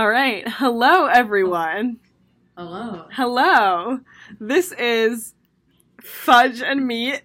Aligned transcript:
All 0.00 0.08
right. 0.08 0.48
Hello, 0.48 1.04
everyone. 1.04 1.98
Hello. 2.56 3.04
Hello. 3.12 4.00
This 4.40 4.72
is 4.72 5.34
Fudge 6.02 6.62
and 6.62 6.86
Meat. 6.86 7.20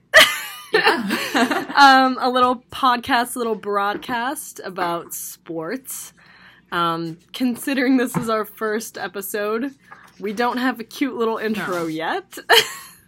Yeah. 0.74 1.72
um, 1.78 2.18
a 2.20 2.30
little 2.30 2.66
podcast, 2.74 3.38
a 3.38 3.40
little 3.40 3.56
broadcast 3.56 4.60
about 4.62 5.14
sports. 5.14 6.12
Um, 6.74 7.18
considering 7.32 7.96
this 7.96 8.14
is 8.18 8.28
our 8.28 8.44
first 8.44 8.98
episode, 8.98 9.74
we 10.20 10.34
don't 10.34 10.58
have 10.58 10.82
a 10.82 10.84
cute 10.84 11.16
little 11.16 11.38
intro 11.38 11.84
No. 11.84 11.88
yet. 11.88 12.38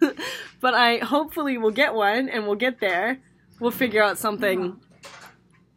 but 0.62 0.72
I 0.72 0.96
hopefully 0.96 1.58
we'll 1.58 1.72
get 1.72 1.92
one 1.92 2.30
and 2.30 2.46
we'll 2.46 2.56
get 2.56 2.80
there. 2.80 3.20
We'll 3.60 3.70
figure 3.70 4.02
out 4.02 4.16
something 4.16 4.80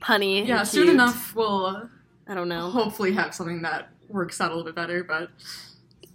punny. 0.02 0.40
and 0.40 0.48
yeah, 0.48 0.64
soon 0.64 0.88
enough 0.88 1.36
we'll 1.36 1.90
I 2.32 2.34
don't 2.34 2.48
know. 2.48 2.70
hopefully 2.70 3.12
have 3.12 3.36
something 3.36 3.62
that 3.64 3.90
works 4.08 4.40
out 4.40 4.52
a 4.52 4.56
little 4.56 4.64
bit 4.64 4.74
better, 4.74 5.04
but 5.04 5.32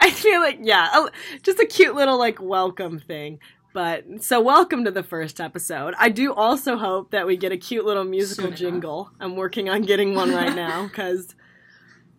I 0.00 0.08
feel 0.08 0.40
like 0.40 0.60
yeah, 0.62 1.08
just 1.42 1.60
a 1.60 1.66
cute 1.66 1.94
little 1.94 2.18
like 2.18 2.40
welcome 2.40 2.98
thing. 2.98 3.38
But 3.74 4.24
so 4.24 4.40
welcome 4.40 4.86
to 4.86 4.90
the 4.90 5.02
first 5.02 5.42
episode. 5.42 5.92
I 5.98 6.08
do 6.08 6.32
also 6.32 6.78
hope 6.78 7.10
that 7.10 7.26
we 7.26 7.36
get 7.36 7.52
a 7.52 7.58
cute 7.58 7.84
little 7.84 8.04
musical 8.04 8.50
jingle. 8.50 9.10
I'm 9.20 9.36
working 9.36 9.68
on 9.68 9.82
getting 9.82 10.14
one 10.14 10.30
right 10.30 10.56
now 10.56 10.88
cuz 10.88 11.34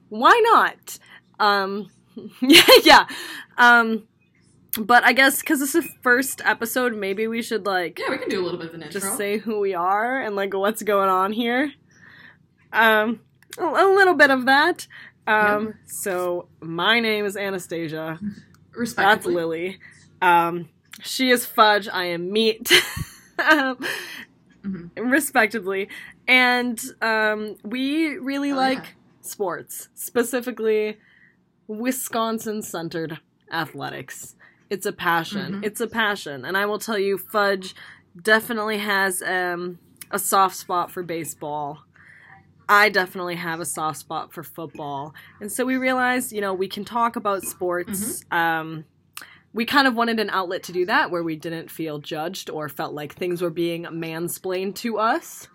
why 0.10 0.40
not? 0.54 1.00
Um 1.40 1.90
yeah, 2.42 2.62
yeah. 2.84 3.08
Um 3.58 4.04
but 4.80 5.04
I 5.06 5.14
guess 5.14 5.42
cuz 5.42 5.60
this 5.60 5.74
is 5.74 5.86
the 5.86 5.90
first 6.04 6.40
episode, 6.46 6.96
maybe 6.96 7.26
we 7.26 7.42
should 7.42 7.66
like 7.66 7.98
yeah, 7.98 8.12
we 8.12 8.20
can 8.20 8.30
do 8.30 8.40
a 8.40 8.46
little 8.46 8.60
bit 8.60 8.70
of 8.70 8.76
an 8.76 8.84
intro. 8.84 9.02
just 9.02 9.18
say 9.18 9.40
who 9.40 9.60
we 9.60 9.74
are 9.74 10.22
and 10.22 10.36
like 10.36 10.54
what's 10.54 10.84
going 10.84 11.10
on 11.10 11.32
here. 11.32 11.74
Um, 12.72 13.22
a, 13.58 13.86
little 13.96 14.14
bit 14.16 14.30
of 14.32 14.46
that. 14.46 14.88
Um, 15.26 15.74
so 15.86 16.48
my 16.62 17.00
name 17.00 17.26
is 17.26 17.36
Anastasia. 17.36 18.20
That's. 18.96 19.26
Lily. 19.26 19.80
Um, 20.22 20.70
she 21.02 21.30
is 21.32 21.46
Fudge. 21.46 21.88
I 21.92 22.06
am 22.06 22.32
Meat. 22.32 22.72
um, 23.40 23.78
Mhm. 24.64 24.90
respectively, 24.98 25.88
and 26.28 26.82
um, 27.02 27.56
we 27.64 28.18
really 28.18 28.52
Oh, 28.52 28.56
like 28.56 28.80
yeah. 28.80 28.92
sports, 29.22 29.88
specifically 29.94 30.98
Wisconsin-centered 31.68 33.20
athletics. 33.52 34.36
It's 34.70 34.86
a 34.86 34.92
passion. 34.92 35.62
Mhm. 35.62 35.66
It's 35.66 35.80
a 35.80 35.88
passion, 35.88 36.44
and 36.44 36.58
I 36.58 36.66
will 36.66 36.80
tell 36.80 36.98
you, 37.00 37.18
Fudge 37.18 37.76
definitely 38.22 38.80
has 38.80 39.22
um, 39.22 39.80
a 40.12 40.20
soft 40.20 40.56
spot 40.58 40.92
for 40.92 41.02
baseball. 41.04 41.80
I 42.70 42.90
definitely 42.90 43.36
have 43.36 43.60
a 43.60 43.66
soft 43.66 44.00
spot 44.00 44.34
for 44.34 44.44
football, 44.44 45.14
and 45.40 45.52
so 45.52 45.66
we 45.66 45.78
realized, 45.78 46.32
you 46.34 46.42
know, 46.42 46.54
we 46.54 46.68
can 46.68 46.84
talk 46.86 47.16
about 47.16 47.44
sports. 47.44 48.24
Um, 48.32 48.84
we 49.54 49.66
kind 49.66 49.88
of 49.88 49.96
wanted 49.96 50.20
an 50.20 50.30
outlet 50.30 50.64
to 50.64 50.72
do 50.74 50.86
that 50.86 51.10
where 51.10 51.24
we 51.24 51.36
didn't 51.36 51.72
feel 51.72 52.00
judged 52.00 52.50
or 52.50 52.68
felt 52.70 52.94
like 52.94 53.16
things 53.16 53.42
were 53.42 53.50
being 53.50 53.84
mansplained 53.86 54.76
to 54.76 54.98
us. 55.00 55.48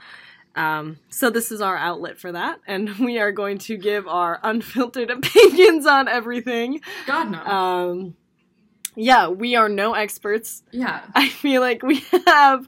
Um, 0.57 0.99
so 1.09 1.31
this 1.31 1.53
is 1.53 1.61
our 1.61 1.77
outlet 1.77 2.19
for 2.19 2.33
that, 2.33 2.61
and 2.67 2.97
we 2.99 3.19
are 3.19 3.33
going 3.33 3.59
to 3.59 3.77
give 3.77 4.09
our 4.09 4.41
unfiltered 4.43 5.11
opinions 5.19 5.87
on 5.87 6.09
everything. 6.09 6.81
God 7.07 7.31
no. 7.31 7.39
Um, 7.45 8.17
yeah, 8.97 9.29
we 9.29 9.55
are 9.57 9.69
no 9.69 9.95
experts. 9.95 10.63
yeah. 10.71 11.03
I 11.15 11.29
feel 11.29 11.61
like 11.63 11.83
we 11.83 12.05
have 12.27 12.67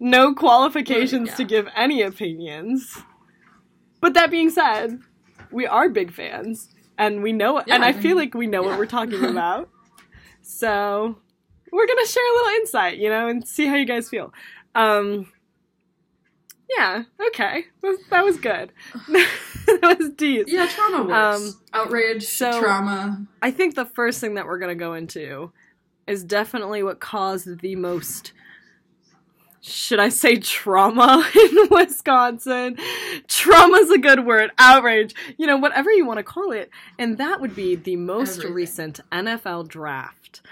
no 0.00 0.34
qualifications 0.34 1.28
Yeah. 1.28 1.34
to 1.36 1.44
give 1.44 1.68
any 1.76 2.02
opinions. 2.02 2.98
But 4.02 4.12
that 4.14 4.30
being 4.30 4.50
said, 4.50 4.98
we 5.50 5.66
are 5.66 5.88
big 5.88 6.12
fans, 6.12 6.68
and 6.98 7.22
we 7.22 7.32
know, 7.32 7.62
Yeah, 7.66 7.76
and 7.76 7.84
I 7.84 7.88
I 7.88 7.92
feel 7.94 8.10
mean, 8.10 8.16
like 8.16 8.34
we 8.34 8.46
know 8.46 8.62
what 8.62 8.76
we're 8.78 8.84
talking 8.86 9.24
about. 9.30 9.70
so 10.42 11.16
we're 11.72 11.86
gonna 11.86 12.06
share 12.06 12.22
a 12.30 12.34
little 12.36 12.60
insight, 12.60 12.98
you 12.98 13.08
know, 13.08 13.28
and 13.28 13.46
see 13.48 13.66
how 13.66 13.76
you 13.76 13.86
guys 13.86 14.08
feel. 14.10 14.34
Um, 14.74 15.32
yeah, 16.76 17.02
okay, 17.28 17.64
that 18.10 18.24
was 18.24 18.38
good. 18.38 18.72
that 19.08 19.96
was 19.98 20.10
deep. 20.10 20.46
Yeah, 20.48 20.66
trauma 20.66 21.04
works. 21.04 21.54
Um, 21.54 21.60
Outrage, 21.74 22.24
so- 22.24 22.60
trauma. 22.60 23.26
I 23.42 23.50
think 23.50 23.74
the 23.74 23.84
first 23.84 24.20
thing 24.20 24.34
that 24.34 24.46
we're 24.46 24.58
going 24.58 24.76
to 24.76 24.82
go 24.84 24.94
into 24.94 25.52
is 26.06 26.24
definitely 26.24 26.82
what 26.82 26.98
caused 27.00 27.60
the 27.60 27.76
most 27.76 28.32
should 29.64 30.00
I 30.00 30.08
say 30.08 30.36
trauma 30.38 31.24
in 31.34 31.68
Wisconsin? 31.70 32.76
Trauma's 33.28 33.90
a 33.90 33.98
good 33.98 34.26
word. 34.26 34.50
Outrage. 34.58 35.14
You 35.38 35.46
know, 35.46 35.56
whatever 35.56 35.90
you 35.90 36.04
want 36.04 36.18
to 36.18 36.24
call 36.24 36.50
it. 36.52 36.68
And 36.98 37.16
that 37.18 37.40
would 37.40 37.54
be 37.54 37.76
the 37.76 37.96
most 37.96 38.38
Everything. 38.38 38.54
recent 38.54 39.00
NFL 39.12 39.68
draft. 39.68 40.42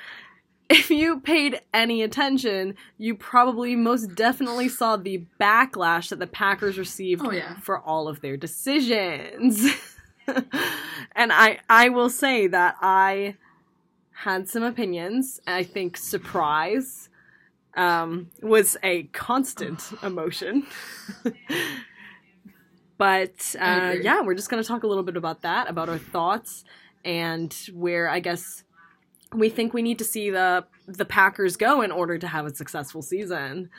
If 0.69 0.89
you 0.89 1.19
paid 1.19 1.61
any 1.75 2.01
attention, 2.03 2.77
you 2.97 3.17
probably 3.17 3.75
most 3.75 4.15
definitely 4.15 4.69
saw 4.69 4.97
the 4.97 5.25
backlash 5.41 6.11
that 6.11 6.21
the 6.21 6.29
Packers 6.29 6.79
received 6.79 7.23
Oh 7.25 7.33
yeah. 7.33 7.59
for 7.59 7.81
all 7.81 8.07
of 8.07 8.21
their 8.21 8.37
decisions. 8.37 9.67
and 11.17 11.33
I 11.33 11.59
I 11.69 11.89
will 11.89 12.09
say 12.11 12.47
that 12.47 12.77
I 12.81 13.35
had 14.13 14.49
some 14.49 14.63
opinions. 14.63 15.41
I 15.45 15.65
think 15.65 15.97
surprise 15.97 17.09
um, 17.77 18.31
was 18.43 18.77
a 18.83 19.05
constant 19.05 19.83
emotion. 20.03 20.67
but 22.99 23.55
uh, 23.59 23.95
yeah, 24.03 24.21
we're 24.21 24.35
just 24.35 24.51
going 24.51 24.63
to 24.63 24.67
talk 24.69 24.83
a 24.83 24.87
little 24.87 25.03
bit 25.05 25.17
about 25.17 25.43
that, 25.43 25.69
about 25.71 25.89
our 25.89 25.99
thoughts, 25.99 26.65
and 27.05 27.53
where 27.73 28.09
I 28.09 28.21
guess 28.21 28.65
we 29.35 29.49
think 29.49 29.73
we 29.73 29.83
need 29.83 29.99
to 29.99 30.05
see 30.05 30.31
the 30.31 30.65
the 30.87 31.05
Packers 31.05 31.57
go 31.57 31.83
in 31.83 31.91
order 31.93 32.19
to 32.19 32.27
have 32.29 32.47
a 32.47 32.55
successful 32.55 33.01
season. 33.03 33.71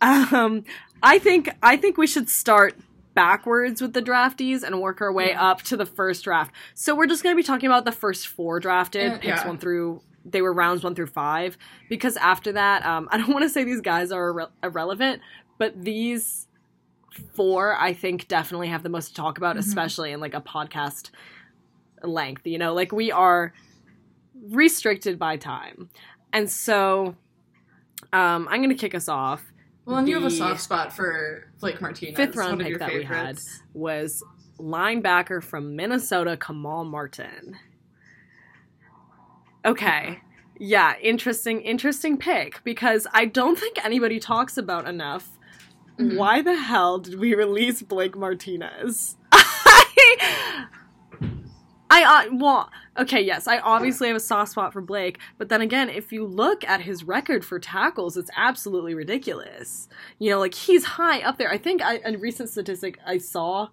Um, 0.00 0.64
I 1.02 1.18
think 1.18 1.50
I 1.62 1.76
think 1.76 1.96
we 1.98 2.06
should 2.06 2.28
start 2.28 2.76
backwards 3.14 3.80
with 3.80 3.92
the 3.92 4.02
draftees 4.02 4.62
and 4.64 4.80
work 4.80 5.00
our 5.00 5.12
way 5.12 5.30
Yeah. 5.30 5.50
up 5.50 5.62
to 5.62 5.76
the 5.76 5.86
first 5.86 6.24
draft. 6.24 6.52
So 6.74 6.96
we're 6.96 7.06
just 7.06 7.22
going 7.22 7.34
to 7.34 7.36
be 7.40 7.46
talking 7.46 7.66
about 7.68 7.84
the 7.84 7.92
first 7.92 8.26
four 8.26 8.58
drafted 8.58 9.12
Uh, 9.12 9.18
picks 9.18 9.26
yeah. 9.42 9.46
one 9.46 9.58
through 9.58 10.00
they 10.24 10.40
were 10.42 10.52
rounds 10.52 10.82
one 10.82 10.94
through 10.94 11.06
five 11.08 11.56
because 11.88 12.16
after 12.16 12.52
that 12.52 12.84
um, 12.86 13.08
I 13.12 13.18
don't 13.18 13.28
want 13.32 13.42
to 13.42 13.48
say 13.48 13.64
these 13.64 13.80
guys 13.80 14.10
are 14.12 14.32
irre- 14.32 14.50
irrelevant, 14.62 15.20
but 15.58 15.82
these 15.84 16.46
four 17.34 17.76
I 17.78 17.92
think 17.92 18.26
definitely 18.28 18.68
have 18.68 18.82
the 18.82 18.88
most 18.88 19.08
to 19.08 19.14
talk 19.14 19.38
about, 19.38 19.56
Mhm. 19.56 19.60
especially 19.60 20.12
in 20.12 20.20
like 20.20 20.34
a 20.34 20.40
podcast 20.40 21.10
length. 22.02 22.46
You 22.46 22.58
know, 22.58 22.74
like 22.74 22.90
we 22.92 23.12
are 23.12 23.52
restricted 24.50 25.18
by 25.18 25.36
time, 25.36 25.88
and 26.32 26.50
so 26.50 27.14
um, 28.12 28.48
I'm 28.50 28.58
going 28.58 28.68
to 28.70 28.74
kick 28.74 28.94
us 28.94 29.08
off. 29.08 29.42
Well, 29.86 29.98
and 29.98 30.08
you 30.08 30.14
have 30.14 30.24
a 30.24 30.30
soft 30.30 30.60
spot 30.60 30.92
for 30.92 31.52
Blake 31.60 31.80
Martinez. 31.80 32.16
fifth 32.16 32.36
round 32.36 32.60
pick 32.60 32.78
that 32.78 32.92
we 32.92 33.04
had. 33.04 33.38
Was 33.74 34.22
linebacker 34.58 35.42
from 35.42 35.76
Minnesota, 35.76 36.36
Kamal 36.36 36.84
Martin. 36.84 37.56
Okay. 39.64 40.20
Yeah, 40.58 40.94
interesting, 41.02 41.60
interesting 41.62 42.16
pick 42.16 42.62
because 42.64 43.06
I 43.12 43.24
don't 43.24 43.58
think 43.58 43.84
anybody 43.84 44.20
talks 44.20 44.56
about 44.56 44.86
enough. 44.86 45.38
Mhm. 45.98 46.16
Why 46.16 46.42
the 46.42 46.54
hell 46.56 46.98
did 46.98 47.18
we 47.18 47.34
release 47.34 47.82
Blake 47.82 48.16
Martinez? 48.16 49.16
I, 49.32 50.66
I, 51.90 52.02
uh, 52.02 52.30
well, 52.32 52.70
okay, 52.98 53.20
yes, 53.20 53.46
I 53.46 53.58
obviously 53.58 54.08
have 54.08 54.16
a 54.16 54.20
soft 54.20 54.52
spot 54.52 54.72
for 54.72 54.80
Blake, 54.80 55.18
but 55.38 55.48
then 55.48 55.60
again, 55.60 55.88
if 55.88 56.12
you 56.12 56.24
look 56.26 56.64
at 56.64 56.80
his 56.80 57.04
record 57.04 57.44
for 57.44 57.58
tackles, 57.58 58.16
it's 58.16 58.30
absolutely 58.36 58.94
ridiculous. 58.94 59.88
You 60.18 60.30
know, 60.30 60.40
like 60.40 60.54
he's 60.54 60.84
high 60.84 61.20
up 61.20 61.38
there. 61.38 61.50
I 61.50 61.58
think 61.58 61.82
I, 61.82 62.00
a 62.04 62.16
recent 62.16 62.48
statistic 62.48 62.98
I 63.06 63.18
saw 63.18 63.68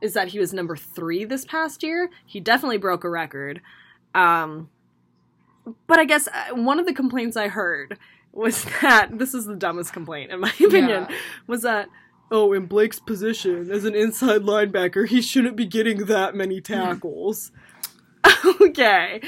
is 0.00 0.14
that 0.14 0.28
he 0.28 0.40
was 0.40 0.52
number 0.52 0.76
three 0.76 1.24
this 1.24 1.44
past 1.44 1.82
year. 1.84 2.10
He 2.26 2.40
definitely 2.40 2.78
broke 2.78 3.04
a 3.04 3.10
record. 3.10 3.60
Um, 4.14 4.68
but 5.86 5.98
I 5.98 6.04
guess 6.04 6.28
uh, 6.28 6.54
one 6.54 6.78
of 6.80 6.86
the 6.86 6.92
complaints 6.92 7.36
I 7.36 7.48
heard 7.48 7.98
was 8.32 8.64
that 8.82 9.18
this 9.18 9.34
is 9.34 9.44
the 9.46 9.54
dumbest 9.56 9.92
complaint 9.92 10.30
in 10.32 10.40
my 10.40 10.48
opinion 10.64 11.06
Yeah. 11.08 11.16
was 11.46 11.62
that 11.62 11.88
oh 12.30 12.52
in 12.52 12.66
Blake's 12.66 12.98
position 13.00 13.70
as 13.70 13.84
an 13.84 13.94
inside 13.94 14.42
linebacker 14.42 15.06
he 15.06 15.20
shouldn't 15.22 15.56
be 15.56 15.66
getting 15.66 16.06
that 16.06 16.34
many 16.34 16.60
tackles. 16.60 17.52
okay. 18.60 19.20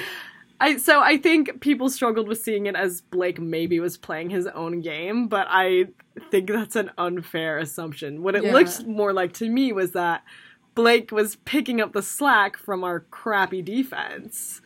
I 0.60 0.76
so 0.76 1.00
I 1.00 1.18
think 1.18 1.60
people 1.60 1.88
struggled 1.90 2.28
with 2.28 2.40
seeing 2.40 2.66
it 2.66 2.76
as 2.76 3.00
Blake 3.00 3.40
maybe 3.40 3.80
was 3.80 3.96
playing 3.98 4.30
his 4.30 4.46
own 4.46 4.80
game, 4.80 5.26
but 5.28 5.46
I 5.50 5.86
think 6.30 6.48
that's 6.48 6.76
an 6.76 6.90
unfair 6.96 7.58
assumption. 7.58 8.22
What 8.22 8.36
it 8.36 8.44
Yeah. 8.44 8.52
looked 8.52 8.86
more 8.86 9.12
like 9.12 9.32
to 9.34 9.48
me 9.50 9.72
was 9.72 9.92
that 9.92 10.22
Blake 10.74 11.10
was 11.12 11.36
picking 11.44 11.80
up 11.80 11.92
the 11.92 12.02
slack 12.02 12.56
from 12.56 12.84
our 12.84 13.00
crappy 13.00 13.62
defense. 13.62 14.60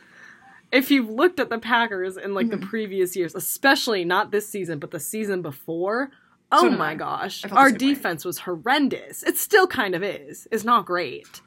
If 0.71 0.91
you've 0.91 1.09
looked 1.09 1.39
at 1.39 1.49
the 1.49 1.59
Packers 1.59 2.15
in 2.17 2.33
like 2.33 2.49
the 2.49 2.57
Mhm. 2.57 2.69
previous 2.69 3.15
years, 3.15 3.33
especially 3.35 4.05
not 4.05 4.31
this 4.31 4.47
season, 4.47 4.79
but 4.79 4.91
the 4.91 4.99
season 4.99 5.41
before, 5.41 6.11
oh 6.51 6.61
So 6.63 6.69
did 6.69 6.77
my 6.77 6.91
I. 6.91 6.95
gosh, 6.95 7.43
I 7.45 7.49
our 7.49 7.69
same 7.69 7.73
way. 7.73 7.77
defense 7.77 8.25
was 8.25 8.39
horrendous. 8.39 9.23
It 9.23 9.37
still 9.37 9.67
kind 9.67 9.95
of 9.95 10.03
is. 10.03 10.47
It's 10.51 10.63
not 10.63 10.85
great. 10.85 11.41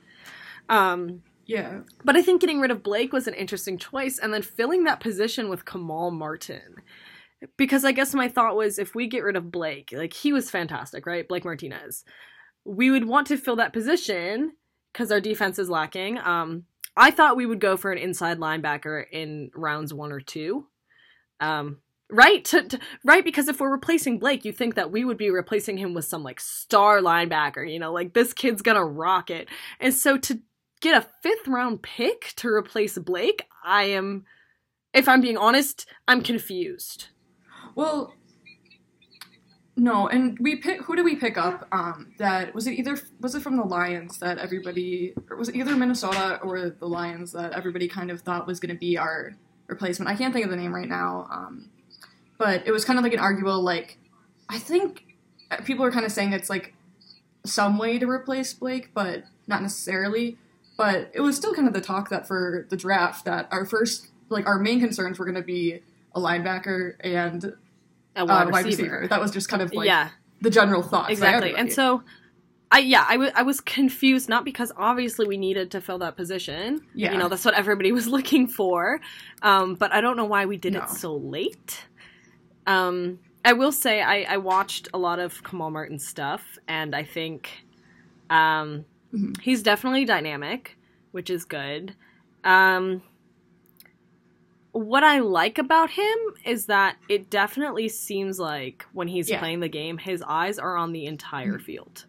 Um, 0.68 1.22
Yeah. 1.44 1.80
But 2.04 2.16
I 2.16 2.22
think 2.22 2.40
getting 2.40 2.60
rid 2.60 2.70
of 2.70 2.82
Blake 2.84 3.12
was 3.12 3.26
an 3.26 3.34
interesting 3.34 3.76
choice, 3.76 4.18
and 4.18 4.32
then 4.32 4.42
filling 4.42 4.84
that 4.84 5.00
position 5.00 5.48
with 5.48 5.64
Kamal 5.64 6.10
Martin. 6.12 6.76
Because 7.56 7.84
I 7.84 7.90
guess 7.90 8.14
my 8.14 8.28
thought 8.28 8.54
was 8.56 8.78
if 8.78 8.94
we 8.94 9.08
get 9.08 9.24
rid 9.24 9.34
of 9.34 9.50
Blake, 9.50 9.90
like 9.92 10.12
he 10.12 10.32
was 10.32 10.50
fantastic, 10.50 11.04
right? 11.04 11.26
Blake 11.26 11.44
Martinez. 11.44 12.04
We 12.64 12.90
would 12.90 13.04
want 13.06 13.26
to 13.26 13.36
fill 13.36 13.56
that 13.56 13.72
position 13.72 14.52
because 14.92 15.10
our 15.10 15.20
defense 15.20 15.58
is 15.58 15.68
lacking. 15.68 16.18
Um, 16.18 16.64
I 16.96 17.10
thought 17.10 17.36
we 17.36 17.46
would 17.46 17.60
go 17.60 17.76
for 17.76 17.90
an 17.90 17.98
inside 17.98 18.38
linebacker 18.38 19.04
in 19.10 19.50
rounds 19.54 19.94
one 19.94 20.12
or 20.12 20.20
two. 20.20 20.66
Um, 21.40 21.78
right? 22.10 22.44
To, 22.46 22.62
to, 22.68 22.78
right? 23.04 23.24
Because 23.24 23.48
if 23.48 23.60
we're 23.60 23.72
replacing 23.72 24.18
Blake, 24.18 24.44
you 24.44 24.52
think 24.52 24.74
that 24.74 24.92
we 24.92 25.04
would 25.04 25.16
be 25.16 25.30
replacing 25.30 25.78
him 25.78 25.94
with 25.94 26.04
some 26.04 26.22
like 26.22 26.40
star 26.40 27.00
linebacker, 27.00 27.70
you 27.70 27.78
know, 27.78 27.92
like 27.92 28.12
this 28.12 28.32
kid's 28.34 28.62
gonna 28.62 28.84
rock 28.84 29.30
it. 29.30 29.48
And 29.80 29.94
so 29.94 30.18
to 30.18 30.40
get 30.80 31.02
a 31.02 31.06
fifth 31.22 31.48
round 31.48 31.82
pick 31.82 32.34
to 32.36 32.48
replace 32.48 32.98
Blake, 32.98 33.46
I 33.64 33.84
am, 33.84 34.24
if 34.92 35.08
I'm 35.08 35.22
being 35.22 35.38
honest, 35.38 35.86
I'm 36.06 36.22
confused. 36.22 37.08
Well, 37.74 38.14
no, 39.82 40.06
and 40.06 40.38
we 40.38 40.54
pick. 40.54 40.82
Who 40.82 40.94
did 40.94 41.04
we 41.04 41.16
pick 41.16 41.36
up? 41.36 41.66
Um, 41.72 42.14
that 42.18 42.54
was 42.54 42.68
it. 42.68 42.78
Either 42.78 42.96
was 43.20 43.34
it 43.34 43.42
from 43.42 43.56
the 43.56 43.64
Lions 43.64 44.20
that 44.20 44.38
everybody, 44.38 45.12
or 45.28 45.36
was 45.36 45.48
it 45.48 45.56
either 45.56 45.74
Minnesota 45.74 46.38
or 46.40 46.70
the 46.70 46.86
Lions 46.86 47.32
that 47.32 47.52
everybody 47.52 47.88
kind 47.88 48.08
of 48.08 48.20
thought 48.20 48.46
was 48.46 48.60
going 48.60 48.72
to 48.72 48.78
be 48.78 48.96
our 48.96 49.34
replacement? 49.66 50.08
I 50.08 50.14
can't 50.14 50.32
think 50.32 50.44
of 50.44 50.52
the 50.52 50.56
name 50.56 50.72
right 50.72 50.88
now. 50.88 51.26
Um, 51.32 51.68
but 52.38 52.64
it 52.64 52.70
was 52.70 52.84
kind 52.84 52.96
of 52.96 53.02
like 53.02 53.12
an 53.12 53.18
arguable 53.18 53.60
like. 53.60 53.98
I 54.48 54.60
think 54.60 55.16
people 55.64 55.84
are 55.84 55.90
kind 55.90 56.06
of 56.06 56.12
saying 56.12 56.32
it's 56.32 56.48
like 56.48 56.74
some 57.44 57.76
way 57.76 57.98
to 57.98 58.08
replace 58.08 58.54
Blake, 58.54 58.90
but 58.94 59.24
not 59.48 59.62
necessarily. 59.62 60.38
But 60.76 61.10
it 61.12 61.22
was 61.22 61.34
still 61.34 61.54
kind 61.54 61.66
of 61.66 61.74
the 61.74 61.80
talk 61.80 62.08
that 62.10 62.28
for 62.28 62.68
the 62.70 62.76
draft 62.76 63.24
that 63.24 63.48
our 63.50 63.66
first 63.66 64.12
like 64.28 64.46
our 64.46 64.60
main 64.60 64.78
concerns 64.78 65.18
were 65.18 65.24
going 65.24 65.34
to 65.34 65.42
be 65.42 65.80
a 66.14 66.20
linebacker 66.20 66.94
and 67.00 67.54
A 68.16 68.24
wide, 68.24 68.48
uh, 68.48 68.50
wide 68.50 68.64
receiver. 68.66 68.82
receiver. 68.92 69.06
That 69.08 69.20
was 69.20 69.30
just 69.30 69.48
kind 69.48 69.62
of 69.62 69.72
like 69.72 69.86
yeah, 69.86 70.10
the 70.40 70.50
general 70.50 70.82
thought. 70.82 71.10
exactly. 71.10 71.54
And 71.54 71.72
so, 71.72 72.02
I 72.70 72.78
yeah, 72.80 73.04
I 73.08 73.16
wa- 73.16 73.30
I 73.34 73.42
was 73.42 73.60
confused 73.60 74.28
not 74.28 74.44
because 74.44 74.70
obviously 74.76 75.26
we 75.26 75.36
needed 75.38 75.70
to 75.72 75.80
fill 75.80 75.98
that 75.98 76.16
position. 76.16 76.82
Yeah. 76.94 77.12
you 77.12 77.18
know 77.18 77.28
that's 77.28 77.44
what 77.44 77.54
everybody 77.54 77.92
was 77.92 78.06
looking 78.16 78.46
for. 78.46 79.00
Um, 79.42 79.74
but 79.74 79.92
I 79.92 80.00
don't 80.00 80.16
know 80.16 80.24
why 80.26 80.46
we 80.46 80.56
did 80.56 80.72
No. 80.74 80.82
it 80.82 80.90
so 80.90 81.14
late. 81.16 81.84
Um, 82.66 83.18
I 83.44 83.54
will 83.54 83.72
say 83.72 84.02
I, 84.02 84.22
I 84.22 84.36
watched 84.36 84.88
a 84.94 84.98
lot 84.98 85.18
of 85.18 85.42
Kamal 85.42 85.70
Martin 85.70 85.98
stuff, 85.98 86.58
and 86.68 86.94
I 86.94 87.02
think 87.04 87.50
um, 88.30 88.84
Mhm. 89.12 89.38
he's 89.42 89.62
definitely 89.62 90.04
dynamic, 90.06 90.78
which 91.10 91.28
is 91.28 91.44
good. 91.44 91.94
Um, 92.44 93.02
what 94.72 95.04
I 95.04 95.18
like 95.20 95.58
about 95.58 95.90
him 95.90 96.18
is 96.44 96.66
that 96.66 96.96
it 97.08 97.28
definitely 97.30 97.88
seems 97.88 98.38
like 98.38 98.84
when 98.92 99.06
he's 99.08 99.28
Yeah. 99.30 99.38
playing 99.38 99.60
the 99.60 99.68
game, 99.68 99.98
his 99.98 100.22
eyes 100.26 100.58
are 100.58 100.76
on 100.76 100.92
the 100.92 101.04
entire 101.06 101.58
Mhm. 101.58 101.62
field, 101.62 102.06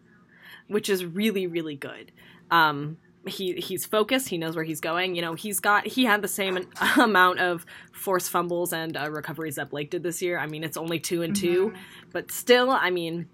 which 0.68 0.88
is 0.88 1.04
really 1.04 1.46
really 1.46 1.76
good. 1.76 2.10
Um, 2.50 2.96
he 3.26 3.54
he's 3.54 3.86
focused. 3.86 4.28
He 4.28 4.36
knows 4.38 4.54
where 4.56 4.64
he's 4.64 4.80
going. 4.80 5.14
You 5.14 5.22
know, 5.22 5.34
he's 5.34 5.60
got 5.60 5.86
he 5.86 6.04
had 6.04 6.20
the 6.22 6.28
same 6.28 6.58
amount 6.98 7.38
of 7.40 7.64
force 7.92 8.28
fumbles 8.28 8.72
and 8.72 8.96
uh, 8.96 9.10
recoveries 9.10 9.56
that 9.56 9.70
Blake 9.70 9.90
did 9.90 10.02
this 10.02 10.20
year. 10.22 10.38
I 10.38 10.46
mean, 10.46 10.64
it's 10.64 10.76
only 10.76 10.98
two 10.98 11.22
and 11.22 11.34
two, 11.36 11.70
Mhm. 11.70 11.76
but 12.12 12.30
still, 12.30 12.70
I 12.70 12.90
mean, 12.90 13.28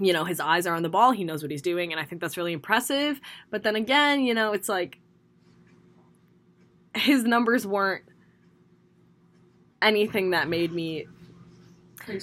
you 0.00 0.12
know, 0.12 0.24
his 0.24 0.40
eyes 0.40 0.66
are 0.66 0.74
on 0.74 0.82
the 0.82 0.88
ball. 0.88 1.12
He 1.12 1.24
knows 1.24 1.42
what 1.42 1.50
he's 1.50 1.62
doing, 1.62 1.92
and 1.92 2.00
I 2.00 2.04
think 2.04 2.20
that's 2.20 2.36
really 2.36 2.52
impressive. 2.52 3.20
But 3.50 3.62
then 3.62 3.76
again, 3.76 4.20
you 4.22 4.34
know, 4.34 4.52
it's 4.52 4.68
like 4.68 4.98
his 6.94 7.24
numbers 7.24 7.66
weren't 7.66 8.04
anything 9.82 10.30
that 10.30 10.48
made 10.48 10.72
me 10.72 11.06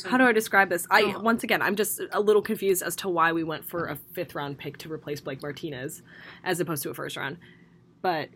how 0.06 0.18
do 0.18 0.24
I 0.24 0.32
describe 0.32 0.70
this? 0.70 0.88
I 0.90 1.14
Oh. 1.16 1.20
once 1.20 1.44
again, 1.44 1.62
I'm 1.62 1.76
just 1.76 2.00
a 2.14 2.22
little 2.22 2.42
confused 2.42 2.82
as 2.82 2.96
to 2.98 3.10
why 3.10 3.34
we 3.34 3.44
went 3.44 3.66
for 3.66 3.88
a 3.88 3.96
fifth 3.96 4.34
round 4.34 4.58
pick 4.58 4.78
to 4.78 4.92
replace 4.92 5.20
Blake 5.20 5.42
Martinez 5.42 6.02
as 6.44 6.60
opposed 6.62 6.84
to 6.84 6.90
a 6.90 6.94
first 6.94 7.18
round. 7.18 7.38
But 8.02 8.30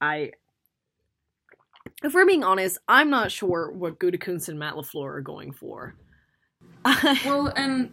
I, 0.00 0.32
if 2.02 2.14
we're 2.14 2.26
being 2.26 2.42
honest, 2.42 2.78
I'm 2.88 3.10
not 3.10 3.30
sure 3.30 3.70
what 3.70 4.00
Gutekunst 4.00 4.48
and 4.48 4.58
Matt 4.58 4.74
LaFleur 4.74 5.16
are 5.16 5.20
going 5.20 5.52
for. 5.52 5.94
Well, 7.24 7.52
and 7.56 7.92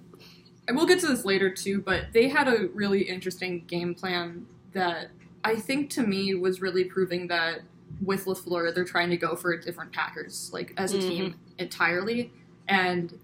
we'll 0.71 0.87
get 0.87 0.99
to 1.01 1.07
this 1.07 1.25
later 1.25 1.51
too, 1.51 1.81
but 1.81 2.05
they 2.13 2.27
had 2.27 2.47
a 2.47 2.69
really 2.73 3.01
interesting 3.03 3.65
game 3.67 3.93
plan 3.93 4.47
that 4.73 5.09
I 5.43 5.55
think 5.55 5.91
to 5.91 6.01
me 6.01 6.33
was 6.33 6.59
really 6.61 6.85
proving 6.85 7.27
that 7.27 7.61
with 8.01 8.25
LaFleur, 8.25 8.73
they're 8.73 8.85
trying 8.85 9.09
to 9.09 9.17
go 9.17 9.35
for 9.35 9.55
different 9.57 9.91
Packers, 9.91 10.49
like 10.53 10.73
as 10.77 10.93
a 10.93 10.97
Mm-hmm. 10.97 11.07
team 11.09 11.35
entirely. 11.57 12.31
And 12.67 13.17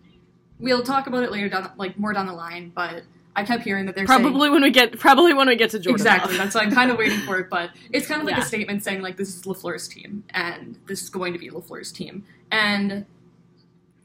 we'll 0.60 0.84
talk 0.84 1.08
about 1.08 1.24
it 1.24 1.32
later 1.32 1.50
down, 1.50 1.72
like 1.78 1.98
more 1.98 2.14
down 2.14 2.26
the 2.28 2.34
line, 2.34 2.72
but 2.76 3.04
I 3.38 3.44
kept 3.44 3.64
hearing 3.64 3.86
that 3.88 3.96
they're 3.96 4.08
saying, 4.08 4.22
probably 4.22 4.50
when 4.50 4.62
we 4.64 4.72
get 4.72 4.98
probably 4.98 5.34
when 5.34 5.48
we 5.48 5.56
get 5.58 5.70
to 5.72 5.80
Jordan. 5.80 5.96
Exactly. 5.96 6.38
That's 6.38 6.56
why 6.56 6.62
I'm 6.62 6.72
kind 6.72 6.90
of 6.90 6.98
waiting 6.98 7.20
for 7.22 7.38
it, 7.40 7.50
but 7.50 7.72
it's 7.92 8.08
kind 8.08 8.22
of 8.22 8.26
like 8.28 8.38
Yeah. 8.38 8.44
a 8.44 8.46
statement 8.46 8.84
saying 8.84 9.02
like 9.02 9.18
this 9.18 9.36
is 9.36 9.42
LaFleur's 9.44 9.88
team, 9.88 10.24
and 10.30 10.80
this 10.88 11.02
is 11.04 11.10
going 11.10 11.34
to 11.34 11.40
be 11.40 11.50
LaFleur's 11.50 11.92
team, 11.92 12.24
and 12.52 13.06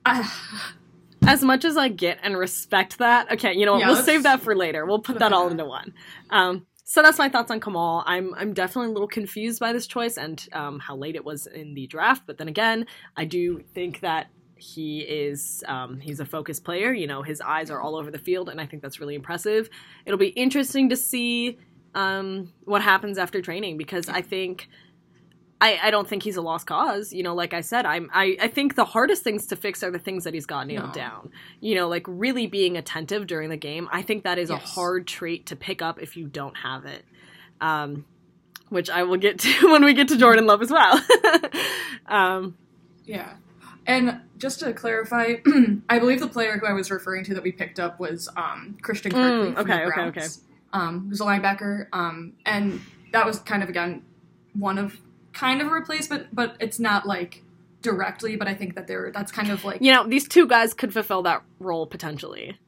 I, 0.05 0.28
as 1.26 1.44
much 1.44 1.64
as 1.64 1.76
I 1.76 1.88
get 1.88 2.19
and 2.23 2.37
respect 2.37 2.99
that, 2.99 3.31
okay, 3.32 3.55
you 3.55 3.66
know 3.66 3.73
what? 3.73 3.81
Yeah, 3.82 3.88
we'll 3.93 4.02
save 4.02 4.23
that 4.25 4.40
for 4.40 4.56
later. 4.56 4.84
We'll 4.87 4.99
put 5.00 5.19
that 5.20 5.32
all 5.32 5.49
into 5.49 5.64
one. 5.64 5.93
Um, 6.31 6.66
so 6.90 7.02
that's 7.02 7.19
my 7.19 7.28
thoughts 7.28 7.52
on 7.52 7.60
Kamal. 7.60 8.02
I'm 8.04 8.34
I'm 8.34 8.52
definitely 8.52 8.90
a 8.90 8.92
little 8.92 9.06
confused 9.06 9.60
by 9.60 9.72
this 9.72 9.87
choice 9.87 10.16
and 10.16 10.44
um, 10.52 10.81
how 10.81 10.96
late 10.96 11.14
it 11.14 11.25
was 11.25 11.46
in 11.46 11.72
the 11.75 11.87
draft. 11.87 12.25
But 12.26 12.37
then 12.37 12.48
again, 12.48 12.84
I 13.16 13.26
do 13.26 13.62
think 13.75 14.00
that 14.00 14.26
he 14.56 15.02
is 15.02 15.62
um, 15.69 16.00
he's 16.00 16.19
a 16.19 16.25
focused 16.25 16.64
player. 16.64 16.92
You 16.92 17.06
know, 17.06 17.22
his 17.22 17.40
eyes 17.40 17.70
are 17.70 17.81
all 17.81 17.94
over 17.94 18.10
the 18.10 18.19
field, 18.19 18.48
and 18.48 18.60
I 18.60 18.66
think 18.66 18.82
that's 18.82 18.98
really 18.98 19.14
impressive. 19.14 19.70
It'll 20.04 20.19
be 20.19 20.31
interesting 20.31 20.88
to 20.88 20.96
see 20.96 21.58
um, 21.94 22.52
what 22.64 22.82
happens 22.82 23.19
after 23.19 23.40
training 23.40 23.78
because 23.78 24.08
I 24.08 24.20
think. 24.20 24.69
I, 25.60 25.78
I 25.82 25.90
don't 25.90 26.08
think 26.08 26.22
he's 26.22 26.36
a 26.36 26.42
lost 26.42 26.66
cause. 26.66 27.12
You 27.12 27.22
know, 27.22 27.34
like 27.34 27.52
I 27.52 27.60
said, 27.60 27.84
I'm 27.86 28.08
I, 28.14 28.36
I 28.40 28.48
think 28.48 28.74
the 28.76 28.84
hardest 28.84 29.22
things 29.22 29.46
to 29.48 29.56
fix 29.56 29.82
are 29.82 29.90
the 29.90 29.98
things 29.98 30.24
that 30.24 30.32
he's 30.34 30.46
got 30.46 30.66
nailed 30.66 30.88
No. 30.88 30.92
down. 30.92 31.30
You 31.60 31.74
know, 31.74 31.88
like 31.88 32.04
really 32.08 32.46
being 32.46 32.76
attentive 32.76 33.26
during 33.26 33.50
the 33.50 33.56
game. 33.58 33.88
I 33.92 34.02
think 34.02 34.24
that 34.24 34.38
is 34.38 34.48
a 34.50 34.56
hard 34.56 35.06
trait 35.06 35.46
to 35.46 35.56
pick 35.56 35.82
up 35.82 36.00
if 36.00 36.16
you 36.16 36.26
don't 36.28 36.56
have 36.56 36.86
it. 36.86 37.04
Um, 37.60 38.06
which 38.70 38.88
I 38.88 39.02
will 39.02 39.16
get 39.18 39.38
to 39.40 39.68
when 39.72 39.84
we 39.84 39.92
get 39.94 40.08
to 40.08 40.16
Jordan 40.16 40.46
Love 40.46 40.62
as 40.62 40.70
well. 40.70 41.00
um, 42.06 42.56
yeah. 43.04 43.35
And 43.87 44.20
just 44.38 44.61
to 44.61 44.73
clarify, 44.73 45.35
I 45.88 45.99
believe 45.99 46.20
the 46.20 46.28
player 46.28 46.56
who 46.58 46.66
I 46.66 46.73
was 46.73 46.90
referring 46.90 47.25
to 47.25 47.35
that 47.35 47.42
we 47.42 47.50
picked 47.52 47.80
up 47.80 47.99
was 47.99 48.28
um, 48.37 48.78
Christian 48.82 49.12
Kirksey 49.12 49.54
Mm, 49.54 49.58
okay, 49.58 49.76
the 49.78 49.82
okay, 49.87 50.11
Browns. 50.11 50.42
Um, 50.73 51.08
who's 51.08 51.20
a 51.20 51.25
linebacker, 51.25 51.87
um, 51.92 52.35
and 52.46 52.80
that 53.12 53.26
was 53.26 53.40
kind 53.40 53.62
of 53.62 53.68
again 53.68 54.02
one 54.54 54.78
of 54.78 54.96
kind 55.32 55.60
of 55.60 55.68
a 55.68 55.70
replacement, 55.70 56.34
but 56.34 56.56
it's 56.60 56.78
not 56.78 57.06
like 57.06 57.42
directly. 57.82 58.37
But 58.37 58.49
I 58.49 58.54
think 58.54 58.75
that 58.75 58.87
they're 58.87 59.10
that's 59.12 59.32
kind 59.32 59.50
of 59.50 59.64
like 59.64 59.80
you 59.80 59.92
know, 59.92 60.06
these 60.06 60.28
two 60.28 60.46
guys 60.46 60.75
could 60.75 60.92
fulfill 60.92 61.22
that 61.22 61.42
role 61.58 61.87
potentially. 61.87 62.58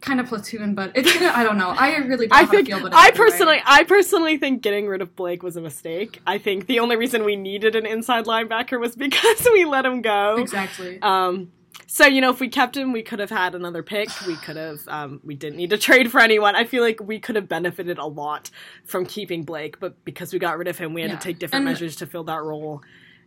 kind 0.00 0.20
of 0.20 0.26
platoon, 0.26 0.74
but 0.74 0.92
it's 0.94 1.12
gonna, 1.14 1.32
I 1.34 1.42
don't 1.44 1.56
know. 1.56 1.70
I 1.70 1.96
really 1.96 2.26
don't 2.26 2.38
I 2.42 2.44
think 2.46 2.66
feel 2.68 2.76
I 2.92 3.06
either 3.08 3.12
way. 3.12 3.16
personally 3.16 3.58
I 3.64 3.84
personally 3.84 4.36
think 4.38 4.60
getting 4.62 4.86
rid 4.86 5.00
of 5.02 5.16
Blake 5.16 5.42
was 5.42 5.56
a 5.56 5.60
mistake. 5.62 6.20
I 6.26 6.36
think 6.38 6.66
the 6.66 6.80
only 6.80 6.96
reason 6.96 7.24
we 7.24 7.36
needed 7.36 7.74
an 7.74 7.86
inside 7.86 8.26
linebacker 8.26 8.78
was 8.78 8.94
because 9.06 9.46
we 9.52 9.64
let 9.64 9.86
him 9.86 10.02
go. 10.02 10.36
exactly. 10.36 10.98
Um, 11.00 11.50
so 11.94 12.06
you 12.06 12.20
know, 12.20 12.30
if 12.30 12.40
we 12.40 12.48
kept 12.48 12.76
him, 12.76 12.90
we 12.90 13.02
could 13.04 13.20
have 13.20 13.30
had 13.30 13.54
another 13.54 13.84
pick. 13.84 14.08
We 14.26 14.34
could 14.34 14.56
have. 14.56 14.80
Um, 14.88 15.20
we 15.22 15.36
didn't 15.36 15.58
need 15.58 15.70
to 15.70 15.78
trade 15.78 16.10
for 16.10 16.20
anyone. 16.20 16.56
I 16.56 16.64
feel 16.64 16.82
like 16.82 16.98
we 17.00 17.20
could 17.20 17.36
have 17.36 17.48
benefited 17.48 17.98
a 17.98 18.04
lot 18.04 18.50
from 18.84 19.06
keeping 19.06 19.44
Blake, 19.44 19.78
but 19.78 20.04
because 20.04 20.32
we 20.32 20.40
got 20.40 20.58
rid 20.58 20.66
of 20.66 20.76
him, 20.76 20.92
we 20.92 21.02
had 21.02 21.10
Yeah. 21.12 21.18
to 21.18 21.22
take 21.22 21.38
different 21.38 21.60
And- 21.64 21.72
measures 21.72 21.94
to 21.96 22.06
fill 22.08 22.24
that 22.24 22.42
role. 22.42 22.82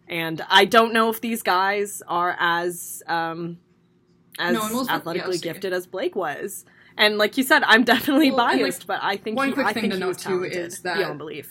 And 0.10 0.42
I 0.50 0.66
don't 0.66 0.92
know 0.92 1.10
if 1.10 1.22
these 1.22 1.44
guys 1.44 2.02
are 2.10 2.36
as 2.38 3.02
um, 3.08 3.58
as 4.38 4.54
No, 4.54 4.86
athletically 4.90 5.38
gifted 5.38 5.72
as 5.72 5.88
Blake 5.88 6.18
was. 6.18 6.66
And 7.00 7.18
like 7.20 7.38
you 7.38 7.44
said, 7.44 7.62
I'm 7.64 7.84
definitely 7.84 8.32
Well, 8.32 8.40
and, 8.48 8.60
like, 8.60 8.62
biased, 8.72 8.88
but 8.88 9.00
I 9.04 9.18
think 9.18 9.38
one 9.38 9.50
he, 9.50 9.54
quick 9.54 9.68
I 9.68 9.74
thing 9.74 9.82
think 9.84 9.94
to 9.94 10.00
note, 10.00 10.18
too, 10.18 10.44
is 10.44 10.82
that- 10.82 10.98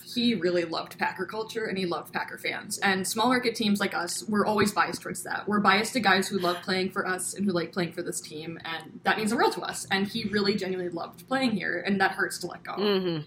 he 0.04 0.34
really 0.34 0.64
loved 0.64 0.98
Packer 0.98 1.24
culture 1.24 1.66
and 1.66 1.78
he 1.78 1.86
loved 1.86 2.12
Packer 2.12 2.36
fans. 2.36 2.78
And 2.78 3.06
small 3.06 3.28
market 3.28 3.54
teams 3.54 3.78
like 3.78 3.94
us, 3.94 4.24
we're 4.28 4.44
always 4.44 4.72
biased 4.72 5.02
towards 5.02 5.22
that. 5.22 5.46
We're 5.46 5.60
biased 5.60 5.92
to 5.92 6.00
guys 6.00 6.26
who 6.28 6.38
love 6.38 6.56
playing 6.62 6.90
for 6.90 7.06
us 7.06 7.34
and 7.34 7.44
who 7.46 7.52
like 7.52 7.70
playing 7.72 7.92
for 7.92 8.02
this 8.02 8.20
team, 8.20 8.58
and 8.64 8.98
that 9.04 9.16
means 9.18 9.30
the 9.30 9.36
world 9.36 9.52
to 9.52 9.60
us. 9.60 9.86
And 9.90 10.08
he 10.08 10.24
really 10.30 10.56
genuinely 10.56 10.90
loved 10.92 11.28
playing 11.28 11.52
here, 11.52 11.82
and 11.86 12.00
that 12.00 12.12
hurts 12.12 12.38
to 12.38 12.46
let 12.48 12.64
go. 12.64 12.72
hmm 12.72 13.18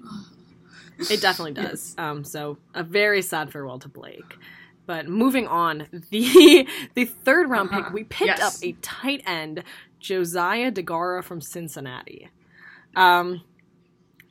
It 1.10 1.20
definitely 1.20 1.54
does. 1.54 1.94
Um, 1.98 2.22
so 2.22 2.58
a 2.74 2.84
very 2.84 3.22
sad 3.22 3.50
farewell 3.50 3.78
to 3.80 3.88
Blake. 3.88 4.36
But 4.86 5.08
moving 5.08 5.46
on, 5.46 5.86
the 6.10 6.66
the 6.94 7.04
third 7.04 7.48
round 7.50 7.70
pick, 7.70 7.80
Uh-huh. 7.80 7.90
we 7.94 8.04
picked 8.04 8.38
Yes. 8.38 8.56
up 8.58 8.64
a 8.64 8.72
tight 8.82 9.22
end, 9.26 9.62
Josiah 10.00 10.72
Deguara 10.72 11.22
from 11.22 11.40
Cincinnati. 11.40 12.28
Um, 12.96 13.42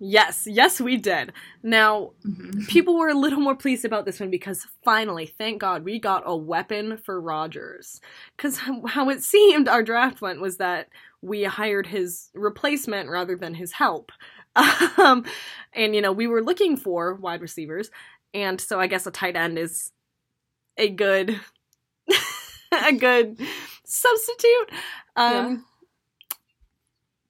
Yes, 0.03 0.47
yes, 0.49 0.81
we 0.81 0.97
did. 0.97 1.31
Now, 1.61 2.13
Mhm. 2.25 2.67
people 2.67 2.97
were 2.97 3.09
a 3.09 3.13
little 3.13 3.39
more 3.39 3.53
pleased 3.55 3.85
about 3.85 4.03
this 4.03 4.19
one 4.19 4.31
because 4.31 4.65
finally, 4.83 5.27
thank 5.37 5.61
God, 5.61 5.83
we 5.85 5.99
got 5.99 6.23
a 6.25 6.35
weapon 6.35 6.97
for 6.97 7.21
Rodgers. 7.21 8.01
Because 8.35 8.57
how 8.87 9.09
it 9.09 9.21
seemed 9.21 9.67
our 9.67 9.83
draft 9.83 10.19
went 10.19 10.41
was 10.41 10.57
that 10.57 10.89
we 11.21 11.43
hired 11.43 11.85
his 11.85 12.31
replacement 12.33 13.09
rather 13.11 13.35
than 13.35 13.53
his 13.53 13.73
help. 13.73 14.11
Um, 14.97 15.23
and, 15.73 15.93
you 15.95 16.01
know, 16.01 16.11
we 16.11 16.25
were 16.25 16.41
looking 16.43 16.77
for 16.77 17.13
wide 17.13 17.41
receivers. 17.41 17.91
And 18.33 18.59
so 18.59 18.79
I 18.79 18.87
guess 18.87 19.05
a 19.05 19.11
tight 19.11 19.35
end 19.35 19.59
is 19.59 19.91
a 20.81 20.89
good. 20.89 21.39
a 22.87 22.93
good 22.93 23.37
substitute 23.85 24.71
um 25.17 25.65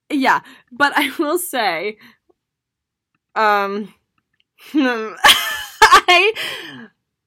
yeah 0.08 0.40
but 0.70 0.92
i 0.94 1.10
will 1.18 1.36
say 1.38 1.98
um 3.34 3.92
i 4.74 6.32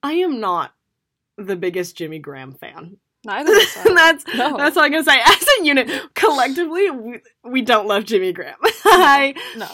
i 0.01 0.13
am 0.13 0.39
not 0.39 0.74
the 1.38 1.58
biggest 1.58 1.98
jimmy 1.98 2.20
graham 2.20 2.53
fan 2.53 2.96
Neither 3.25 3.51
I. 3.51 3.94
that's 3.96 4.25
No. 4.36 4.55
that's 4.55 4.77
all 4.77 4.84
i'm 4.84 4.91
gonna 4.91 5.03
say 5.03 5.20
as 5.20 5.46
a 5.60 5.65
unit 5.65 6.13
collectively 6.13 6.89
we, 6.89 7.20
we 7.44 7.62
don't 7.62 7.88
love 7.88 8.05
jimmy 8.05 8.32
graham 8.32 8.55
i 8.86 9.34
no. 9.58 9.67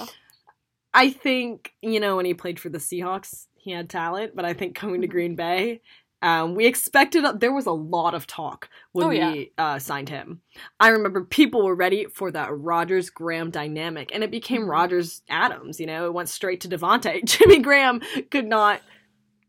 i 0.95 1.11
think 1.11 1.73
you 1.83 1.99
know 1.99 2.15
when 2.15 2.25
he 2.25 2.33
played 2.33 2.59
for 2.59 2.69
the 2.69 2.79
seahawks 2.79 3.45
he 3.55 3.69
had 3.69 3.87
talent 3.87 4.35
but 4.35 4.45
i 4.45 4.53
think 4.53 4.73
coming 4.73 5.01
to 5.01 5.07
green 5.07 5.35
bay 5.35 5.81
um, 6.21 6.55
we 6.55 6.65
expected 6.67 7.25
there 7.39 7.51
was 7.53 7.65
a 7.65 7.71
lot 7.71 8.13
of 8.13 8.27
talk 8.27 8.69
when 8.91 9.07
Oh, 9.07 9.09
yeah. 9.09 9.31
we 9.31 9.51
uh, 9.57 9.79
signed 9.79 10.09
him. 10.09 10.41
I 10.79 10.89
remember 10.89 11.23
people 11.23 11.63
were 11.63 11.75
ready 11.75 12.05
for 12.05 12.31
that 12.31 12.49
Rodgers 12.55 13.09
Graham 13.09 13.49
dynamic, 13.49 14.11
and 14.13 14.23
it 14.23 14.29
became 14.31 14.63
Mhm. 14.63 14.69
Rodgers 14.69 15.21
Adams. 15.29 15.79
You 15.79 15.87
know, 15.87 16.05
it 16.05 16.13
went 16.13 16.29
straight 16.29 16.61
to 16.61 16.69
Davante. 16.69 17.23
Jimmy 17.25 17.59
Graham 17.59 18.01
could 18.29 18.45
not 18.45 18.81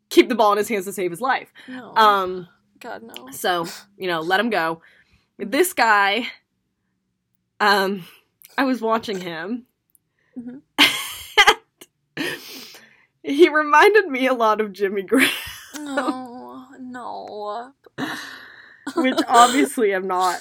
keep 0.09 0.29
the 0.29 0.35
ball 0.35 0.52
in 0.52 0.59
his 0.59 0.69
hands 0.69 0.85
to 0.87 0.93
save 0.93 1.11
his 1.11 1.21
life. 1.21 1.52
No. 1.69 1.95
Um, 1.95 2.49
God 2.81 3.02
no. 3.02 3.31
so 3.33 3.67
you 3.99 4.09
know, 4.09 4.21
let 4.21 4.41
him 4.41 4.50
go. 4.50 4.81
This 5.38 5.73
guy, 5.73 6.26
um, 7.61 8.05
I 8.57 8.64
was 8.64 8.81
watching 8.81 9.19
him. 9.21 9.67
Mhm. 10.38 10.62
he 13.23 13.49
reminded 13.49 14.07
me 14.09 14.26
a 14.26 14.35
lot 14.35 14.61
of 14.61 14.73
Jimmy 14.73 15.02
Graham. 15.02 15.31
No. 15.79 16.32
No. 16.93 17.73
which 18.97 19.19
obviously 19.29 19.93
I'm 19.93 20.07
not 20.07 20.41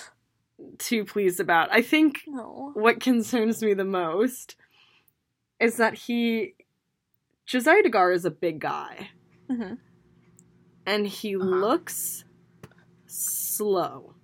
too 0.78 1.06
pleased 1.06 1.40
about. 1.40 1.70
I 1.72 1.82
think 1.82 2.22
No. 2.28 2.72
what 2.74 3.00
concerns 3.00 3.62
me 3.64 3.74
the 3.74 3.84
most 3.86 4.56
is 5.60 5.78
that 5.78 5.94
he 5.94 6.56
Josiah 7.46 7.82
Deguara 7.84 8.16
is 8.16 8.26
a 8.26 8.32
big 8.32 8.60
guy 8.60 9.10
hmm 9.50 9.74
and 10.86 11.06
he 11.08 11.36
Uh-huh. 11.36 11.46
looks 11.46 12.24
slow. 13.08 14.16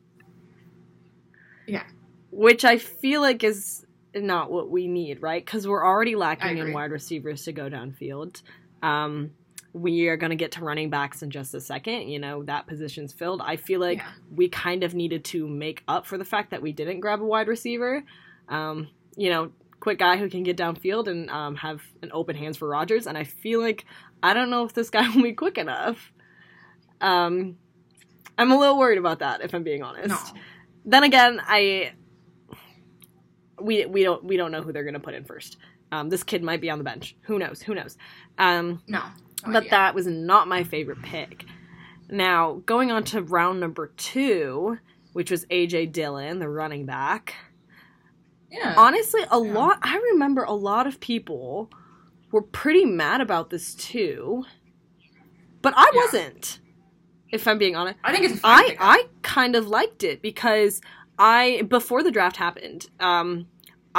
Yeah. 1.67 1.83
Which 2.31 2.65
I 2.65 2.77
feel 2.77 3.21
like 3.21 3.43
is 3.43 3.85
not 4.15 4.49
what 4.51 4.69
we 4.71 4.87
need, 4.87 5.21
right? 5.21 5.43
Because 5.45 5.67
we're 5.67 5.85
already 5.85 6.15
lacking 6.15 6.57
in 6.57 6.73
wide 6.73 6.91
receivers 6.91 7.43
to 7.43 7.51
go 7.51 7.69
downfield. 7.69 8.41
Um, 8.81 9.31
we 9.73 10.07
are 10.07 10.17
going 10.17 10.29
to 10.31 10.35
get 10.35 10.53
to 10.53 10.63
running 10.63 10.89
backs 10.89 11.21
in 11.21 11.29
just 11.29 11.53
a 11.53 11.61
second. 11.61 12.09
You 12.09 12.19
know, 12.19 12.43
that 12.43 12.67
position's 12.67 13.13
filled. 13.13 13.41
I 13.41 13.57
feel 13.57 13.79
like 13.79 13.99
Yeah. 13.99 14.09
we 14.35 14.49
kind 14.49 14.83
of 14.83 14.95
needed 14.95 15.23
to 15.25 15.47
make 15.47 15.83
up 15.87 16.05
for 16.05 16.17
the 16.17 16.25
fact 16.25 16.51
that 16.51 16.61
we 16.61 16.71
didn't 16.71 16.99
grab 17.01 17.21
a 17.21 17.25
wide 17.25 17.47
receiver. 17.47 18.03
Um, 18.49 18.87
you 19.15 19.29
know, 19.29 19.51
quick 19.79 19.99
guy 19.99 20.17
who 20.17 20.29
can 20.29 20.43
get 20.43 20.57
downfield 20.57 21.07
and 21.07 21.29
um, 21.29 21.55
have 21.57 21.81
an 22.01 22.09
open 22.13 22.35
hands 22.35 22.57
for 22.57 22.67
Rodgers. 22.67 23.05
And 23.07 23.17
I 23.17 23.23
feel 23.23 23.59
like 23.61 23.85
I 24.23 24.33
don't 24.33 24.49
know 24.49 24.63
if 24.65 24.73
this 24.73 24.89
guy 24.89 25.07
will 25.15 25.21
be 25.23 25.33
quick 25.33 25.57
enough. 25.57 26.11
Um, 27.01 27.57
I'm 28.37 28.51
a 28.51 28.57
little 28.57 28.77
worried 28.77 28.97
about 28.99 29.19
that, 29.19 29.41
if 29.41 29.53
I'm 29.53 29.63
being 29.63 29.83
honest. 29.83 30.09
No. 30.09 30.41
Then 30.85 31.03
again, 31.03 31.41
I 31.45 31.91
we 33.61 33.85
we 33.85 34.03
don't 34.03 34.23
we 34.23 34.37
don't 34.37 34.51
know 34.51 34.61
who 34.61 34.71
they're 34.71 34.83
going 34.83 34.93
to 34.93 34.99
put 34.99 35.13
in 35.13 35.23
first. 35.25 35.57
Um, 35.91 36.09
this 36.09 36.23
kid 36.23 36.43
might 36.43 36.61
be 36.61 36.69
on 36.69 36.77
the 36.77 36.83
bench. 36.83 37.15
Who 37.23 37.39
knows? 37.39 37.61
Who 37.61 37.73
knows? 37.73 37.97
Um, 38.37 38.81
No. 38.87 39.01
No 39.45 39.53
but 39.53 39.57
idea. 39.59 39.69
that 39.71 39.95
was 39.95 40.07
not 40.07 40.47
my 40.47 40.63
favorite 40.63 41.01
pick. 41.01 41.45
Now, 42.09 42.61
going 42.65 42.91
on 42.91 43.03
to 43.05 43.21
round 43.21 43.59
number 43.59 43.87
two, 43.97 44.77
which 45.13 45.29
was 45.31 45.45
AJ 45.45 45.91
Dillon, 45.91 46.39
the 46.39 46.49
running 46.49 46.85
back. 46.85 47.35
Yeah. 48.49 48.73
Honestly, 48.77 49.21
a 49.23 49.43
Yeah. 49.43 49.53
lot, 49.53 49.79
I 49.81 49.97
remember 50.13 50.43
a 50.43 50.53
lot 50.53 50.87
of 50.87 50.99
people 50.99 51.69
were 52.31 52.41
pretty 52.41 52.85
mad 52.85 53.19
about 53.21 53.49
this 53.49 53.75
too. 53.75 54.45
But 55.61 55.73
I 55.75 55.89
Yeah. 55.93 56.01
wasn't, 56.01 56.59
if 57.31 57.47
I'm 57.47 57.57
being 57.57 57.75
honest. 57.75 57.99
I 58.03 58.13
think 58.15 58.31
it's 58.31 58.39
I. 58.43 58.77
I 58.79 59.07
kind 59.21 59.55
of 59.55 59.67
liked 59.67 60.03
it 60.03 60.21
because 60.21 60.81
I 61.19 61.63
before 61.67 62.03
the 62.03 62.11
draft 62.11 62.37
happened, 62.37 62.87
um, 62.99 63.47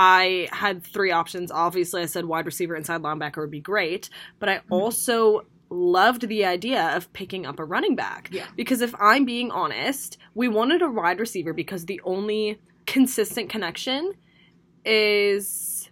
I 0.01 0.49
had 0.53 0.85
three 0.85 1.11
options. 1.11 1.51
Obviously, 1.51 2.03
I 2.03 2.07
said 2.07 2.25
wide 2.25 2.47
receiver, 2.47 2.77
inside 2.77 3.03
linebacker 3.03 3.39
would 3.39 3.51
be 3.51 3.61
great, 3.61 4.09
but 4.39 4.49
I 4.49 4.59
hmm. 4.59 4.73
also 4.73 5.45
loved 5.71 6.29
the 6.29 6.45
idea 6.45 6.97
of 6.97 7.13
picking 7.13 7.45
up 7.45 7.59
a 7.59 7.65
running 7.65 7.97
back. 7.97 8.29
Yeah. 8.31 8.47
Because 8.55 8.81
if 8.81 8.95
I'm 9.01 9.25
being 9.25 9.51
honest, 9.51 10.17
we 10.37 10.47
wanted 10.47 10.83
a 10.83 10.89
wide 10.89 11.19
receiver 11.19 11.53
because 11.53 11.87
the 11.87 12.01
only 12.05 12.61
consistent 12.87 13.51
connection 13.51 14.15
is 14.85 15.91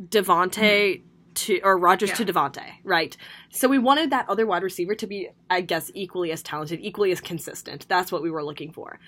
Davante 0.00 1.00
hmm. 1.00 1.04
to 1.34 1.60
or 1.62 1.76
Rodgers 1.78 2.12
to 2.12 2.24
Davante, 2.24 2.62
right? 2.84 3.16
So 3.50 3.66
we 3.66 3.78
wanted 3.78 4.10
that 4.10 4.28
other 4.28 4.46
wide 4.46 4.62
receiver 4.62 4.94
to 4.94 5.08
be, 5.08 5.30
I 5.50 5.62
guess, 5.62 5.90
equally 5.94 6.30
as 6.30 6.44
talented, 6.44 6.78
equally 6.80 7.10
as 7.10 7.20
consistent. 7.20 7.88
That's 7.88 8.12
what 8.12 8.22
we 8.22 8.30
were 8.30 8.44
looking 8.44 8.72
for. 8.72 9.00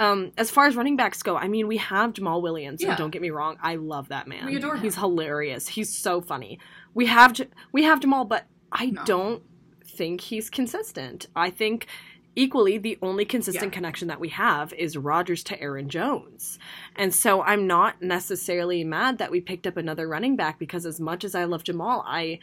Um, 0.00 0.32
as 0.38 0.50
far 0.50 0.66
as 0.66 0.74
running 0.76 0.96
backs 0.96 1.22
go, 1.22 1.36
I 1.36 1.46
mean, 1.46 1.68
we 1.68 1.76
have 1.76 2.14
Jamaal 2.14 2.40
Williams. 2.42 2.80
and 2.82 2.88
Yeah. 2.90 2.96
don't 2.96 3.10
get 3.10 3.20
me 3.22 3.30
wrong, 3.30 3.58
I 3.62 3.76
love 3.76 4.08
that 4.08 4.26
man. 4.26 4.46
We 4.46 4.56
adore 4.56 4.74
him. 4.76 4.82
He's 4.82 4.96
hilarious. 4.96 5.68
He's 5.68 5.94
so 5.96 6.20
funny. 6.20 6.58
We 6.94 7.06
have 7.06 7.34
J- 7.34 7.48
we 7.70 7.82
have 7.84 8.00
Jamaal, 8.00 8.26
but 8.28 8.46
I 8.72 8.86
No. 8.86 9.04
don't 9.04 9.42
think 9.84 10.22
he's 10.22 10.48
consistent. 10.50 11.26
I 11.36 11.50
think 11.50 11.86
equally 12.34 12.78
the 12.78 12.96
only 13.02 13.24
consistent 13.26 13.66
Yeah. 13.72 13.76
connection 13.76 14.08
that 14.08 14.20
we 14.20 14.28
have 14.30 14.72
is 14.72 14.96
Rodgers 14.96 15.42
to 15.44 15.60
Aaron 15.60 15.88
Jones. 15.88 16.58
And 16.96 17.12
so 17.14 17.42
I'm 17.42 17.66
not 17.66 18.00
necessarily 18.00 18.84
mad 18.84 19.18
that 19.18 19.30
we 19.30 19.40
picked 19.40 19.66
up 19.66 19.76
another 19.76 20.08
running 20.08 20.34
back 20.36 20.58
because 20.58 20.86
as 20.86 20.98
much 21.00 21.24
as 21.24 21.34
I 21.34 21.44
love 21.44 21.62
Jamaal, 21.64 22.02
I 22.06 22.38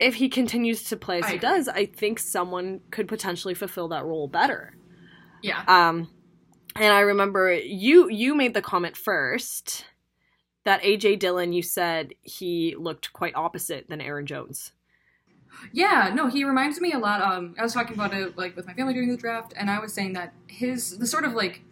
if 0.00 0.14
he 0.14 0.28
continues 0.28 0.84
to 0.84 0.96
play 0.96 1.18
as 1.18 1.24
I 1.24 1.30
he 1.30 1.36
agree. 1.36 1.48
does, 1.48 1.68
I 1.68 1.84
think 1.86 2.20
someone 2.20 2.80
could 2.92 3.08
potentially 3.08 3.52
fulfill 3.52 3.88
that 3.88 4.04
role 4.04 4.28
better. 4.28 4.74
Yeah. 5.42 5.62
Um 5.66 6.08
and 6.78 6.92
I 6.92 7.00
remember 7.00 7.52
you 7.54 8.08
you 8.08 8.34
made 8.34 8.54
the 8.54 8.62
comment 8.62 8.96
first 8.96 9.84
that 10.64 10.82
AJ 10.82 11.18
Dillon 11.18 11.52
you 11.52 11.62
said 11.62 12.14
he 12.22 12.74
looked 12.78 13.12
quite 13.12 13.34
opposite 13.34 13.88
than 13.88 14.00
Aaron 14.00 14.26
Jones. 14.26 14.72
Yeah, 15.72 16.12
no, 16.14 16.28
he 16.28 16.44
reminds 16.44 16.80
me 16.80 16.92
a 16.92 16.98
lot. 16.98 17.20
Um, 17.20 17.54
I 17.58 17.62
was 17.62 17.72
talking 17.72 17.94
about 17.94 18.14
it 18.14 18.36
like 18.36 18.54
with 18.54 18.66
my 18.66 18.74
family 18.74 18.94
during 18.94 19.08
the 19.08 19.16
draft, 19.16 19.54
and 19.56 19.70
I 19.70 19.80
was 19.80 19.92
saying 19.92 20.12
that 20.12 20.32
his 20.46 20.98
the 20.98 21.06
sort 21.06 21.24
of 21.24 21.34
like 21.34 21.62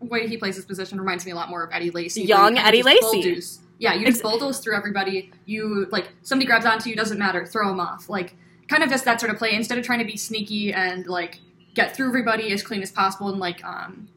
way 0.00 0.26
he 0.28 0.36
plays 0.36 0.56
his 0.56 0.64
position 0.64 0.98
reminds 0.98 1.24
me 1.24 1.32
a 1.32 1.34
lot 1.34 1.48
more 1.48 1.64
of 1.64 1.70
Eddie 1.72 1.90
Lacy. 1.90 2.22
Young 2.22 2.58
Eddie 2.58 2.82
Lacy. 2.82 3.42
Yeah, 3.78 3.94
you 3.94 4.06
just 4.06 4.22
bulldoze 4.22 4.60
through 4.60 4.76
everybody. 4.76 5.30
You 5.44 5.86
like 5.90 6.08
somebody 6.22 6.46
grabs 6.46 6.66
onto 6.66 6.90
you, 6.90 6.96
doesn't 6.96 7.18
matter, 7.18 7.46
throw 7.46 7.68
them 7.68 7.80
off. 7.80 8.08
Like 8.08 8.34
kind 8.68 8.82
of 8.82 8.90
just 8.90 9.04
that 9.04 9.20
sort 9.20 9.32
of 9.32 9.38
play 9.38 9.54
instead 9.54 9.78
of 9.78 9.84
trying 9.84 10.00
to 10.00 10.04
be 10.04 10.16
sneaky 10.16 10.72
and 10.72 11.06
like 11.06 11.40
get 11.74 11.94
through 11.94 12.08
everybody 12.08 12.52
as 12.52 12.62
clean 12.62 12.82
as 12.82 12.90
possible 12.90 13.28
and 13.28 13.38
like 13.38 13.62
um 13.64 14.08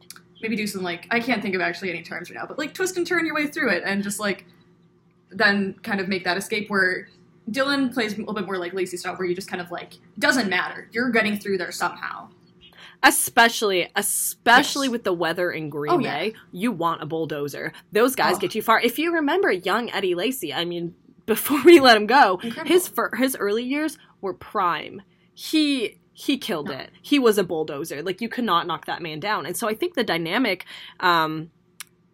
maybe 0.42 0.56
do 0.56 0.66
some 0.66 0.82
like 0.82 1.06
I 1.10 1.20
can't 1.20 1.42
think 1.42 1.54
of 1.54 1.60
actually 1.60 1.90
any 1.90 2.02
terms 2.02 2.30
right 2.30 2.38
now, 2.38 2.46
but 2.46 2.58
like 2.58 2.74
twist 2.74 2.96
and 2.96 3.06
turn 3.06 3.26
your 3.26 3.34
way 3.34 3.46
through 3.46 3.70
it 3.70 3.82
and 3.84 4.02
just 4.02 4.18
like 4.20 4.44
then 5.30 5.74
kind 5.82 6.00
of 6.00 6.08
make 6.08 6.24
that 6.24 6.36
escape 6.36 6.68
where 6.70 7.08
Dillon 7.50 7.90
plays 7.90 8.14
a 8.14 8.18
little 8.18 8.34
bit 8.34 8.46
more 8.46 8.58
like 8.58 8.72
Lacy 8.74 8.96
style, 8.96 9.16
where 9.16 9.26
you 9.26 9.34
just 9.34 9.48
kind 9.48 9.60
of 9.60 9.70
like 9.70 9.94
doesn't 10.18 10.48
matter. 10.48 10.88
You're 10.92 11.10
getting 11.10 11.38
through 11.38 11.58
there 11.58 11.72
somehow. 11.72 12.28
Especially, 13.02 13.88
especially 13.96 14.86
Yes. 14.88 14.92
with 14.92 15.04
the 15.04 15.12
weather 15.12 15.50
in 15.50 15.70
Green 15.70 15.92
Oh, 15.92 15.98
yeah. 15.98 16.18
Bay, 16.18 16.34
you 16.52 16.70
want 16.70 17.02
a 17.02 17.06
bulldozer. 17.06 17.72
Those 17.92 18.14
guys 18.14 18.34
Oh. 18.36 18.38
get 18.38 18.54
you 18.54 18.60
far. 18.60 18.78
If 18.80 18.98
you 18.98 19.14
remember 19.14 19.50
young 19.50 19.90
Eddie 19.90 20.14
Lacy, 20.14 20.52
I 20.52 20.64
mean, 20.66 20.94
before 21.26 21.62
we 21.64 21.80
let 21.80 21.96
him 21.96 22.06
go, 22.06 22.38
Incredible. 22.42 22.68
his 22.68 22.88
fir- 22.88 23.14
his 23.16 23.36
early 23.36 23.64
years 23.64 23.96
were 24.20 24.34
prime. 24.34 25.00
He 25.32 25.98
he 26.26 26.36
killed 26.38 26.66
No. 26.68 26.74
it. 26.74 26.90
He 27.00 27.18
was 27.18 27.38
a 27.38 27.44
bulldozer. 27.44 28.02
Like 28.02 28.20
you 28.20 28.28
could 28.28 28.44
not 28.44 28.66
knock 28.66 28.86
that 28.86 29.00
man 29.00 29.20
down. 29.20 29.46
And 29.46 29.56
so 29.56 29.68
I 29.68 29.74
think 29.74 29.94
the 29.94 30.04
dynamic. 30.04 30.66
Um, 31.00 31.50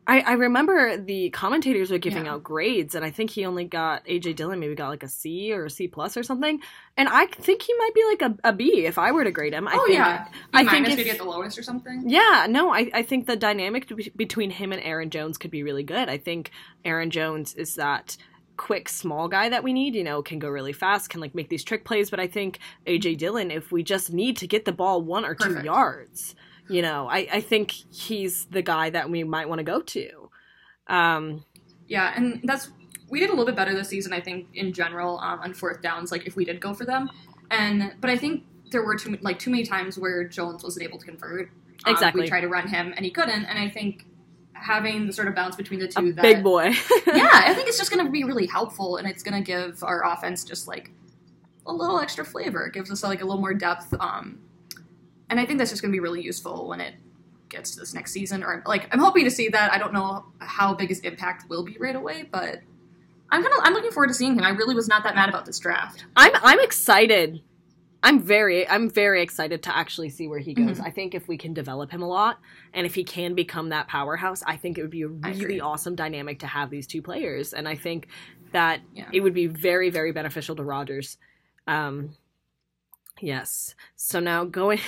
I, 0.08 0.20
I 0.20 0.32
remember 0.34 0.96
the 0.96 1.30
commentators 1.30 1.90
were 1.90 1.98
giving 1.98 2.26
Yeah. 2.26 2.34
out 2.34 2.44
grades, 2.44 2.94
and 2.94 3.04
I 3.04 3.10
think 3.10 3.30
he 3.30 3.44
only 3.44 3.64
got 3.64 4.04
AJ 4.06 4.36
Dillon 4.36 4.60
maybe 4.60 4.76
got 4.76 4.88
like 4.90 5.02
a 5.02 5.08
C 5.08 5.52
or 5.52 5.64
a 5.64 5.70
C 5.70 5.88
plus 5.88 6.16
or 6.16 6.22
something. 6.22 6.60
And 6.96 7.08
I 7.08 7.26
think 7.26 7.62
he 7.62 7.74
might 7.76 7.90
be 7.92 8.04
like 8.04 8.22
a, 8.22 8.48
a 8.50 8.52
B 8.52 8.84
if 8.86 8.98
I 8.98 9.10
were 9.10 9.24
to 9.24 9.32
grade 9.32 9.52
him. 9.52 9.66
I 9.66 9.72
oh 9.74 9.84
think, 9.86 9.98
yeah, 9.98 10.28
I 10.54 10.60
I 10.60 10.64
think 10.70 10.86
if- 10.88 10.96
maybe 10.96 11.10
at 11.10 11.18
the 11.18 11.24
lowest 11.24 11.58
or 11.58 11.64
something. 11.64 12.04
yeah, 12.08 12.46
no, 12.48 12.72
I, 12.72 12.88
I 12.94 13.02
think 13.02 13.26
the 13.26 13.34
dynamic 13.34 13.88
be- 13.88 14.12
between 14.14 14.50
him 14.50 14.70
and 14.70 14.80
Aaron 14.80 15.10
Jones 15.10 15.38
could 15.38 15.50
be 15.50 15.64
really 15.64 15.82
good. 15.82 16.08
I 16.08 16.18
think 16.18 16.52
Aaron 16.84 17.10
Jones 17.10 17.54
is 17.54 17.74
that 17.74 18.16
quick 18.56 18.88
small 18.88 19.28
guy 19.28 19.48
that 19.48 19.62
we 19.62 19.72
need, 19.72 19.94
you 19.94 20.04
know, 20.04 20.22
can 20.22 20.38
go 20.38 20.48
really 20.48 20.72
fast, 20.72 21.10
can 21.10 21.20
like 21.20 21.34
make 21.34 21.48
these 21.48 21.64
trick 21.64 21.84
plays, 21.84 22.10
but 22.10 22.20
I 22.20 22.26
think 22.26 22.58
AJ 22.86 23.18
Dillon 23.18 23.50
if 23.50 23.70
we 23.72 23.82
just 23.82 24.12
need 24.12 24.36
to 24.38 24.46
get 24.46 24.64
the 24.64 24.72
ball 24.72 25.02
1 25.02 25.24
or 25.24 25.34
2 25.34 25.44
Perfect. 25.48 25.64
yards, 25.64 26.34
you 26.68 26.82
know, 26.82 27.08
I 27.08 27.28
I 27.32 27.40
think 27.40 27.70
he's 27.70 28.46
the 28.46 28.62
guy 28.62 28.90
that 28.90 29.10
we 29.10 29.24
might 29.24 29.48
want 29.48 29.58
to 29.58 29.64
go 29.64 29.80
to. 29.80 30.30
Um 30.88 31.44
Yeah, 31.88 32.12
and 32.16 32.40
that's 32.44 32.70
we 33.08 33.20
did 33.20 33.28
a 33.28 33.32
little 33.32 33.46
bit 33.46 33.54
better 33.56 33.74
this 33.74 33.88
season, 33.88 34.12
I 34.12 34.20
think, 34.20 34.48
in 34.54 34.72
general 34.72 35.18
um, 35.20 35.38
on 35.40 35.54
fourth 35.54 35.80
downs. 35.80 36.10
Like 36.10 36.26
if 36.26 36.34
we 36.36 36.44
did 36.44 36.60
go 36.60 36.74
for 36.74 36.84
them, 36.84 37.08
and 37.50 37.94
but 38.00 38.10
I 38.10 38.16
think 38.16 38.44
there 38.72 38.84
were 38.84 38.96
too 38.96 39.16
like 39.22 39.38
too 39.38 39.50
many 39.50 39.64
times 39.64 39.96
where 39.98 40.24
Jones 40.26 40.64
wasn't 40.64 40.84
able 40.84 40.98
to 40.98 41.06
convert. 41.06 41.50
Um, 41.84 41.92
Exactly. 41.92 42.22
we 42.22 42.28
tried 42.28 42.40
to 42.40 42.48
run 42.48 42.66
him 42.68 42.92
and 42.96 43.04
he 43.04 43.10
couldn't, 43.12 43.44
and 43.44 43.58
I 43.58 43.68
think 43.68 44.06
having 44.60 45.06
the 45.06 45.12
sort 45.12 45.28
of 45.28 45.34
balance 45.34 45.56
between 45.56 45.80
the 45.80 45.88
two, 45.88 46.12
that, 46.12 46.22
big 46.22 46.42
boy. 46.42 46.64
yeah, 47.06 47.30
I 47.32 47.52
think 47.54 47.68
it's 47.68 47.78
just 47.78 47.90
going 47.90 48.04
to 48.04 48.10
be 48.10 48.24
really 48.24 48.46
helpful, 48.46 48.96
and 48.96 49.08
it's 49.08 49.22
going 49.22 49.42
to 49.42 49.46
give 49.46 49.82
our 49.82 50.04
offense 50.04 50.44
just 50.44 50.68
like 50.68 50.90
a 51.66 51.72
little 51.72 52.00
extra 52.00 52.24
flavor. 52.24 52.66
It 52.66 52.74
gives 52.74 52.90
us 52.90 53.02
like 53.02 53.22
a 53.22 53.24
little 53.24 53.40
more 53.40 53.54
depth, 53.54 53.94
um, 54.00 54.38
and 55.30 55.38
I 55.40 55.46
think 55.46 55.58
that's 55.58 55.70
just 55.70 55.82
going 55.82 55.92
to 55.92 55.96
be 55.96 56.00
really 56.00 56.22
useful 56.22 56.68
when 56.68 56.80
it 56.80 56.94
gets 57.48 57.72
to 57.72 57.80
this 57.80 57.94
next 57.94 58.12
season. 58.12 58.42
Or 58.42 58.62
like, 58.66 58.88
I'm 58.92 59.00
hoping 59.00 59.24
to 59.24 59.30
see 59.30 59.48
that. 59.48 59.72
I 59.72 59.78
don't 59.78 59.92
know 59.92 60.26
how 60.38 60.74
big 60.74 60.88
his 60.88 61.00
impact 61.00 61.48
will 61.48 61.64
be 61.64 61.76
right 61.78 61.96
away, 61.96 62.28
but 62.30 62.60
I'm 63.30 63.42
kind 63.42 63.54
of 63.54 63.60
I'm 63.62 63.72
looking 63.72 63.90
forward 63.90 64.08
to 64.08 64.14
seeing 64.14 64.36
him. 64.36 64.44
I 64.44 64.50
really 64.50 64.74
was 64.74 64.88
not 64.88 65.04
that 65.04 65.14
mad 65.14 65.28
about 65.28 65.46
this 65.46 65.58
draft. 65.58 66.04
I'm 66.16 66.32
I'm 66.42 66.60
excited. 66.60 67.42
I'm 68.02 68.20
very 68.20 68.68
I'm 68.68 68.88
very 68.90 69.22
excited 69.22 69.62
to 69.64 69.76
actually 69.76 70.10
see 70.10 70.28
where 70.28 70.38
he 70.38 70.54
goes. 70.54 70.78
Mhm. 70.78 70.86
I 70.86 70.90
think 70.90 71.14
if 71.14 71.26
we 71.28 71.36
can 71.36 71.54
develop 71.54 71.90
him 71.90 72.02
a 72.02 72.08
lot 72.08 72.38
and 72.72 72.86
if 72.86 72.94
he 72.94 73.02
can 73.04 73.34
become 73.34 73.70
that 73.70 73.88
powerhouse, 73.88 74.42
I 74.46 74.56
think 74.56 74.78
it 74.78 74.82
would 74.82 74.90
be 74.90 75.02
a 75.02 75.08
really 75.08 75.60
awesome 75.60 75.94
dynamic 75.96 76.38
to 76.40 76.46
have 76.46 76.70
these 76.70 76.86
two 76.86 77.02
players 77.02 77.52
and 77.52 77.66
I 77.66 77.74
think 77.74 78.08
that 78.52 78.80
Yeah. 78.94 79.08
it 79.12 79.20
would 79.20 79.34
be 79.34 79.46
very 79.46 79.90
very 79.90 80.12
beneficial 80.12 80.54
to 80.56 80.62
Rodgers. 80.62 81.18
Um 81.66 82.14
yes. 83.20 83.74
So 83.96 84.20
now 84.20 84.44
going 84.44 84.78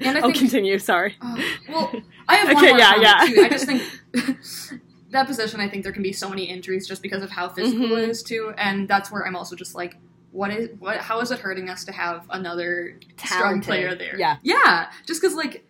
And 0.00 0.18
I 0.18 0.20
I'll 0.22 0.32
continue, 0.32 0.78
sorry. 0.78 1.16
Uh, 1.20 1.40
well, 1.68 1.92
I 2.28 2.36
have 2.36 2.48
one 2.54 2.56
Okay, 2.64 2.70
more 2.72 2.78
yeah, 2.78 2.96
yeah. 3.00 3.26
too. 3.26 3.42
I 3.42 3.48
just 3.48 3.66
think 3.66 3.82
that 5.10 5.26
position. 5.26 5.60
I 5.60 5.68
think 5.68 5.82
there 5.82 5.92
can 5.92 6.02
be 6.02 6.12
so 6.12 6.28
many 6.28 6.44
injuries 6.44 6.86
just 6.86 7.02
because 7.02 7.22
of 7.22 7.30
how 7.30 7.48
physical 7.48 7.86
Mhm. 7.88 8.02
it 8.04 8.08
is 8.10 8.22
too, 8.22 8.52
and 8.56 8.86
that's 8.86 9.10
where 9.10 9.26
I'm 9.26 9.34
also 9.34 9.56
just 9.56 9.74
like, 9.74 9.96
what 10.32 10.50
is 10.50 10.70
what? 10.78 10.98
How 10.98 11.20
is 11.20 11.30
it 11.30 11.40
hurting 11.40 11.68
us 11.68 11.84
to 11.84 11.92
have 11.92 12.26
another 12.30 12.98
strong 13.16 13.60
player 13.60 13.94
there? 13.94 14.16
Yeah. 14.16 14.36
yeah. 14.42 14.90
Just 15.06 15.20
because 15.20 15.36
like 15.36 15.64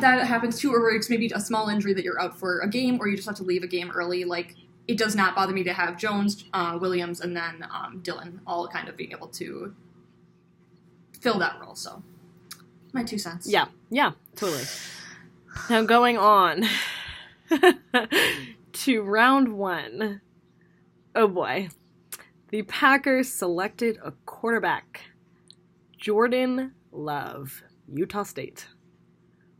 that 0.00 0.26
happens 0.26 0.58
too, 0.58 0.72
or 0.74 0.90
it's 0.90 1.08
maybe 1.08 1.30
a 1.34 1.40
small 1.40 1.68
injury 1.68 1.94
that 1.94 2.04
you're 2.04 2.20
out 2.20 2.38
for 2.38 2.60
a 2.60 2.68
game, 2.68 2.98
or 3.00 3.08
you 3.08 3.16
just 3.16 3.28
have 3.28 3.36
to 3.36 3.44
leave 3.44 3.62
a 3.62 3.66
game 3.66 3.90
early. 3.90 4.24
Like 4.24 4.54
it 4.88 4.98
does 4.98 5.14
not 5.14 5.34
bother 5.34 5.52
me 5.52 5.64
to 5.64 5.72
have 5.72 5.96
Jones, 5.96 6.44
uh, 6.52 6.78
Williams, 6.80 7.20
and 7.20 7.36
then 7.36 7.66
um, 7.72 8.00
Dillon 8.02 8.40
all 8.46 8.68
kind 8.68 8.88
of 8.88 8.96
being 8.96 9.12
able 9.12 9.28
to 9.28 9.74
fill 11.20 11.38
that 11.38 11.58
role. 11.60 11.74
So 11.74 12.02
my 12.92 13.02
two 13.02 13.18
cents. 13.18 13.48
Yeah, 13.48 13.66
yeah, 13.90 14.12
totally. 14.34 14.64
Now 15.70 15.82
going 15.82 16.18
on 16.18 16.64
to 18.72 19.02
round 19.02 19.56
one. 19.56 20.20
Oh 21.14 21.28
boy. 21.28 21.68
The 22.50 22.62
Packers 22.62 23.32
selected 23.32 23.98
a 24.04 24.12
quarterback. 24.24 25.00
Jordan 25.96 26.72
Love, 26.92 27.62
Utah 27.92 28.22
State. 28.22 28.68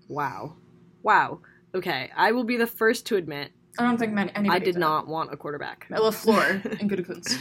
Wow. 0.09 0.57
Wow. 1.03 1.41
Okay, 1.75 2.11
I 2.17 2.33
will 2.33 2.45
be 2.45 2.57
the 2.57 2.67
first 2.67 3.07
to 3.07 3.17
admit 3.17 3.51
I 3.79 3.83
don't 3.83 3.99
think 3.99 4.13
many, 4.13 4.31
anybody 4.35 4.57
I 4.57 4.59
did 4.65 4.73
did. 4.73 4.81
not 4.81 5.07
want 5.07 5.33
a 5.33 5.37
quarterback. 5.37 5.87
LaFleur 5.91 6.81
and 6.81 6.91
Gutekunst. 6.91 7.39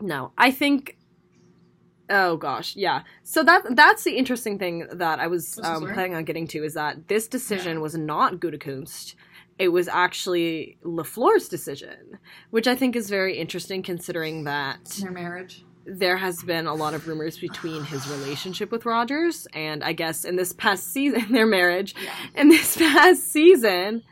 No, 0.00 0.32
I 0.36 0.50
think. 0.50 0.96
Oh 2.10 2.36
gosh, 2.36 2.76
yeah. 2.76 3.02
So 3.22 3.42
that 3.44 3.74
that's 3.74 4.04
the 4.04 4.16
interesting 4.16 4.58
thing 4.58 4.86
that 4.92 5.18
I 5.18 5.26
was 5.26 5.58
um, 5.62 5.82
planning 5.86 6.14
on 6.14 6.24
getting 6.24 6.46
to 6.48 6.62
is 6.64 6.74
that 6.74 7.08
this 7.08 7.26
decision 7.26 7.80
was 7.80 7.96
not 7.96 8.34
Gutekunst. 8.34 9.14
It 9.58 9.68
was 9.68 9.88
actually 9.88 10.76
LaFleur's 10.84 11.48
decision, 11.48 12.18
which 12.50 12.66
I 12.66 12.74
think 12.74 12.94
is 12.94 13.08
very 13.08 13.38
interesting 13.38 13.82
considering 13.82 14.44
that 14.44 14.84
Their 15.00 15.10
marriage. 15.10 15.64
there 15.86 16.16
has 16.18 16.42
been 16.42 16.66
a 16.66 16.74
lot 16.74 16.92
of 16.94 17.06
rumors 17.08 17.38
between 17.38 17.82
his 17.84 18.06
relationship 18.08 18.70
with 18.70 18.84
Rodgers 18.84 19.46
and 19.54 19.82
I 19.82 19.92
guess 19.92 20.24
in 20.24 20.36
this 20.36 20.52
past 20.52 20.92
season 20.92 21.26
their 21.32 21.46
marriage 21.46 21.94
Yeah. 22.02 22.12
in 22.34 22.48
this 22.48 22.76
past 22.76 23.22
season 23.32 24.02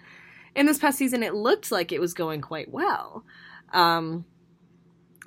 in 0.54 0.66
this 0.66 0.78
past 0.78 0.96
season 0.98 1.22
it 1.22 1.34
looked 1.34 1.70
like 1.72 1.90
it 1.92 2.00
was 2.00 2.14
going 2.14 2.40
quite 2.40 2.70
well 2.70 3.24
um 3.72 4.24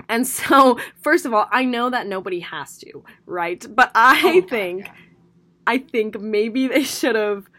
and 0.07 0.25
so 0.39 0.79
first 1.01 1.25
of 1.25 1.33
all 1.33 1.47
i 1.51 1.65
know 1.65 1.89
that 1.89 2.07
nobody 2.07 2.39
has 2.39 2.77
to 2.77 3.03
right 3.25 3.65
but 3.75 3.91
i 3.93 4.21
Oh, 4.23 4.39
God, 4.41 4.49
think 4.49 4.85
yeah. 4.85 4.91
i 5.67 5.77
think 5.79 6.17
maybe 6.21 6.67
they 6.69 6.83
should 6.83 7.15
have 7.15 7.49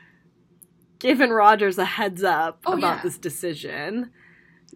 given 0.99 1.31
rodgers 1.31 1.79
a 1.79 1.85
heads 1.85 2.23
up 2.25 2.61
Oh, 2.67 2.73
about 2.77 2.97
yeah. 2.99 3.03
this 3.03 3.19
decision 3.19 4.11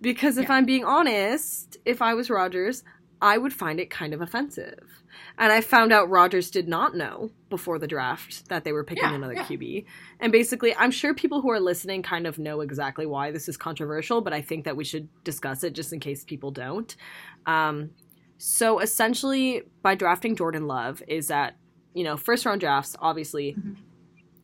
because 0.01 0.39
if 0.39 0.49
Yeah. 0.49 0.55
i'm 0.57 0.65
being 0.65 0.85
honest 0.85 1.77
if 1.85 2.01
i 2.03 2.15
was 2.15 2.31
rodgers 2.31 2.85
i 3.21 3.37
would 3.39 3.53
find 3.53 3.81
it 3.81 3.91
kind 3.91 4.15
of 4.15 4.21
offensive 4.21 4.89
and 5.37 5.53
I 5.53 5.61
found 5.61 5.93
out 5.93 6.09
Rodgers 6.09 6.51
did 6.51 6.69
not 6.69 6.97
know 6.97 7.31
before 7.51 7.79
the 7.79 7.87
draft 7.87 8.49
that 8.49 8.65
they 8.65 8.73
were 8.73 8.83
picking 8.83 9.05
Yeah, 9.05 9.15
another 9.15 9.35
yeah. 9.35 9.45
QB. 9.45 9.85
And 10.21 10.33
basically, 10.33 10.75
I'm 10.75 10.91
sure 10.91 11.13
people 11.13 11.43
who 11.43 11.51
are 11.51 11.61
listening 11.61 12.03
kind 12.03 12.27
of 12.27 12.39
know 12.39 12.63
exactly 12.63 13.05
why 13.05 13.31
this 13.31 13.47
is 13.47 13.59
controversial, 13.59 14.23
but 14.23 14.33
I 14.33 14.41
think 14.41 14.65
that 14.65 14.75
we 14.75 14.85
should 14.85 15.09
discuss 15.23 15.65
it 15.65 15.75
just 15.75 15.93
in 15.93 16.01
case 16.01 16.25
people 16.25 16.51
don't. 16.51 16.97
Um, 17.45 17.91
so 18.39 18.79
essentially, 18.79 19.63
by 19.83 19.95
drafting 19.95 20.35
Jordan 20.35 20.67
Love, 20.67 21.03
is 21.07 21.29
that, 21.29 21.57
you 21.95 22.05
know, 22.05 22.17
first 22.17 22.47
round 22.47 22.61
drafts, 22.61 22.97
obviously, 22.99 23.55
Mhm. 23.59 23.77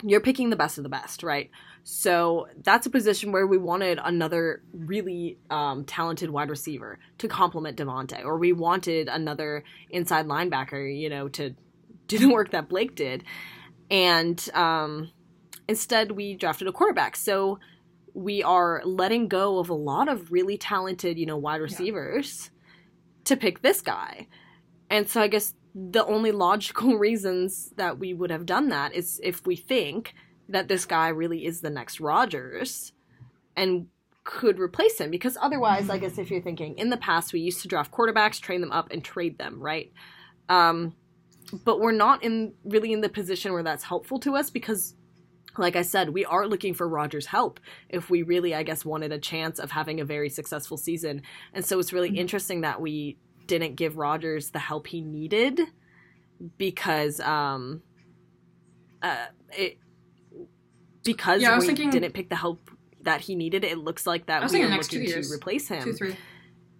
you're 0.02 0.20
picking 0.20 0.50
the 0.50 0.56
best 0.56 0.76
of 0.76 0.84
the 0.84 0.90
best, 0.90 1.22
right? 1.22 1.50
So 1.90 2.48
that's 2.64 2.84
a 2.84 2.90
position 2.90 3.32
where 3.32 3.46
we 3.46 3.56
wanted 3.56 3.98
another 4.04 4.62
really 4.74 5.38
um, 5.48 5.86
talented 5.86 6.28
wide 6.28 6.50
receiver 6.50 6.98
to 7.16 7.28
complement 7.28 7.78
Davante, 7.78 8.22
or 8.22 8.36
we 8.36 8.52
wanted 8.52 9.08
another 9.08 9.64
inside 9.88 10.26
linebacker, 10.26 10.94
you 10.94 11.08
know, 11.08 11.30
to 11.30 11.54
do 12.06 12.18
the 12.18 12.28
work 12.28 12.50
that 12.50 12.68
Blake 12.68 12.94
did. 12.94 13.24
And 13.90 14.38
um, 14.52 15.12
instead, 15.66 16.12
we 16.12 16.34
drafted 16.34 16.68
a 16.68 16.72
quarterback. 16.72 17.16
So 17.16 17.58
we 18.12 18.42
are 18.42 18.82
letting 18.84 19.26
go 19.26 19.58
of 19.58 19.70
a 19.70 19.74
lot 19.74 20.10
of 20.10 20.30
really 20.30 20.58
talented, 20.58 21.18
you 21.18 21.24
know, 21.24 21.38
wide 21.38 21.62
receivers 21.62 22.50
to 23.24 23.34
pick 23.34 23.62
this 23.62 23.80
guy. 23.80 24.26
And 24.90 25.08
so 25.08 25.22
I 25.22 25.28
guess 25.28 25.54
the 25.74 26.04
only 26.04 26.32
logical 26.32 26.98
reasons 26.98 27.72
that 27.76 27.98
we 27.98 28.12
would 28.12 28.30
have 28.30 28.44
done 28.44 28.68
that 28.68 28.92
is 28.92 29.18
if 29.24 29.46
we 29.46 29.56
think 29.56 30.12
that 30.48 30.68
this 30.68 30.84
guy 30.84 31.08
really 31.08 31.44
is 31.44 31.60
the 31.60 31.70
next 31.70 32.00
Rodgers 32.00 32.92
and 33.56 33.88
could 34.24 34.58
replace 34.58 34.98
him 35.00 35.10
because 35.10 35.38
otherwise 35.40 35.88
I 35.88 35.96
guess 35.98 36.18
if 36.18 36.30
you're 36.30 36.42
thinking 36.42 36.76
in 36.76 36.90
the 36.90 36.96
past 36.98 37.32
we 37.32 37.40
used 37.40 37.62
to 37.62 37.68
draft 37.68 37.90
quarterbacks, 37.90 38.40
train 38.40 38.60
them 38.60 38.72
up 38.72 38.90
and 38.90 39.02
trade 39.02 39.38
them, 39.38 39.60
right? 39.60 39.92
Um 40.48 40.94
but 41.64 41.80
we're 41.80 41.92
not 41.92 42.22
in 42.22 42.52
really 42.64 42.92
in 42.92 43.00
the 43.00 43.08
position 43.08 43.52
where 43.54 43.62
that's 43.62 43.84
helpful 43.84 44.18
to 44.20 44.36
us 44.36 44.50
because 44.50 44.94
like 45.56 45.76
I 45.76 45.82
said, 45.82 46.10
we 46.10 46.24
are 46.24 46.46
looking 46.46 46.72
for 46.74 46.86
Rodgers' 46.88 47.26
help 47.26 47.58
if 47.88 48.10
we 48.10 48.22
really, 48.22 48.54
I 48.54 48.62
guess, 48.62 48.84
wanted 48.84 49.10
a 49.12 49.18
chance 49.18 49.58
of 49.58 49.72
having 49.72 49.98
a 49.98 50.04
very 50.04 50.28
successful 50.28 50.76
season. 50.76 51.22
And 51.52 51.64
so 51.64 51.80
it's 51.80 51.92
really 51.92 52.12
Mhm. 52.12 52.18
interesting 52.18 52.60
that 52.60 52.80
we 52.80 53.16
didn't 53.46 53.74
give 53.74 53.96
Rodgers 53.96 54.50
the 54.50 54.60
help 54.60 54.86
he 54.88 55.00
needed 55.00 55.60
because 56.58 57.18
um 57.20 57.82
uh 59.02 59.26
it 59.56 59.78
because 61.14 61.40
Yeah, 61.42 61.52
I 61.52 61.56
was 61.56 61.62
we 61.64 61.68
thinking- 61.68 61.90
didn't 61.90 62.12
pick 62.12 62.28
the 62.28 62.36
help 62.36 62.70
that 63.02 63.22
he 63.22 63.34
needed, 63.34 63.64
it 63.64 63.78
looks 63.78 64.06
like 64.06 64.26
that 64.26 64.42
was 64.42 64.52
we 64.52 64.60
are 64.62 64.66
the 64.66 64.72
next 64.74 64.90
two 64.90 64.98
looking 65.00 65.22
to 65.22 65.28
replace 65.32 65.68
him 65.68 65.82
Two, 65.82 65.92
three. 65.94 66.16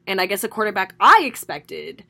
and 0.06 0.20
I 0.20 0.26
guess 0.26 0.44
a 0.44 0.48
quarterback 0.48 0.94
I 1.00 1.22
expected 1.24 2.04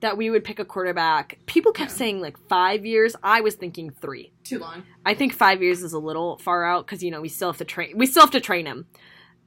that 0.00 0.16
we 0.16 0.28
would 0.30 0.44
pick 0.44 0.58
a 0.58 0.64
quarterback. 0.64 1.38
People 1.46 1.72
kept 1.72 1.90
Yeah. 1.92 1.96
saying 1.96 2.20
like 2.20 2.36
5 2.48 2.84
years. 2.84 3.14
I 3.22 3.40
was 3.40 3.54
thinking 3.54 3.90
3. 3.90 4.32
Too 4.42 4.58
long. 4.58 4.82
I 5.06 5.14
think 5.14 5.32
5 5.32 5.62
years 5.62 5.82
is 5.82 5.92
a 5.94 5.98
little 5.98 6.36
far 6.38 6.64
out 6.64 6.86
cuz 6.86 7.02
you 7.02 7.10
know, 7.10 7.20
we 7.20 7.28
still 7.28 7.48
have 7.48 7.58
to 7.58 7.64
train 7.64 7.96
we 7.96 8.06
still 8.06 8.22
have 8.22 8.30
to 8.32 8.40
train 8.40 8.66
him. 8.66 8.86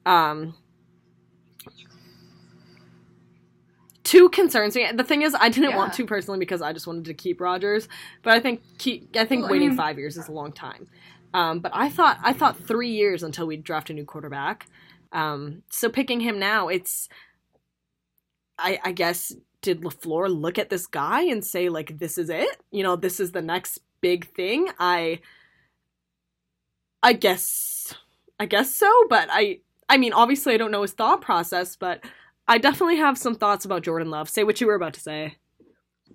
Um 0.06 0.54
Two 4.04 4.30
concerns 4.30 4.74
me. 4.74 4.90
The 4.94 5.04
thing 5.04 5.20
is, 5.20 5.34
I 5.38 5.50
didn't 5.50 5.76
want 5.76 5.92
to 5.94 6.06
personally 6.06 6.38
because 6.38 6.62
I 6.62 6.72
just 6.72 6.86
wanted 6.86 7.04
to 7.06 7.14
keep 7.14 7.42
Rodgers. 7.42 7.88
But 8.22 8.32
I 8.32 8.40
think 8.40 8.62
keep, 8.78 9.14
I 9.14 9.26
think 9.26 9.42
Well, 9.42 9.50
I 9.50 9.52
waiting 9.52 9.68
mean- 9.68 9.76
five 9.76 9.98
years 9.98 10.16
is 10.16 10.28
a 10.28 10.32
long 10.32 10.50
time. 10.52 10.88
Um, 11.34 11.60
but 11.60 11.72
I 11.74 11.88
thought 11.88 12.18
I 12.22 12.32
thought 12.32 12.58
three 12.58 12.90
years 12.90 13.22
until 13.22 13.46
we 13.46 13.56
draft 13.56 13.90
a 13.90 13.94
new 13.94 14.04
quarterback. 14.04 14.66
Um, 15.12 15.62
so 15.70 15.88
picking 15.88 16.20
him 16.20 16.38
now, 16.38 16.68
it's 16.68 17.08
I, 18.58 18.78
I 18.84 18.92
guess 18.92 19.34
did 19.60 19.82
LaFleur 19.82 20.28
look 20.28 20.58
at 20.58 20.70
this 20.70 20.86
guy 20.86 21.22
and 21.22 21.44
say 21.44 21.68
like 21.68 21.98
this 21.98 22.18
is 22.18 22.30
it? 22.30 22.60
You 22.70 22.82
know, 22.82 22.96
this 22.96 23.20
is 23.20 23.32
the 23.32 23.42
next 23.42 23.80
big 24.00 24.32
thing. 24.34 24.68
I 24.78 25.20
I 27.02 27.12
guess 27.12 27.94
I 28.40 28.46
guess 28.46 28.74
so, 28.74 28.90
but 29.08 29.28
I 29.30 29.60
I 29.88 29.96
mean 29.98 30.12
obviously 30.12 30.54
I 30.54 30.56
don't 30.56 30.70
know 30.70 30.82
his 30.82 30.92
thought 30.92 31.20
process, 31.20 31.76
but 31.76 32.04
I 32.46 32.58
definitely 32.58 32.96
have 32.96 33.18
some 33.18 33.34
thoughts 33.34 33.64
about 33.64 33.82
Jordan 33.82 34.10
Love. 34.10 34.28
Say 34.28 34.44
what 34.44 34.60
you 34.60 34.66
were 34.66 34.74
about 34.74 34.94
to 34.94 35.00
say. 35.00 35.36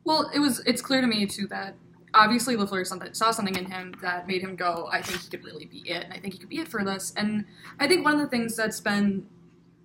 Well, 0.04 0.30
it 0.34 0.39
was 0.39 0.60
it's 0.65 0.82
clear 0.82 1.02
to 1.02 1.08
me 1.08 1.26
too 1.26 1.47
that 1.47 1.76
obviously 2.13 2.56
something, 2.86 3.13
saw 3.13 3.32
something 3.32 3.56
in 3.56 3.65
him 3.65 3.95
that 4.02 4.28
made 4.28 4.41
him 4.41 4.56
go, 4.56 4.88
I 4.91 5.02
think 5.02 5.21
he 5.21 5.30
could 5.30 5.43
really 5.43 5.65
be 5.65 5.80
it, 5.89 6.04
and 6.04 6.13
I 6.13 6.19
think 6.19 6.34
he 6.34 6.39
could 6.39 6.49
be 6.49 6.60
it 6.60 6.67
for 6.67 6.84
this. 6.84 7.13
And 7.17 7.45
I 7.80 7.88
think 7.88 8.06
one 8.06 8.13
of 8.13 8.19
the 8.19 8.28
things 8.28 8.56
that's 8.56 8.80
been 8.80 9.26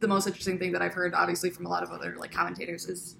the 0.01 0.09
most 0.09 0.27
interesting 0.27 0.59
thing 0.59 0.73
that 0.73 0.83
I've 0.83 0.95
heard, 0.95 1.15
obviously 1.15 1.51
from 1.51 1.67
a 1.67 1.69
lot 1.69 1.83
of 1.83 1.91
other 1.91 2.17
like 2.19 2.31
commentators, 2.31 2.87
is 2.87 3.17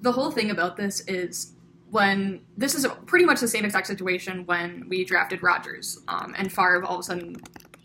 the 0.00 0.12
whole 0.12 0.30
thing 0.30 0.50
about 0.50 0.76
this 0.76 1.00
is 1.02 1.52
when 1.90 2.40
this 2.56 2.74
is 2.74 2.86
pretty 3.06 3.24
much 3.24 3.40
the 3.40 3.48
same 3.48 3.64
exact 3.64 3.86
situation 3.86 4.44
when 4.46 4.86
we 4.88 5.04
drafted 5.04 5.42
Rodgers 5.42 6.00
um, 6.08 6.34
and 6.36 6.52
Favre 6.52 6.84
all 6.84 6.94
of 6.94 7.00
a 7.00 7.02
sudden, 7.02 7.36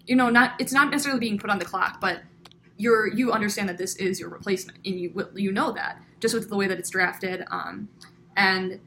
you 0.05 0.15
know, 0.15 0.29
not 0.29 0.53
it's 0.59 0.73
not 0.73 0.89
necessarily 0.89 1.19
being 1.19 1.37
put 1.37 1.49
on 1.49 1.59
the 1.59 1.65
clock, 1.65 2.01
but 2.01 2.21
you're 2.77 3.07
you 3.07 3.31
understand 3.31 3.69
that 3.69 3.77
this 3.77 3.95
is 3.97 4.19
your 4.19 4.29
replacement 4.29 4.79
and 4.85 4.99
you 4.99 5.29
you 5.35 5.51
know 5.51 5.71
that 5.71 6.01
just 6.19 6.33
with 6.33 6.49
the 6.49 6.55
way 6.55 6.67
that 6.67 6.79
it's 6.79 6.89
drafted. 6.89 7.45
Um, 7.51 7.89
and 8.35 8.79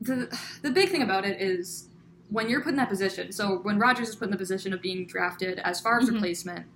the 0.00 0.38
the 0.62 0.70
big 0.70 0.88
thing 0.88 1.02
about 1.02 1.24
it 1.24 1.40
is 1.40 1.88
when 2.30 2.48
you're 2.48 2.60
put 2.60 2.70
in 2.70 2.76
that 2.76 2.88
position. 2.88 3.32
So 3.32 3.58
when 3.58 3.78
Rodgers 3.78 4.10
is 4.10 4.16
put 4.16 4.26
in 4.26 4.30
the 4.30 4.36
position 4.38 4.72
of 4.72 4.80
being 4.80 5.06
drafted 5.06 5.58
as 5.60 5.80
Favre's 5.80 6.08
Mhm. 6.08 6.14
replacement, 6.14 6.66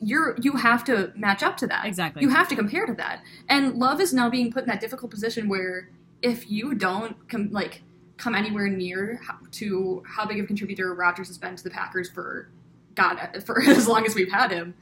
you're 0.00 0.36
you 0.40 0.52
have 0.52 0.84
to 0.84 1.12
match 1.16 1.42
up 1.42 1.56
to 1.58 1.66
that. 1.66 1.84
Exactly. 1.86 2.22
You 2.22 2.30
have 2.30 2.48
to 2.48 2.56
compare 2.56 2.86
to 2.86 2.94
that. 2.94 3.22
And 3.48 3.74
Love 3.74 4.00
is 4.00 4.12
now 4.14 4.30
being 4.30 4.52
put 4.52 4.62
in 4.62 4.68
that 4.68 4.80
difficult 4.80 5.10
position 5.10 5.48
where 5.48 5.88
if 6.22 6.50
you 6.50 6.74
don't 6.74 7.28
com- 7.28 7.50
like 7.50 7.82
come 8.16 8.34
anywhere 8.34 8.68
near 8.68 9.20
to 9.50 10.02
how 10.06 10.24
big 10.24 10.38
of 10.38 10.44
a 10.44 10.46
contributor 10.46 10.94
Rodgers 10.94 11.26
has 11.28 11.38
been 11.38 11.56
to 11.56 11.64
the 11.64 11.70
Packers 11.70 12.08
for 12.08 12.48
God 12.94 13.18
for 13.44 13.60
as 13.62 13.88
long 13.88 14.06
as 14.06 14.14
we've 14.14 14.30
had 14.30 14.50
him, 14.52 14.74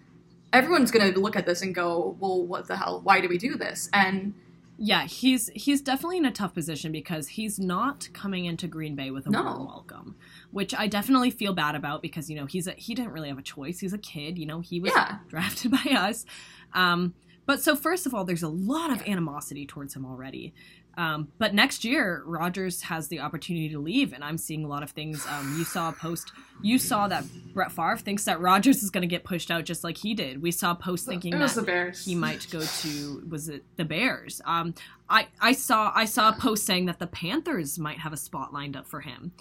everyone's 0.53 0.91
going 0.91 1.13
to 1.15 1.19
look 1.19 1.37
at 1.37 1.47
this 1.47 1.63
and 1.63 1.75
go, 1.75 2.17
"Well, 2.21 2.45
what 2.47 2.67
the 2.69 2.77
hell? 2.77 3.01
Why 3.03 3.21
do 3.21 3.29
we 3.29 3.39
do 3.39 3.57
this?" 3.57 3.89
And 3.93 4.35
Yeah, 4.83 5.05
he's 5.05 5.51
he's 5.55 5.83
definitely 5.83 6.17
in 6.17 6.25
a 6.25 6.31
tough 6.33 6.55
position 6.55 6.91
because 6.91 7.29
he's 7.29 7.59
not 7.59 8.09
coming 8.15 8.47
into 8.47 8.67
Green 8.67 8.97
Bay 8.97 9.11
with 9.11 9.27
a 9.27 9.31
No. 9.31 9.43
warm 9.43 9.67
welcome, 9.67 10.17
which 10.53 10.75
I 10.75 10.87
definitely 10.87 11.31
feel 11.31 11.53
bad 11.53 11.75
about 11.75 12.01
because 12.01 12.31
you 12.31 12.37
know 12.37 12.47
he's 12.47 12.67
a, 12.67 12.73
he 12.73 12.95
didn't 12.95 13.13
really 13.13 13.29
have 13.29 13.37
a 13.39 13.43
choice. 13.43 13.81
He's 13.81 13.93
a 13.93 13.99
kid, 13.99 14.39
you 14.39 14.47
know. 14.47 14.61
He 14.61 14.81
was 14.81 14.93
Yeah. 14.97 15.19
drafted 15.29 15.71
by 15.85 15.85
us. 15.93 16.25
Um, 16.73 17.13
but 17.45 17.61
so 17.63 17.77
first 17.77 18.07
of 18.07 18.15
all, 18.15 18.25
there's 18.25 18.43
a 18.43 18.49
lot 18.49 18.91
of 18.91 19.03
animosity 19.03 19.67
towards 19.67 19.95
him 19.95 20.07
already. 20.07 20.55
Um, 20.97 21.29
but 21.39 21.55
next 21.55 21.85
year, 21.85 22.23
Rodgers 22.27 22.83
has 22.83 23.09
the 23.09 23.21
opportunity 23.21 23.69
to 23.71 23.79
leave, 23.79 24.13
and 24.13 24.23
I'm 24.23 24.37
seeing 24.37 24.65
a 24.65 24.69
lot 24.69 24.83
of 24.83 24.91
things. 24.91 25.25
Um, 25.27 25.57
you 25.59 25.65
saw 25.65 25.89
a 25.89 25.93
post. 25.93 26.33
You 26.63 26.79
saw 26.79 27.09
that 27.09 27.25
Brett 27.55 27.73
Favre 27.73 27.97
thinks 27.97 28.25
that 28.25 28.41
Rodgers 28.41 28.83
is 28.83 28.91
going 28.91 29.03
to 29.03 29.09
get 29.09 29.25
pushed 29.25 29.51
out 29.51 29.65
just 29.65 29.83
like 29.83 29.97
he 29.97 30.15
did. 30.15 30.43
We 30.43 30.51
saw 30.51 30.73
a 30.73 30.75
post 30.75 31.07
thinking 31.07 31.33
that 31.39 31.97
he 32.05 32.15
might 32.15 32.47
go 32.51 32.61
to 32.61 33.25
was 33.29 33.49
it 33.49 33.65
the 33.77 33.85
Bears? 33.85 34.43
Um, 34.45 34.75
I 35.09 35.29
I 35.41 35.53
saw 35.53 35.93
I 35.95 36.05
saw 36.05 36.31
a 36.31 36.33
post 36.33 36.67
saying 36.67 36.87
that 36.87 36.99
the 36.99 37.07
Panthers 37.07 37.79
might 37.79 37.99
have 37.99 38.13
a 38.13 38.19
spot 38.19 38.53
lined 38.53 38.77
up 38.77 38.87
for 38.87 39.01
him. 39.01 39.33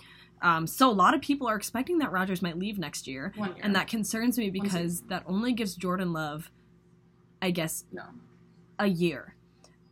Um, 0.42 0.68
so 0.68 0.90
a 0.90 0.94
lot 0.94 1.14
of 1.14 1.22
people 1.22 1.48
are 1.48 1.56
expecting 1.56 2.00
that 2.00 2.12
Rodgers 2.12 2.42
might 2.42 2.58
leave 2.58 2.80
next 2.80 3.08
year, 3.08 3.34
year. 3.36 3.56
and 3.62 3.76
that 3.76 3.88
concerns 3.88 4.38
me 4.38 4.50
because 4.50 5.02
that 5.10 5.24
only 5.28 5.54
gives 5.54 5.76
Jordan 5.76 6.14
Love, 6.14 6.52
I 7.42 7.52
guess, 7.52 7.84
no. 7.92 8.04
a 8.78 8.88
year, 8.88 9.36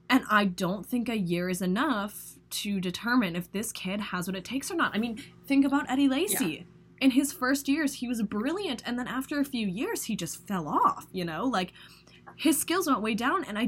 and 0.09 0.23
I 0.29 0.45
don't 0.45 0.85
think 0.85 1.09
a 1.09 1.17
year 1.17 1.49
is 1.49 1.61
enough 1.61 2.33
to 2.49 2.79
determine 2.79 3.35
if 3.35 3.51
this 3.51 3.71
kid 3.71 3.99
has 3.99 4.27
what 4.27 4.35
it 4.35 4.45
takes 4.45 4.71
or 4.71 4.75
not. 4.75 4.95
I 4.95 4.99
mean, 4.99 5.21
think 5.45 5.65
about 5.65 5.89
Eddie 5.89 6.07
Lacy. 6.07 6.65
In 7.01 7.11
his 7.11 7.31
first 7.33 7.67
years, 7.67 7.95
he 7.95 8.07
was 8.07 8.21
brilliant, 8.23 8.81
and 8.85 8.97
then 8.97 9.07
after 9.07 9.39
a 9.39 9.45
few 9.45 9.67
years, 9.67 10.05
he 10.05 10.15
just 10.15 10.47
fell 10.47 10.67
off. 10.67 11.05
You 11.11 11.25
know, 11.25 11.45
like 11.45 11.73
his 12.35 12.59
skills 12.59 12.87
went 12.87 13.01
way 13.01 13.13
down, 13.13 13.43
and 13.43 13.57
I, 13.59 13.67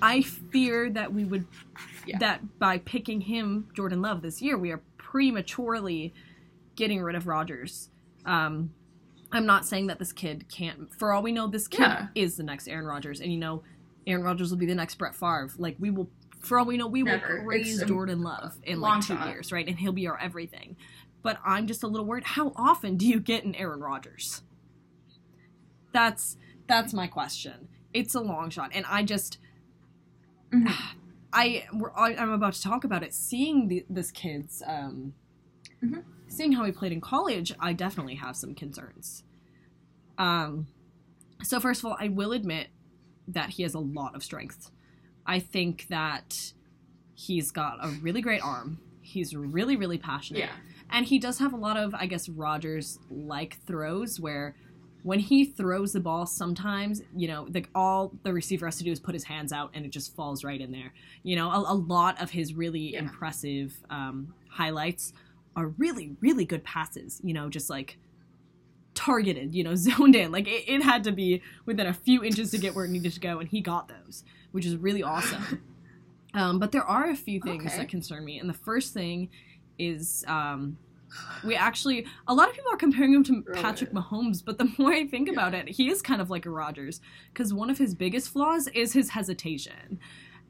I 0.00 0.22
fear 0.22 0.88
that 0.90 1.12
we 1.12 1.24
would, 1.24 1.46
Yeah. 2.06 2.18
that 2.18 2.58
by 2.58 2.78
picking 2.78 3.20
him, 3.22 3.68
Jordan 3.74 4.00
Love, 4.00 4.22
this 4.22 4.40
year, 4.40 4.56
we 4.56 4.70
are 4.70 4.80
prematurely 4.96 6.14
getting 6.76 7.02
rid 7.02 7.16
of 7.16 7.26
Rodgers. 7.26 7.90
Um, 8.24 8.72
I'm 9.32 9.44
not 9.46 9.66
saying 9.66 9.88
that 9.88 9.98
this 9.98 10.12
kid 10.12 10.46
can't. 10.48 10.92
For 10.94 11.12
all 11.12 11.22
we 11.22 11.32
know, 11.32 11.46
this 11.46 11.68
kid 11.68 11.80
Yeah. 11.82 12.06
is 12.14 12.36
the 12.36 12.42
next 12.42 12.66
Aaron 12.68 12.86
Rodgers, 12.86 13.20
and 13.20 13.30
you 13.32 13.38
know, 13.38 13.62
Aaron 14.06 14.22
Rodgers 14.24 14.50
will 14.50 14.58
be 14.58 14.66
the 14.66 14.74
next 14.74 14.96
Brett 14.96 15.14
Favre. 15.14 15.50
Like 15.58 15.76
we 15.78 15.90
will, 15.90 16.10
for 16.40 16.58
all 16.58 16.64
we 16.66 16.76
know, 16.76 16.86
we 16.86 17.02
Never. 17.02 17.38
will 17.38 17.44
praise 17.44 17.82
Jordan 17.84 18.22
Love 18.22 18.56
in 18.62 18.80
like 18.80 19.06
two 19.06 19.14
years, 19.26 19.52
right? 19.52 19.66
And 19.66 19.78
he'll 19.78 19.92
be 19.92 20.06
our 20.08 20.18
everything. 20.18 20.76
But 21.22 21.38
I'm 21.44 21.66
just 21.66 21.82
a 21.82 21.86
little 21.86 22.06
worried. 22.06 22.24
How 22.24 22.52
often 22.56 22.96
do 22.96 23.06
you 23.06 23.20
get 23.20 23.44
an 23.44 23.54
Aaron 23.56 23.80
Rodgers? 23.80 24.42
That's 25.92 26.36
that's 26.66 26.92
my 26.94 27.06
question. 27.06 27.68
It's 27.92 28.14
a 28.14 28.20
long 28.20 28.50
shot, 28.50 28.70
and 28.72 28.86
I 28.88 29.02
just 29.02 29.38
Mhm. 30.52 30.72
I 31.32 31.66
we're, 31.72 31.92
I- 31.94 32.14
I'm 32.16 32.30
about 32.32 32.54
to 32.54 32.62
talk 32.62 32.84
about 32.84 33.02
it. 33.02 33.12
Seeing 33.14 33.68
the, 33.68 33.84
this 33.90 34.10
kid's, 34.10 34.62
um, 34.66 35.14
Mhm. 35.82 36.04
seeing 36.28 36.52
how 36.52 36.64
he 36.64 36.72
played 36.72 36.92
in 36.92 37.00
college, 37.00 37.52
I 37.60 37.72
definitely 37.72 38.16
have 38.16 38.36
some 38.36 38.54
concerns. 38.54 39.24
Um, 40.18 40.66
so 41.42 41.58
first 41.60 41.80
of 41.80 41.86
all, 41.86 41.96
I 42.00 42.08
will 42.08 42.32
admit 42.32 42.68
that 43.32 43.50
he 43.50 43.62
has 43.62 43.74
a 43.74 43.78
lot 43.78 44.14
of 44.14 44.22
strength. 44.22 44.70
I 45.26 45.38
think 45.38 45.86
that 45.88 46.34
he's 47.14 47.50
got 47.50 47.78
a 47.82 47.88
really 48.02 48.20
great 48.20 48.42
arm. 48.42 48.78
He's 49.02 49.34
really, 49.34 49.76
really 49.76 49.98
passionate. 49.98 50.40
Yeah. 50.40 50.50
And 50.90 51.06
he 51.06 51.18
does 51.18 51.38
have 51.38 51.52
a 51.52 51.56
lot 51.56 51.76
of, 51.76 51.94
I 51.94 52.06
guess, 52.06 52.28
Rodgers 52.28 52.98
like 53.10 53.58
throws 53.66 54.18
where 54.18 54.56
when 55.02 55.18
he 55.18 55.44
throws 55.44 55.92
the 55.92 56.00
ball, 56.00 56.26
sometimes, 56.26 57.02
you 57.16 57.26
know, 57.28 57.46
the, 57.48 57.64
all 57.74 58.12
the 58.22 58.32
receiver 58.32 58.66
has 58.66 58.76
to 58.78 58.84
do 58.84 58.90
is 58.92 59.00
put 59.00 59.14
his 59.14 59.24
hands 59.24 59.52
out 59.52 59.70
and 59.72 59.86
it 59.86 59.90
just 59.90 60.14
falls 60.14 60.44
right 60.44 60.60
in 60.60 60.72
there. 60.72 60.92
You 61.22 61.36
know, 61.36 61.50
a, 61.50 61.72
a 61.72 61.74
lot 61.74 62.20
of 62.20 62.30
his 62.30 62.54
really 62.54 62.92
Yeah. 62.92 63.00
impressive 63.00 63.72
um, 63.88 64.34
highlights 64.50 65.12
are 65.56 65.68
really, 65.78 66.16
really 66.20 66.44
good 66.44 66.64
passes, 66.64 67.20
you 67.24 67.32
know, 67.32 67.48
just 67.48 67.70
like 67.70 67.98
targeted, 69.04 69.54
you 69.54 69.64
know, 69.64 69.74
zoned 69.86 70.14
in. 70.16 70.32
Like 70.32 70.48
it, 70.48 70.64
it 70.66 70.82
had 70.82 71.04
to 71.04 71.12
be 71.12 71.42
within 71.66 71.86
a 71.86 71.94
few 71.94 72.22
inches 72.24 72.50
to 72.52 72.58
get 72.58 72.74
where 72.74 72.84
it 72.84 72.90
needed 72.90 73.12
to 73.12 73.20
go, 73.20 73.38
and 73.38 73.48
he 73.48 73.60
got 73.60 73.88
those, 73.88 74.24
which 74.52 74.66
is 74.66 74.76
really 74.76 75.02
awesome. 75.02 75.44
Um, 76.32 76.60
but 76.60 76.70
there 76.70 76.84
are 76.84 77.10
a 77.10 77.16
few 77.16 77.40
things 77.40 77.72
Okay. 77.72 77.78
that 77.78 77.88
concern 77.88 78.24
me, 78.24 78.38
and 78.38 78.48
the 78.48 78.54
first 78.54 78.94
thing 78.94 79.30
is 79.80 80.24
um, 80.28 80.78
we 81.42 81.56
actually 81.56 82.06
a 82.28 82.34
lot 82.34 82.48
of 82.48 82.54
people 82.54 82.72
are 82.72 82.76
comparing 82.76 83.12
him 83.12 83.24
to 83.24 83.42
Right. 83.48 83.60
Patrick 83.60 83.90
Mahomes, 83.92 84.40
but 84.44 84.56
the 84.56 84.70
more 84.78 84.92
I 84.92 85.08
think 85.08 85.28
about 85.28 85.54
it, 85.54 85.68
he 85.70 85.90
is 85.90 86.00
kind 86.00 86.20
of 86.20 86.30
like 86.30 86.46
a 86.46 86.50
Rodgers 86.50 87.00
because 87.32 87.52
one 87.52 87.68
of 87.68 87.78
his 87.78 87.96
biggest 87.96 88.28
flaws 88.28 88.68
is 88.68 88.92
his 88.92 89.10
hesitation. 89.10 89.98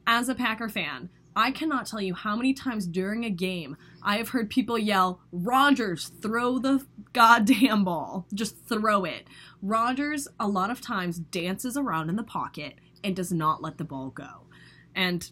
As 0.05 0.29
a 0.29 0.35
Packer 0.35 0.69
fan, 0.69 1.09
I 1.35 1.51
cannot 1.51 1.85
tell 1.85 2.01
you 2.01 2.13
how 2.13 2.35
many 2.35 2.53
times 2.53 2.85
during 2.85 3.23
a 3.23 3.29
game 3.29 3.77
I 4.03 4.17
have 4.17 4.29
heard 4.29 4.49
people 4.49 4.77
yell, 4.77 5.21
"Rodgers, 5.31 6.09
throw 6.21 6.59
the 6.59 6.85
goddamn 7.13 7.83
ball, 7.83 8.25
just 8.33 8.57
throw 8.67 9.05
it." 9.05 9.27
Rodgers 9.61 10.27
a 10.39 10.47
lot 10.47 10.71
of 10.71 10.81
times 10.81 11.19
dances 11.19 11.77
around 11.77 12.09
in 12.09 12.15
the 12.15 12.23
pocket 12.23 12.75
and 13.03 13.15
does 13.15 13.31
not 13.31 13.61
let 13.61 13.77
the 13.77 13.83
ball 13.83 14.09
go, 14.09 14.47
and 14.95 15.31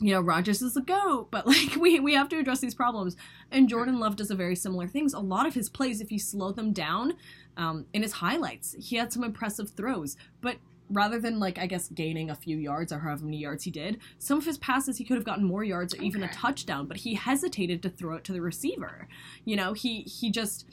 you 0.00 0.12
know, 0.12 0.20
Rodgers 0.20 0.60
is 0.60 0.76
a 0.76 0.80
goat, 0.80 1.28
but 1.30 1.46
like 1.46 1.76
we 1.76 2.00
we 2.00 2.14
have 2.14 2.28
to 2.30 2.38
address 2.38 2.60
these 2.60 2.74
problems. 2.74 3.16
And 3.50 3.68
Jordan 3.68 3.98
Love 3.98 4.16
does 4.16 4.30
a 4.30 4.34
very 4.34 4.56
similar 4.56 4.86
things. 4.86 5.14
A 5.14 5.20
lot 5.20 5.46
of 5.46 5.54
his 5.54 5.68
plays, 5.68 6.00
if 6.00 6.10
you 6.10 6.18
slow 6.18 6.52
them 6.52 6.72
down, 6.72 7.14
um, 7.56 7.86
in 7.92 8.02
his 8.02 8.12
highlights, 8.12 8.74
he 8.78 8.96
had 8.96 9.12
some 9.12 9.24
impressive 9.24 9.70
throws. 9.70 10.16
But 10.40 10.56
rather 10.90 11.18
than 11.18 11.40
like 11.40 11.58
I 11.58 11.66
guess 11.66 11.88
gaining 11.88 12.30
a 12.30 12.34
few 12.34 12.56
yards 12.56 12.92
or 12.92 12.98
however 13.00 13.24
many 13.24 13.38
yards 13.38 13.64
he 13.64 13.70
did, 13.70 13.98
some 14.18 14.38
of 14.38 14.44
his 14.44 14.58
passes 14.58 14.98
he 14.98 15.04
could 15.04 15.16
have 15.16 15.24
gotten 15.24 15.44
more 15.44 15.64
yards 15.64 15.94
or 15.94 16.02
even 16.02 16.22
a 16.22 16.32
touchdown, 16.32 16.86
but 16.86 16.98
he 16.98 17.14
hesitated 17.14 17.82
to 17.82 17.88
throw 17.88 18.16
it 18.16 18.24
to 18.24 18.32
the 18.32 18.40
receiver. 18.42 19.08
You 19.44 19.56
know, 19.56 19.72
he 19.72 20.02
he 20.02 20.30
just 20.30 20.66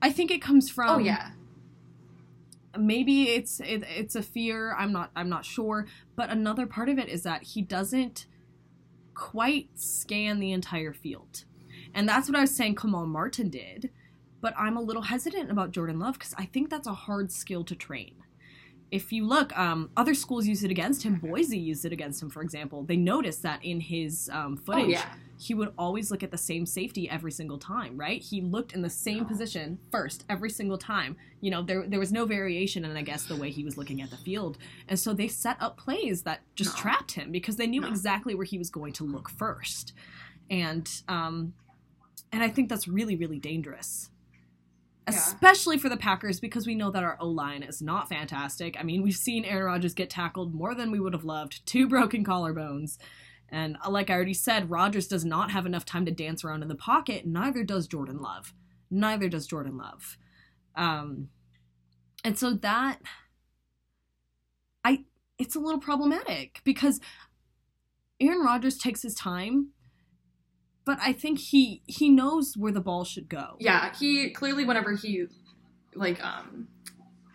I 0.00 0.10
think 0.12 0.30
it 0.30 0.42
comes 0.42 0.70
from 0.70 0.90
oh 0.90 0.98
yeah. 0.98 1.30
maybe 2.78 3.30
it's 3.30 3.60
it, 3.60 3.82
it's 3.88 4.14
a 4.14 4.22
fear 4.22 4.74
i'm 4.78 4.92
not 4.92 5.10
i'm 5.16 5.28
not 5.28 5.44
sure 5.44 5.86
but 6.14 6.30
another 6.30 6.66
part 6.66 6.88
of 6.88 6.98
it 6.98 7.08
is 7.08 7.22
that 7.22 7.42
he 7.42 7.62
doesn't 7.62 8.26
quite 9.14 9.68
scan 9.74 10.38
the 10.38 10.52
entire 10.52 10.92
field 10.92 11.44
and 11.94 12.08
that's 12.08 12.28
what 12.28 12.38
i 12.38 12.40
was 12.42 12.54
saying 12.54 12.74
kamal 12.76 13.06
martin 13.06 13.48
did 13.50 13.90
but 14.40 14.54
i'm 14.56 14.76
a 14.76 14.80
little 14.80 15.02
hesitant 15.02 15.50
about 15.50 15.72
jordan 15.72 15.98
love 15.98 16.14
because 16.14 16.34
i 16.38 16.44
think 16.44 16.70
that's 16.70 16.86
a 16.86 16.94
hard 16.94 17.32
skill 17.32 17.64
to 17.64 17.74
train 17.74 18.14
if 18.90 19.12
you 19.12 19.26
look 19.26 19.56
um, 19.58 19.90
other 19.96 20.14
schools 20.14 20.46
use 20.46 20.64
it 20.64 20.70
against 20.70 21.02
him 21.02 21.16
boise 21.16 21.58
used 21.58 21.84
it 21.84 21.92
against 21.92 22.22
him 22.22 22.30
for 22.30 22.42
example 22.42 22.82
they 22.84 22.96
noticed 22.96 23.42
that 23.42 23.62
in 23.64 23.80
his 23.80 24.30
um, 24.32 24.56
footage 24.56 24.84
Oh 24.84 24.88
yeah. 24.88 25.14
he 25.38 25.52
would 25.54 25.72
always 25.78 26.10
look 26.10 26.22
at 26.22 26.30
the 26.30 26.38
same 26.38 26.66
safety 26.66 27.08
every 27.08 27.30
single 27.30 27.58
time, 27.58 27.96
right? 27.96 28.20
He 28.20 28.40
looked 28.40 28.72
in 28.72 28.82
the 28.82 28.90
same 28.90 29.24
position 29.24 29.78
first 29.92 30.24
every 30.28 30.50
single 30.50 30.78
time. 30.78 31.16
You 31.40 31.50
know, 31.52 31.62
there 31.62 31.86
there 31.86 32.00
was 32.00 32.10
no 32.10 32.24
variation 32.26 32.84
in 32.84 32.96
I 32.96 33.02
guess 33.02 33.24
the 33.24 33.36
way 33.36 33.50
he 33.52 33.62
was 33.62 33.76
looking 33.76 34.02
at 34.02 34.10
the 34.10 34.16
field. 34.16 34.58
And 34.88 34.98
so 34.98 35.12
they 35.14 35.28
set 35.28 35.56
up 35.60 35.76
plays 35.76 36.22
that 36.22 36.40
just 36.56 36.74
No. 36.74 36.80
trapped 36.82 37.12
him 37.12 37.30
because 37.30 37.54
they 37.56 37.68
knew 37.68 37.82
No. 37.82 37.88
exactly 37.88 38.34
where 38.34 38.44
he 38.52 38.58
was 38.58 38.68
going 38.70 38.92
to 38.94 39.04
look 39.04 39.28
first. 39.30 39.92
And 40.50 40.90
um 41.06 41.52
and 42.32 42.42
I 42.42 42.48
think 42.48 42.68
that's 42.68 42.88
really 42.88 43.14
really 43.14 43.38
dangerous. 43.38 44.10
Especially 45.08 45.78
for 45.78 45.88
the 45.88 45.96
Packers 45.96 46.40
because 46.40 46.66
we 46.66 46.74
know 46.74 46.90
that 46.90 47.02
our 47.02 47.16
O 47.20 47.28
line 47.28 47.62
is 47.62 47.82
not 47.82 48.08
fantastic. 48.08 48.76
I 48.78 48.82
mean, 48.82 49.02
we've 49.02 49.14
seen 49.14 49.44
Aaron 49.44 49.64
Rodgers 49.64 49.94
get 49.94 50.10
tackled 50.10 50.54
more 50.54 50.74
than 50.74 50.90
we 50.90 51.00
would 51.00 51.12
have 51.12 51.24
loved, 51.24 51.64
two 51.66 51.88
broken 51.88 52.24
collarbones. 52.24 52.98
And 53.48 53.76
uh, 53.84 53.90
like 53.90 54.10
I 54.10 54.14
already 54.14 54.34
said, 54.34 54.70
Rodgers 54.70 55.08
does 55.08 55.24
not 55.24 55.50
have 55.50 55.66
enough 55.66 55.84
time 55.84 56.04
to 56.04 56.12
dance 56.12 56.44
around 56.44 56.62
in 56.62 56.68
the 56.68 56.74
pocket. 56.74 57.26
Neither 57.26 57.64
does 57.64 57.86
Jordan 57.86 58.18
Love. 58.18 58.52
Neither 58.90 59.28
does 59.28 59.46
Jordan 59.46 59.76
Love. 59.76 60.18
Um, 60.74 61.28
and 62.24 62.38
so 62.38 62.52
that 62.52 62.98
I 64.84 65.04
it's 65.38 65.56
a 65.56 65.60
little 65.60 65.80
problematic 65.80 66.60
because 66.64 67.00
Aaron 68.20 68.40
Rodgers 68.40 68.76
takes 68.76 69.02
his 69.02 69.14
time, 69.14 69.70
but 70.88 70.98
I 71.00 71.12
think 71.12 71.38
he 71.38 71.82
he 71.86 72.08
knows 72.08 72.56
where 72.56 72.72
the 72.72 72.80
ball 72.80 73.04
should 73.04 73.28
go. 73.28 73.56
Yeah, 73.60 73.94
he 74.00 74.30
clearly 74.30 74.64
whenever 74.64 74.92
he 75.02 75.26
like 75.94 76.18
um 76.24 76.68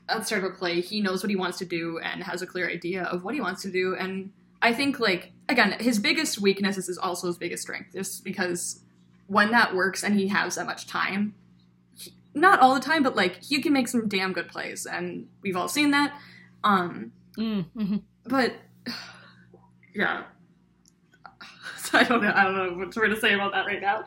at 0.10 0.20
the 0.20 0.26
start 0.26 0.44
of 0.44 0.52
a 0.52 0.56
play, 0.56 0.82
he 0.82 1.00
knows 1.02 1.24
what 1.24 1.30
he 1.30 1.36
wants 1.44 1.58
to 1.60 1.66
do 1.66 2.00
and 2.00 2.24
has 2.24 2.42
a 2.42 2.48
clear 2.48 2.68
idea 2.70 3.04
of 3.04 3.24
what 3.24 3.34
he 3.36 3.42
wants 3.42 3.62
to 3.62 3.72
do. 3.72 3.96
And 3.96 4.32
I 4.62 4.74
think 4.74 5.00
like 5.00 5.32
again, 5.48 5.72
his 5.80 6.00
biggest 6.00 6.40
weakness 6.42 6.78
is 6.78 6.98
also 6.98 7.28
his 7.28 7.38
biggest 7.38 7.62
strength, 7.64 7.94
just 7.94 8.24
because 8.24 8.82
when 9.28 9.52
that 9.52 9.74
works 9.76 10.04
and 10.04 10.16
he 10.20 10.28
has 10.30 10.56
that 10.56 10.66
much 10.66 10.88
time, 10.88 11.36
he- 11.96 12.14
not 12.34 12.60
all 12.60 12.74
the 12.74 12.82
time, 12.82 13.04
but 13.04 13.16
like 13.16 13.44
he 13.44 13.62
can 13.62 13.72
make 13.74 13.88
some 13.88 14.08
damn 14.08 14.34
good 14.34 14.48
plays, 14.50 14.86
and 14.86 15.28
we've 15.44 15.56
all 15.56 15.68
seen 15.70 15.92
that. 15.92 16.10
Um, 16.64 17.12
Mm, 17.38 17.66
mhm. 17.76 18.02
but 18.26 18.54
yeah. 19.96 20.24
I 22.00 22.04
don't 22.04 22.22
know. 22.22 22.32
I 22.36 22.44
don't 22.44 22.56
know 22.56 22.74
what 22.78 22.92
to 22.92 23.20
say 23.20 23.34
about 23.34 23.54
that 23.54 23.66
right 23.66 23.82
now. 23.82 24.04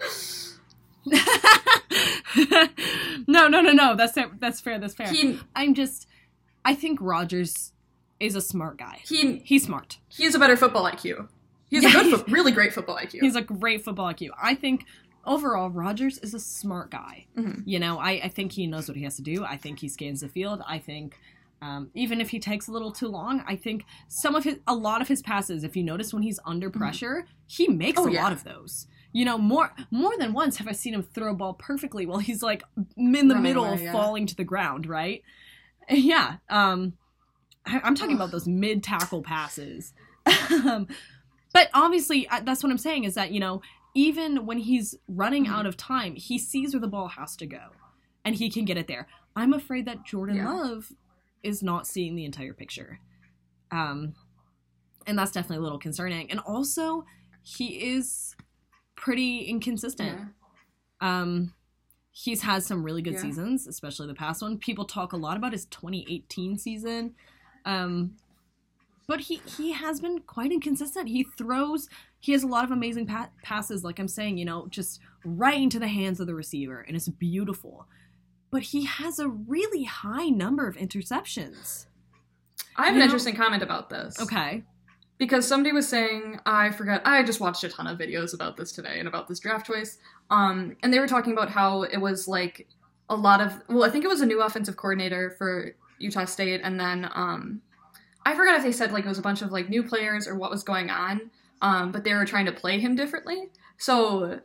no, 3.27 3.49
no, 3.49 3.61
no, 3.61 3.73
no. 3.73 3.97
That's 3.97 4.17
that's 4.39 4.61
fair. 4.61 4.79
That's 4.79 4.95
fair. 4.95 5.09
He 5.09 5.39
I'm 5.55 5.75
just. 5.75 6.07
I 6.65 6.75
think 6.75 6.99
Rodgers 7.01 7.73
is 8.19 8.35
a 8.35 8.41
smart 8.41 8.79
guy. 8.79 9.01
he 9.07 9.37
He's 9.45 9.65
smart. 9.65 9.99
he 10.09 10.25
has 10.25 10.35
a 10.35 10.39
better 10.39 10.57
football 10.57 10.85
IQ. 10.91 11.29
He's 11.69 11.83
Yeah, 11.83 11.91
a 11.91 11.93
good, 11.93 12.07
he's- 12.07 12.29
really 12.29 12.53
great 12.53 12.73
football 12.73 12.97
IQ. 12.97 13.21
He's 13.21 13.37
a 13.37 13.43
great 13.43 13.85
football 13.85 14.13
IQ. 14.13 14.31
I 14.41 14.55
think 14.55 14.85
overall 15.25 15.71
Rodgers 15.71 16.19
is 16.19 16.35
a 16.35 16.41
smart 16.41 16.91
guy. 16.91 17.27
Mhm. 17.37 17.63
You 17.67 17.79
know, 17.79 17.99
I, 17.99 18.13
I 18.25 18.29
think 18.29 18.53
he 18.53 18.67
knows 18.67 18.89
what 18.89 18.97
he 18.97 19.05
has 19.05 19.17
to 19.17 19.23
do. 19.23 19.45
I 19.45 19.57
think 19.57 19.81
he 19.81 19.89
scans 19.89 20.21
the 20.23 20.29
field. 20.29 20.63
I 20.67 20.79
think 20.79 21.19
um, 21.63 21.91
even 21.95 22.21
if 22.21 22.31
he 22.31 22.39
takes 22.39 22.69
a 22.69 22.73
little 22.73 22.93
too 22.93 23.09
long, 23.09 23.43
I 23.47 23.57
think 23.57 23.85
some 24.09 24.35
of 24.35 24.45
his, 24.45 24.59
a 24.67 24.75
lot 24.75 25.01
of 25.01 25.09
his 25.09 25.23
passes, 25.23 25.65
if 25.65 25.75
you 25.77 25.83
notice 25.83 26.13
when 26.13 26.23
he's 26.23 26.39
under 26.45 26.69
pressure, 26.71 27.27
he 27.47 27.67
makes 27.69 27.99
Oh, 27.99 28.07
a 28.07 28.13
yeah. 28.13 28.23
lot 28.23 28.33
of 28.33 28.45
those. 28.45 28.87
You 29.13 29.25
know, 29.25 29.39
more 29.39 29.73
more 29.91 30.13
than 30.19 30.35
once 30.35 30.59
have 30.59 30.69
I 30.69 30.73
seen 30.73 30.93
him 30.93 31.03
throw 31.03 31.31
a 31.31 31.35
ball 31.35 31.55
perfectly 31.55 32.05
while 32.05 32.19
he's 32.19 32.43
like 32.43 32.63
in 32.97 33.13
the 33.13 33.21
Running 33.35 33.43
middle, 33.43 33.65
away, 33.65 33.85
yeah. 33.85 33.93
falling 33.93 34.27
to 34.27 34.37
the 34.37 34.45
ground. 34.45 34.87
Right? 34.87 35.23
Yeah. 35.89 36.37
Um, 36.51 36.95
I, 37.65 37.81
I'm 37.85 37.95
talking 37.95 38.17
about 38.17 38.33
those 38.33 38.47
mid 38.49 38.83
tackle 38.83 39.23
passes. 39.23 39.95
um, 40.51 40.89
but 41.55 41.71
obviously, 41.73 42.29
that's 42.45 42.63
what 42.63 42.71
I'm 42.71 42.77
saying 42.79 43.05
is 43.05 43.15
that 43.15 43.31
you 43.33 43.41
know 43.41 43.63
even 43.95 44.45
when 44.45 44.59
he's 44.59 44.97
running 45.09 45.47
Mhm. 45.47 45.53
out 45.53 45.65
of 45.67 45.77
time, 45.77 46.17
he 46.17 46.39
sees 46.39 46.75
where 46.75 46.81
the 46.81 46.89
ball 46.89 47.09
has 47.09 47.35
to 47.37 47.47
go, 47.47 47.69
and 48.25 48.35
he 48.35 48.51
can 48.51 48.65
get 48.67 48.77
it 48.77 48.89
there. 48.89 49.07
I'm 49.35 49.53
afraid 49.55 49.87
that 49.87 50.05
Jordan 50.05 50.37
Yeah. 50.37 50.53
Love 50.53 50.93
is 51.47 51.63
not 51.63 51.87
seeing 51.87 52.17
the 52.17 52.25
entire 52.25 52.53
picture, 52.53 52.99
um, 53.71 54.15
and 55.07 55.19
that's 55.19 55.31
definitely 55.33 55.59
a 55.59 55.63
little 55.63 55.79
concerning. 55.79 56.31
And 56.31 56.41
also, 56.41 57.05
he 57.43 57.95
is 57.95 58.35
pretty 58.97 59.43
inconsistent. 59.43 60.19
Yeah. 60.19 61.21
Um, 61.21 61.55
he's 62.11 62.43
had 62.43 62.63
some 62.65 62.83
really 62.83 63.03
good 63.03 63.15
Yeah. 63.15 63.21
seasons, 63.23 63.67
especially 63.67 64.07
the 64.07 64.15
past 64.15 64.43
one. 64.43 64.59
People 64.59 64.85
talk 64.85 65.13
a 65.13 65.17
lot 65.17 65.37
about 65.37 65.53
his 65.53 65.67
2018 65.67 66.59
season, 66.59 67.15
um, 67.65 68.17
but 69.07 69.21
he 69.21 69.37
he 69.57 69.73
has 69.73 70.01
been 70.01 70.21
quite 70.21 70.51
inconsistent. 70.51 71.09
He 71.09 71.23
throws. 71.23 71.89
He 72.19 72.33
has 72.33 72.43
a 72.43 72.49
lot 72.49 72.65
of 72.65 72.73
amazing 72.73 73.07
pa- 73.07 73.31
passes, 73.43 73.85
like 73.85 73.99
I'm 74.01 74.09
saying, 74.09 74.39
you 74.39 74.45
know, 74.45 74.67
just 74.69 75.01
right 75.25 75.61
into 75.61 75.79
the 75.79 75.87
hands 75.89 76.19
of 76.19 76.27
the 76.27 76.35
receiver, 76.35 76.81
and 76.81 76.97
it's 76.97 77.09
beautiful. 77.09 77.87
But 78.51 78.63
he 78.63 78.85
has 78.85 79.19
a 79.19 79.29
really 79.29 79.85
high 79.85 80.29
number 80.29 80.67
of 80.69 80.77
interceptions. 80.77 81.87
I 82.77 82.87
have 82.87 82.89
You 82.89 82.93
an 82.95 82.99
know- 83.01 83.05
interesting 83.07 83.35
comment 83.37 83.63
about 83.63 83.91
this. 83.91 84.21
Okay. 84.21 84.63
Because 85.19 85.47
somebody 85.49 85.73
was 85.73 85.89
saying, 85.89 86.41
I 86.45 86.71
forget, 86.71 87.01
I 87.07 87.23
just 87.23 87.41
watched 87.41 87.65
a 87.65 87.71
ton 87.71 87.87
of 87.87 87.99
videos 87.99 88.35
about 88.35 88.57
this 88.59 88.71
today 88.73 88.99
and 88.99 89.09
about 89.09 89.29
this 89.29 89.39
draft 89.39 89.67
choice. 89.67 89.97
Um, 90.31 90.77
and 90.83 90.93
they 90.93 90.99
were 90.99 91.09
talking 91.09 91.33
about 91.33 91.49
how 91.49 91.85
it 91.85 91.97
was 91.99 92.29
like 92.29 92.69
a 93.09 93.17
lot 93.17 93.41
of, 93.41 93.55
well, 93.69 93.85
I 93.85 93.89
think 93.91 94.05
it 94.05 94.09
was 94.09 94.21
a 94.21 94.27
new 94.27 94.43
offensive 94.43 94.77
coordinator 94.77 95.31
for 95.39 95.75
Utah 95.99 96.27
State, 96.27 96.61
and 96.63 96.79
then 96.79 97.09
um, 97.15 97.63
I 98.27 98.35
forgot 98.35 98.57
if 98.57 98.63
they 98.65 98.73
said 98.73 98.93
like 98.93 99.07
it 99.07 99.09
was 99.09 99.19
a 99.19 99.23
bunch 99.23 99.41
of 99.41 99.51
like 99.53 99.71
new 99.71 99.83
players 99.83 100.29
or 100.29 100.35
what 100.35 100.51
was 100.51 100.63
going 100.63 100.91
on, 100.91 101.31
um, 101.63 101.93
but 101.93 102.05
they 102.05 102.13
were 102.13 102.27
trying 102.27 102.45
to 102.47 102.53
play 102.53 102.79
him 102.79 102.95
differently. 102.95 103.49
So 103.79 104.41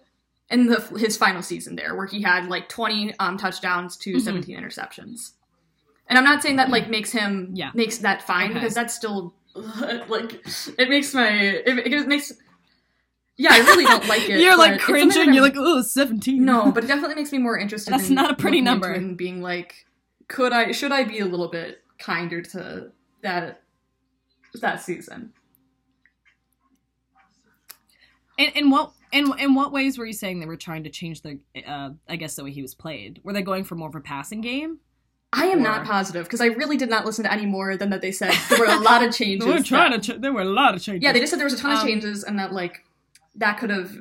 in 0.52 0.68
the 0.68 0.80
his 0.98 1.18
final 1.18 1.42
season 1.42 1.76
there, 1.76 1.96
where 1.96 2.06
he 2.08 2.22
had 2.22 2.48
like 2.48 2.68
20 2.70 3.18
um, 3.20 3.38
touchdowns 3.38 3.98
to 3.98 4.14
Mhm. 4.14 4.22
17 4.22 4.58
interceptions. 4.60 5.32
And 6.08 6.18
I'm 6.18 6.26
not 6.26 6.42
saying 6.44 6.58
that 6.58 6.70
like 6.70 6.90
makes 6.90 7.12
him 7.12 7.52
Yeah. 7.54 7.72
makes 7.74 8.00
that 8.00 8.22
fine 8.22 8.52
Okay. 8.52 8.60
because 8.60 8.74
that's 8.74 8.94
still 8.94 9.34
like 9.56 10.42
it 10.78 10.90
makes 10.90 11.14
my 11.14 11.30
it, 11.30 11.94
it 11.94 12.08
makes 12.08 12.32
yeah 13.38 13.50
I 13.54 13.60
really 13.60 13.86
don't 13.86 14.06
like 14.08 14.30
it. 14.30 14.42
You're 14.42 14.58
like 14.58 14.80
cringing. 14.82 15.34
You're 15.34 15.44
like, 15.44 15.56
oh, 15.58 15.82
17. 15.82 16.44
no, 16.44 16.72
but 16.74 16.84
it 16.84 16.88
definitely 16.88 17.16
makes 17.16 17.32
me 17.32 17.38
more 17.38 17.58
interested. 17.58 17.94
That's 17.94 18.10
in 18.10 18.16
not 18.16 18.32
a 18.32 18.36
pretty 18.36 18.62
number. 18.62 18.92
And 18.92 19.18
being 19.18 19.42
like, 19.42 19.86
could 20.28 20.52
I 20.54 20.72
should 20.74 20.92
I 20.92 21.04
be 21.06 21.20
a 21.20 21.26
little 21.26 21.50
bit 21.50 21.82
kinder 21.98 22.42
to 22.42 22.92
that 23.24 23.62
that 24.62 24.82
season? 24.82 25.32
In, 28.38 28.50
in 28.56 28.70
what 28.70 28.92
in 29.12 29.32
in 29.40 29.54
what 29.56 29.72
ways 29.72 29.98
were 29.98 30.06
you 30.06 30.14
saying 30.14 30.40
they 30.40 30.46
were 30.46 30.56
trying 30.58 30.84
to 30.84 30.90
change 30.90 31.22
the 31.22 31.40
uh, 31.68 31.90
I 32.08 32.16
guess 32.16 32.36
the 32.36 32.44
way 32.44 32.52
he 32.52 32.62
was 32.62 32.74
played? 32.76 33.20
Were 33.24 33.34
they 33.34 33.42
going 33.42 33.64
for 33.64 33.76
more 33.76 33.90
of 33.90 33.96
a 33.96 34.02
passing 34.02 34.42
game? 34.42 34.80
I 35.34 35.46
am 35.46 35.60
Or- 35.60 35.62
not 35.62 35.86
positive 35.86 36.26
because 36.26 36.42
I 36.42 36.48
really 36.48 36.76
did 36.78 36.90
not 36.90 37.06
listen 37.06 37.24
to 37.24 37.32
any 37.32 37.46
more 37.46 37.78
than 37.78 37.90
that 37.92 38.02
they 38.02 38.12
said 38.12 38.34
there 38.50 38.60
were 38.60 38.66
a 38.66 38.80
lot 38.80 39.02
of 39.04 39.14
changes. 39.16 39.46
They 39.48 39.54
were 39.54 39.64
trying 39.64 39.92
that- 39.92 40.04
to. 40.04 40.18
Ch- 40.18 40.22
there 40.22 40.34
were 40.34 40.42
a 40.42 40.46
lot 40.46 40.76
of 40.76 40.82
changes. 40.82 41.04
Yeah, 41.04 41.12
they 41.14 41.20
just 41.22 41.30
said 41.32 41.40
there 41.40 41.46
was 41.46 41.54
a 41.54 41.58
ton 41.58 41.72
of 41.72 41.80
Um, 41.80 41.88
changes 41.88 42.24
and 42.24 42.38
that 42.40 42.52
like 42.54 42.84
that 43.36 43.58
could 43.60 43.70
have 43.70 43.96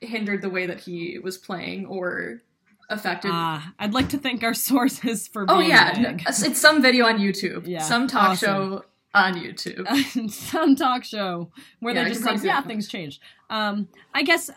hindered 0.00 0.40
the 0.42 0.48
way 0.50 0.66
that 0.66 0.80
he 0.80 1.18
was 1.18 1.36
playing 1.38 1.86
or 1.86 2.40
affected. 2.88 3.30
Ah, 3.32 3.72
I'd 3.78 3.92
like 3.94 4.08
to 4.10 4.18
thank 4.18 4.42
our 4.42 4.54
sources 4.70 5.28
for. 5.28 5.44
oh 5.48 5.60
yeah, 5.60 6.16
it's 6.26 6.58
some 6.60 6.80
video 6.82 7.04
on 7.06 7.18
YouTube, 7.18 7.66
Yeah, 7.66 7.80
some 7.82 8.08
talk 8.08 8.30
awesome. 8.30 8.46
show 8.48 8.84
on 9.14 9.34
YouTube. 9.34 10.30
some 10.30 10.76
talk 10.76 11.04
show 11.04 11.50
where 11.80 11.94
Yeah, 11.94 12.04
they 12.04 12.10
just 12.10 12.24
like, 12.24 12.42
yeah, 12.42 12.60
that. 12.60 12.66
things 12.68 12.88
changed. 12.88 13.20
Um, 13.50 13.88
I 14.14 14.22
guess, 14.22 14.50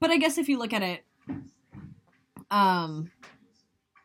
but 0.00 0.10
I 0.10 0.16
guess 0.16 0.38
if 0.38 0.48
you 0.48 0.58
look 0.58 0.72
at 0.72 0.82
it, 0.82 1.04
um, 2.50 3.10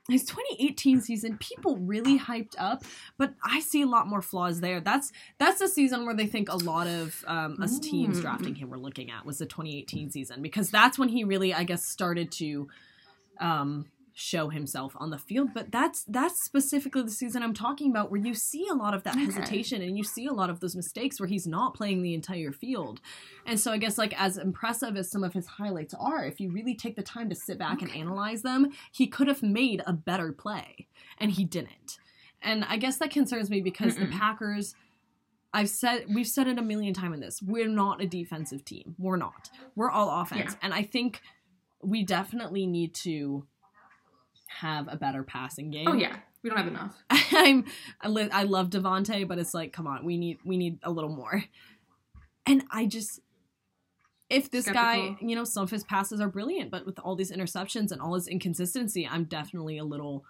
his 0.07 0.23
2018 0.25 1.01
season, 1.01 1.37
people 1.39 1.77
really 1.77 2.19
hyped 2.19 2.53
up, 2.59 2.83
but 3.17 3.33
I 3.43 3.59
see 3.59 3.81
a 3.81 3.87
lot 3.87 4.07
more 4.07 4.21
flaws 4.21 4.61
there. 4.61 4.79
That's 4.79 5.11
that's 5.39 5.57
the 5.59 5.67
season 5.67 6.05
where 6.05 6.13
they 6.15 6.27
think 6.27 6.47
a 6.49 6.57
lot 6.57 6.85
of 6.85 7.23
um, 7.27 7.57
us 7.59 7.79
teams 7.79 8.19
Mm. 8.19 8.21
drafting 8.21 8.55
him 8.55 8.69
were 8.69 8.77
looking 8.77 9.09
at 9.09 9.25
was 9.25 9.39
the 9.39 9.47
2018 9.47 10.11
season 10.11 10.43
because 10.43 10.69
that's 10.69 10.99
when 10.99 11.09
he 11.09 11.23
really, 11.23 11.55
I 11.55 11.63
guess, 11.63 11.83
started 11.85 12.31
to 12.33 12.67
um, 13.41 13.87
show 14.17 14.47
himself 14.47 14.95
on 14.97 15.09
the 15.09 15.17
field. 15.17 15.49
But 15.53 15.71
that's 15.71 16.05
that's 16.05 16.41
specifically 16.41 17.03
the 17.03 17.11
season 17.11 17.43
I'm 17.43 17.53
talking 17.53 17.91
about, 17.91 18.09
where 18.09 18.19
you 18.19 18.33
see 18.33 18.65
a 18.71 18.73
lot 18.73 18.93
of 18.93 19.03
that 19.03 19.15
Okay. 19.15 19.25
hesitation 19.25 19.81
and 19.81 19.97
you 19.97 20.05
see 20.05 20.25
a 20.25 20.31
lot 20.31 20.49
of 20.49 20.61
those 20.61 20.73
mistakes 20.75 21.19
where 21.19 21.27
he's 21.27 21.45
not 21.45 21.73
playing 21.75 22.01
the 22.01 22.13
entire 22.13 22.53
field. 22.53 23.01
And 23.45 23.59
so 23.59 23.73
I 23.73 23.77
guess 23.77 23.97
like 23.97 24.19
as 24.19 24.37
impressive 24.37 24.95
as 24.95 25.11
some 25.11 25.23
of 25.23 25.33
his 25.33 25.45
highlights 25.45 25.93
are, 25.93 26.23
if 26.25 26.39
you 26.39 26.49
really 26.49 26.75
take 26.75 26.95
the 26.95 27.03
time 27.03 27.29
to 27.29 27.35
sit 27.35 27.59
back 27.59 27.81
and 27.81 27.91
analyze 27.93 28.41
them, 28.41 28.71
he 28.91 29.05
could 29.05 29.27
have 29.27 29.43
made 29.43 29.83
a 29.85 29.91
better 29.91 30.31
play, 30.31 30.87
and 31.19 31.31
he 31.31 31.43
didn't. 31.43 31.97
And 32.41 32.63
I 32.63 32.77
guess 32.77 32.97
that 32.99 33.11
concerns 33.11 33.49
me 33.49 33.59
because 33.61 33.95
the 33.95 34.05
Mm-mm. 34.05 34.17
Packers. 34.17 34.75
I've 35.53 35.69
said 35.69 36.05
we've 36.13 36.27
said 36.27 36.47
it 36.47 36.57
a 36.57 36.61
million 36.61 36.93
times 36.93 37.15
in 37.15 37.19
this. 37.21 37.41
We're 37.41 37.69
not 37.69 38.01
a 38.01 38.05
defensive 38.07 38.65
team. 38.65 38.95
We're 38.97 39.15
not. 39.15 39.49
We're 39.75 39.89
all 39.89 40.21
offense. 40.21 40.51
Yeah. 40.51 40.59
And 40.61 40.73
I 40.73 40.83
think 40.83 41.21
we 41.81 42.03
definitely 42.03 42.67
need 42.67 42.93
to 42.95 43.45
have 44.47 44.87
a 44.87 44.95
better 44.95 45.23
passing 45.23 45.71
game. 45.71 45.87
Oh 45.87 45.93
yeah, 45.93 46.17
we 46.43 46.49
don't 46.49 46.57
have 46.57 46.67
enough. 46.67 46.95
I'm 47.09 47.65
I, 48.01 48.07
li- 48.07 48.29
I 48.31 48.43
love 48.43 48.69
Davante, 48.69 49.27
but 49.27 49.37
it's 49.39 49.53
like, 49.53 49.73
come 49.73 49.87
on, 49.87 50.05
we 50.05 50.17
need 50.17 50.39
we 50.45 50.57
need 50.57 50.79
a 50.83 50.91
little 50.91 51.09
more. 51.09 51.43
And 52.45 52.63
I 52.71 52.85
just 52.85 53.21
if 54.29 54.49
this 54.49 54.67
guy, 54.67 55.15
you 55.21 55.35
know, 55.35 55.43
some 55.43 55.63
of 55.63 55.69
his 55.69 55.83
passes 55.83 56.19
are 56.19 56.27
brilliant, 56.27 56.71
but 56.71 56.85
with 56.85 56.97
all 56.99 57.15
these 57.15 57.31
interceptions 57.31 57.91
and 57.91 58.01
all 58.01 58.15
his 58.15 58.27
inconsistency, 58.27 59.07
I'm 59.07 59.25
definitely 59.25 59.77
a 59.77 59.83
little 59.83 60.25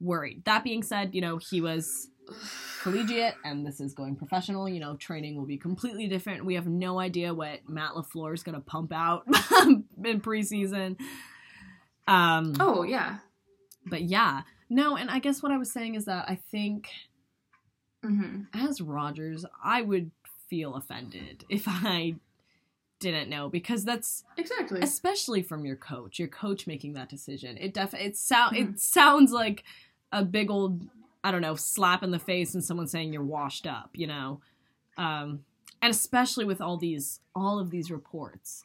worried. 0.00 0.44
That 0.44 0.64
being 0.64 0.82
said, 0.82 1.14
you 1.14 1.20
know, 1.20 1.36
he 1.36 1.60
was 1.60 2.08
collegiate 2.82 3.34
and 3.44 3.66
this 3.66 3.80
is 3.80 3.92
going 3.92 4.16
professional, 4.16 4.68
you 4.68 4.80
know, 4.80 4.96
training 4.96 5.36
will 5.36 5.46
be 5.46 5.58
completely 5.58 6.08
different. 6.08 6.46
We 6.46 6.54
have 6.54 6.66
no 6.66 6.98
idea 6.98 7.34
what 7.34 7.68
Matt 7.68 7.92
LaFleur 7.92 8.32
is 8.34 8.42
going 8.42 8.56
to 8.56 8.60
pump 8.62 8.92
out 8.92 9.24
in 9.62 10.20
preseason. 10.20 10.96
Um 12.06 12.54
Oh 12.60 12.82
yeah, 12.82 13.18
but 13.86 14.02
yeah, 14.02 14.42
no, 14.68 14.96
and 14.96 15.10
I 15.10 15.18
guess 15.18 15.42
what 15.42 15.52
I 15.52 15.58
was 15.58 15.70
saying 15.72 15.94
is 15.94 16.04
that 16.06 16.28
I 16.28 16.36
think 16.36 16.88
hmm 18.02 18.42
as 18.52 18.80
Rodgers, 18.80 19.44
I 19.62 19.82
would 19.82 20.10
feel 20.48 20.74
offended 20.74 21.44
if 21.48 21.64
I 21.66 22.16
didn't 23.00 23.28
know 23.28 23.48
because 23.48 23.84
that's 23.84 24.24
Exactly. 24.36 24.80
especially 24.82 25.42
from 25.42 25.64
your 25.64 25.76
coach, 25.76 26.18
your 26.18 26.28
coach 26.28 26.66
making 26.66 26.92
that 26.94 27.08
decision. 27.08 27.56
It 27.58 27.74
def 27.74 27.94
it 27.94 28.16
sound 28.16 28.56
Mhm. 28.56 28.74
it 28.74 28.80
sounds 28.80 29.32
like 29.32 29.64
a 30.12 30.24
big 30.24 30.50
old 30.50 30.88
I 31.22 31.30
don't 31.30 31.40
know 31.42 31.54
slap 31.56 32.02
in 32.02 32.10
the 32.10 32.18
face 32.18 32.54
and 32.54 32.62
someone 32.62 32.86
saying 32.86 33.12
you're 33.12 33.24
washed 33.24 33.66
up, 33.66 33.90
you 33.94 34.06
know, 34.06 34.40
um, 34.98 35.44
and 35.80 35.90
especially 35.90 36.44
with 36.44 36.60
all 36.60 36.76
these 36.76 37.20
all 37.34 37.58
of 37.58 37.70
these 37.70 37.90
reports, 37.90 38.64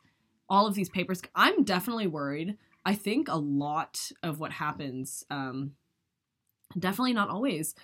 all 0.49 0.67
of 0.67 0.75
these 0.75 0.89
papers. 0.89 1.21
I'm 1.35 1.63
definitely 1.63 2.07
worried. 2.07 2.57
I 2.89 2.95
think 2.95 3.27
a 3.27 3.37
lot 3.37 4.11
of 4.23 4.39
what 4.39 4.51
happens, 4.51 5.23
um, 5.29 5.73
definitely 6.77 7.13
not 7.13 7.29
always, 7.29 7.75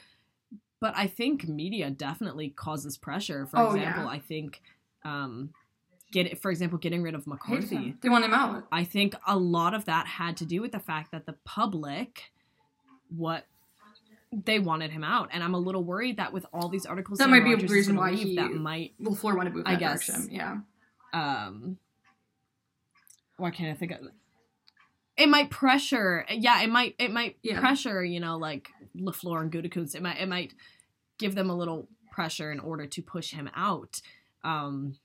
but 0.81 0.93
I 0.97 1.05
think 1.05 1.47
media 1.47 1.91
definitely 1.91 2.49
causes 2.49 2.97
pressure. 2.97 3.45
For 3.45 3.59
Oh, 3.59 3.67
example, 3.75 4.03
yeah. 4.05 4.09
I 4.09 4.19
think. 4.19 4.61
Um, 5.03 5.51
Get 6.11 6.39
for 6.41 6.49
example, 6.49 6.77
getting 6.77 7.01
rid 7.03 7.13
of 7.13 7.27
McCarthy. 7.27 7.95
They 8.01 8.09
want 8.09 8.23
him 8.23 8.33
out. 8.33 8.67
I 8.71 8.83
think 8.83 9.15
a 9.27 9.37
lot 9.37 9.73
of 9.73 9.85
that 9.85 10.07
had 10.07 10.37
to 10.37 10.45
do 10.45 10.61
with 10.61 10.71
the 10.71 10.79
fact 10.79 11.11
that 11.11 11.25
the 11.25 11.33
public, 11.43 12.31
what 13.09 13.45
they 14.31 14.59
wanted 14.59 14.91
him 14.91 15.03
out, 15.03 15.29
and 15.33 15.43
I'm 15.43 15.53
a 15.55 15.59
little 15.59 15.83
worried 15.83 16.17
that 16.17 16.31
with 16.31 16.45
all 16.53 16.69
these 16.69 16.85
articles, 16.85 17.19
That 17.19 17.29
might 17.29 17.43
be 17.43 17.53
a 17.53 17.57
reason 17.57 17.95
why 17.97 18.11
leave, 18.11 18.27
he- 18.27 18.35
that 18.37 18.53
might, 18.53 18.93
Well, 18.99 19.15
Floor 19.15 19.35
want 19.35 19.49
to 19.49 19.55
move 19.55 19.63
I 19.67 19.75
guess. 19.75 20.05
direction. 20.07 20.29
Yeah. 20.31 20.57
um, 21.13 21.77
why 23.37 23.51
can't 23.51 23.75
I 23.75 23.77
think 23.77 23.91
of? 23.91 23.99
It 25.17 25.29
might 25.29 25.49
pressure, 25.49 26.25
yeah. 26.29 26.61
It 26.61 26.69
might, 26.69 26.95
it 26.99 27.11
might 27.11 27.37
Yeah. 27.41 27.59
pressure, 27.59 28.03
you 28.03 28.19
know, 28.19 28.37
like 28.37 28.69
LaFleur 28.97 29.41
and 29.41 29.51
Gutekunst. 29.51 29.95
It 29.95 30.01
might, 30.01 30.19
it 30.19 30.27
might 30.27 30.53
give 31.17 31.35
them 31.35 31.49
a 31.49 31.55
little 31.55 31.87
pressure 32.11 32.51
in 32.51 32.59
order 32.59 32.85
to 32.85 33.01
push 33.01 33.31
him 33.31 33.49
out. 33.55 34.01
Um, 34.43 34.97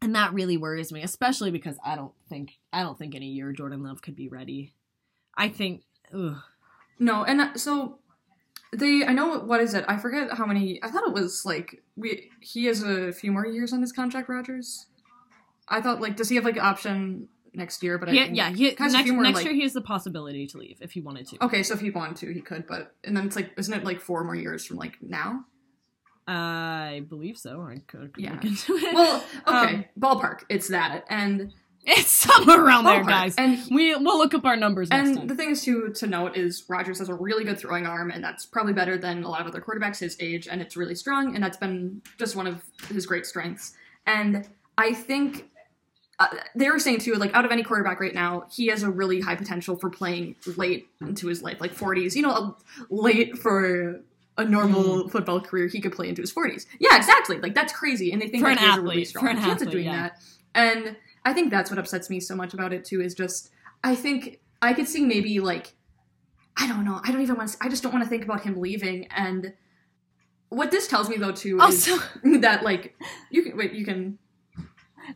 and 0.00 0.14
that 0.14 0.32
really 0.32 0.56
worries 0.56 0.92
me, 0.92 1.02
especially 1.02 1.50
because 1.50 1.76
I 1.84 1.94
don't 1.94 2.12
think 2.28 2.58
I 2.72 2.82
don't 2.82 2.98
think 2.98 3.14
in 3.14 3.22
a 3.22 3.26
year 3.26 3.52
Jordan 3.52 3.82
Love 3.84 4.02
could 4.02 4.16
be 4.16 4.28
ready. 4.28 4.74
I 5.36 5.48
think 5.48 5.82
ugh. 6.12 6.36
No, 6.98 7.24
and 7.24 7.40
uh, 7.40 7.54
so 7.56 7.98
they. 8.72 9.04
I 9.06 9.12
know 9.12 9.38
what 9.38 9.60
is 9.60 9.74
it? 9.74 9.84
I 9.86 9.96
forget 9.98 10.32
how 10.32 10.44
many. 10.44 10.82
I 10.82 10.90
thought 10.90 11.06
it 11.06 11.12
was 11.12 11.44
like 11.46 11.82
we. 11.96 12.30
He 12.40 12.64
has 12.64 12.82
a 12.82 13.12
few 13.12 13.30
more 13.30 13.46
years 13.46 13.72
on 13.72 13.80
his 13.80 13.92
contract. 13.92 14.28
Rodgers. 14.28 14.86
I 15.68 15.80
thought 15.80 16.00
like 16.00 16.16
does 16.16 16.28
he 16.28 16.34
have 16.36 16.44
like 16.44 16.58
option 16.58 17.28
next 17.54 17.82
year? 17.82 17.98
But 17.98 18.08
I 18.08 18.12
he, 18.12 18.18
think 18.24 18.36
yeah, 18.36 18.50
he, 18.50 18.74
next, 18.78 18.96
few 19.02 19.12
more, 19.12 19.22
next 19.22 19.36
like- 19.36 19.44
year 19.44 19.54
he 19.54 19.62
has 19.62 19.72
the 19.72 19.80
possibility 19.80 20.46
to 20.48 20.58
leave 20.58 20.78
if 20.80 20.92
he 20.92 21.00
wanted 21.00 21.26
to. 21.28 21.44
Okay, 21.44 21.62
so 21.62 21.74
if 21.74 21.80
he 21.80 21.90
wanted 21.90 22.16
to, 22.16 22.32
he 22.32 22.40
could. 22.40 22.66
But 22.66 22.94
and 23.04 23.16
then 23.16 23.26
it's 23.26 23.36
like 23.36 23.52
isn't 23.56 23.72
it 23.74 23.84
like 23.84 24.00
four 24.00 24.24
more 24.24 24.34
years 24.36 24.64
from 24.64 24.76
like 24.78 24.98
now? 25.02 25.44
I 26.26 27.02
believe 27.08 27.36
so. 27.36 27.62
I 27.62 27.80
could, 27.86 28.14
could 28.14 28.22
Yeah. 28.22 28.34
look 28.34 28.44
into 28.44 28.74
it. 28.76 28.94
Well, 28.94 29.24
okay, 29.46 29.74
Um, 29.74 29.84
ballpark. 29.98 30.40
It's 30.48 30.68
that, 30.68 31.04
and 31.10 31.52
it's 31.84 32.12
somewhere 32.12 32.64
around 32.64 32.84
there, 32.84 33.02
guys. 33.02 33.34
And 33.36 33.58
We 33.70 33.94
we'll 33.96 34.18
look 34.18 34.34
up 34.34 34.44
our 34.44 34.56
numbers 34.56 34.90
next 34.90 35.08
And 35.08 35.18
time. 35.18 35.26
the 35.26 35.34
thing 35.34 35.50
is 35.50 35.64
to 35.64 35.88
to 35.92 36.06
note 36.06 36.36
is 36.36 36.64
Rodgers 36.68 37.00
has 37.00 37.08
a 37.08 37.14
really 37.14 37.44
good 37.44 37.58
throwing 37.58 37.86
arm, 37.86 38.10
and 38.12 38.22
that's 38.22 38.46
probably 38.46 38.72
better 38.72 38.96
than 38.96 39.24
a 39.24 39.28
lot 39.28 39.40
of 39.40 39.48
other 39.48 39.60
quarterbacks 39.60 39.98
his 39.98 40.16
age, 40.20 40.46
and 40.48 40.62
it's 40.62 40.76
really 40.76 40.94
strong, 40.94 41.34
and 41.34 41.42
that's 41.42 41.56
been 41.56 42.02
just 42.18 42.36
one 42.36 42.46
of 42.46 42.62
his 42.88 43.04
great 43.04 43.26
strengths. 43.26 43.72
And 44.06 44.48
I 44.78 44.94
think 44.94 45.48
uh, 46.22 46.36
they 46.54 46.68
were 46.68 46.78
saying 46.78 46.98
too, 46.98 47.14
like 47.14 47.34
out 47.34 47.44
of 47.44 47.50
any 47.50 47.62
quarterback 47.62 48.00
right 48.00 48.14
now, 48.14 48.44
he 48.50 48.68
has 48.68 48.82
a 48.82 48.90
really 48.90 49.20
high 49.20 49.34
potential 49.34 49.76
for 49.76 49.90
playing 49.90 50.36
late 50.56 50.88
into 51.00 51.26
his 51.26 51.42
life, 51.42 51.60
like 51.60 51.74
40s. 51.74 52.14
You 52.14 52.22
know, 52.22 52.56
late 52.90 53.38
for 53.38 54.00
a 54.38 54.44
normal 54.44 55.08
football 55.08 55.40
career, 55.40 55.66
he 55.66 55.80
could 55.80 55.92
play 55.92 56.08
into 56.08 56.22
his 56.22 56.32
40s. 56.32 56.66
Yeah, 56.78 56.96
exactly. 56.96 57.38
Like 57.38 57.54
that's 57.54 57.72
crazy, 57.72 58.12
and 58.12 58.20
they 58.20 58.28
think 58.28 58.42
For 58.42 58.50
that 58.50 58.58
an 58.58 58.64
he 58.64 58.70
has 58.70 58.78
a 58.78 58.82
really 58.82 59.04
strong 59.04 59.24
for 59.24 59.30
an 59.30 59.36
chance 59.36 59.62
of 59.62 59.68
athlete, 59.68 59.72
doing 59.72 59.84
yeah. 59.86 60.02
that. 60.02 60.18
And 60.54 60.96
I 61.24 61.32
think 61.32 61.50
that's 61.50 61.70
what 61.70 61.78
upsets 61.78 62.10
me 62.10 62.20
so 62.20 62.36
much 62.36 62.54
about 62.54 62.72
it 62.72 62.84
too. 62.84 63.00
Is 63.00 63.14
just 63.14 63.50
I 63.82 63.94
think 63.94 64.40
I 64.60 64.72
could 64.72 64.88
see 64.88 65.04
maybe 65.04 65.40
like 65.40 65.74
I 66.56 66.68
don't 66.68 66.84
know. 66.84 67.00
I 67.02 67.10
don't 67.10 67.22
even 67.22 67.36
want 67.36 67.50
to. 67.50 67.56
I 67.60 67.68
just 67.68 67.82
don't 67.82 67.92
want 67.92 68.04
to 68.04 68.10
think 68.10 68.24
about 68.24 68.42
him 68.42 68.60
leaving. 68.60 69.06
And 69.10 69.54
what 70.48 70.70
this 70.70 70.86
tells 70.86 71.08
me 71.08 71.16
though 71.16 71.32
too 71.32 71.60
is 71.62 71.86
that 72.40 72.62
like 72.62 72.94
you 73.30 73.42
can 73.42 73.56
wait. 73.56 73.72
You 73.72 73.84
can 73.84 74.18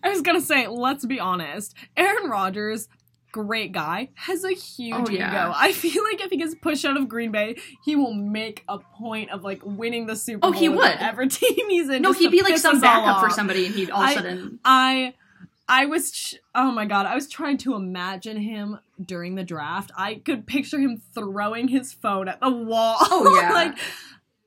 I 0.03 0.09
was 0.11 0.23
gonna 0.23 0.41
say, 0.41 0.67
let's 0.67 1.05
be 1.07 1.21
honest. 1.21 1.75
Aaron 1.97 2.29
Rodgers, 2.31 2.89
great 3.33 3.73
guy, 3.73 4.09
has 4.15 4.45
a 4.45 4.53
huge 4.53 4.95
Oh, 4.97 5.11
yeah. 5.11 5.29
ego. 5.49 5.53
I 5.57 5.73
feel 5.73 6.03
like 6.05 6.21
if 6.23 6.31
he 6.31 6.37
gets 6.39 6.55
pushed 6.55 6.85
out 6.85 6.97
of 6.97 7.09
Green 7.09 7.33
Bay, 7.33 7.57
he 7.85 7.95
will 7.97 8.15
make 8.15 8.65
a 8.69 8.79
point 8.79 9.31
of 9.31 9.45
like 9.45 9.61
winning 9.65 10.07
the 10.07 10.17
Super 10.17 10.41
Oh, 10.43 10.51
Bowl. 10.53 10.57
Oh, 10.57 10.61
he 10.61 10.69
would. 10.69 10.79
Whatever 10.79 11.27
team 11.27 11.69
he's 11.69 11.89
in. 11.89 12.03
no. 12.03 12.13
He'd 12.13 12.31
be 12.31 12.43
like 12.43 12.59
some 12.59 12.81
backup 12.81 13.21
for 13.23 13.31
somebody, 13.31 13.67
and 13.67 13.75
he'd 13.75 13.91
all 13.91 14.03
of 14.03 14.09
a 14.09 14.11
I- 14.11 14.15
sudden. 14.15 14.59
I 14.65 15.15
I 15.69 15.87
was 15.87 16.13
ch- 16.13 16.37
oh 16.55 16.71
my 16.71 16.85
god, 16.87 17.07
I 17.07 17.15
was 17.17 17.29
trying 17.29 17.59
to 17.59 17.75
imagine 17.75 18.37
him 18.37 18.79
during 19.05 19.35
the 19.35 19.43
draft. 19.43 19.91
I 19.99 20.15
could 20.25 20.47
picture 20.47 20.79
him 20.79 21.03
throwing 21.13 21.67
his 21.69 21.93
phone 21.93 22.29
at 22.29 22.39
the 22.41 22.51
wall. 22.51 22.97
Oh, 23.01 23.37
yeah. 23.41 23.53
like 23.53 23.77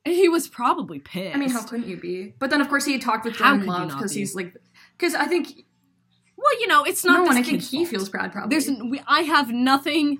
he 0.06 0.30
was 0.30 0.48
probably 0.48 0.98
pissed. 1.00 1.36
I 1.36 1.38
mean, 1.38 1.50
how 1.50 1.62
couldn't 1.62 1.88
you 1.90 1.98
be? 1.98 2.34
But 2.40 2.50
then 2.52 2.62
of 2.62 2.70
course 2.70 2.86
he 2.86 2.94
had 2.94 3.02
talked 3.02 3.26
with 3.26 3.36
Jordan 3.36 3.66
Love 3.66 3.90
because 3.90 4.14
be? 4.14 4.22
he's 4.22 4.34
like 4.34 4.56
because 5.00 5.16
I 5.16 5.26
think 5.28 5.66
well, 6.38 6.60
you 6.62 6.68
know, 6.68 6.84
it's 6.84 7.04
not 7.04 7.18
no 7.20 7.24
one. 7.24 7.38
I 7.38 7.44
think 7.44 7.62
he 7.62 7.78
fault. 7.86 7.90
feels 7.90 8.10
bad 8.10 8.32
probably. 8.32 8.58
There's 8.58 8.70
we, 8.70 9.02
I 9.08 9.22
have 9.22 9.52
nothing. 9.52 10.20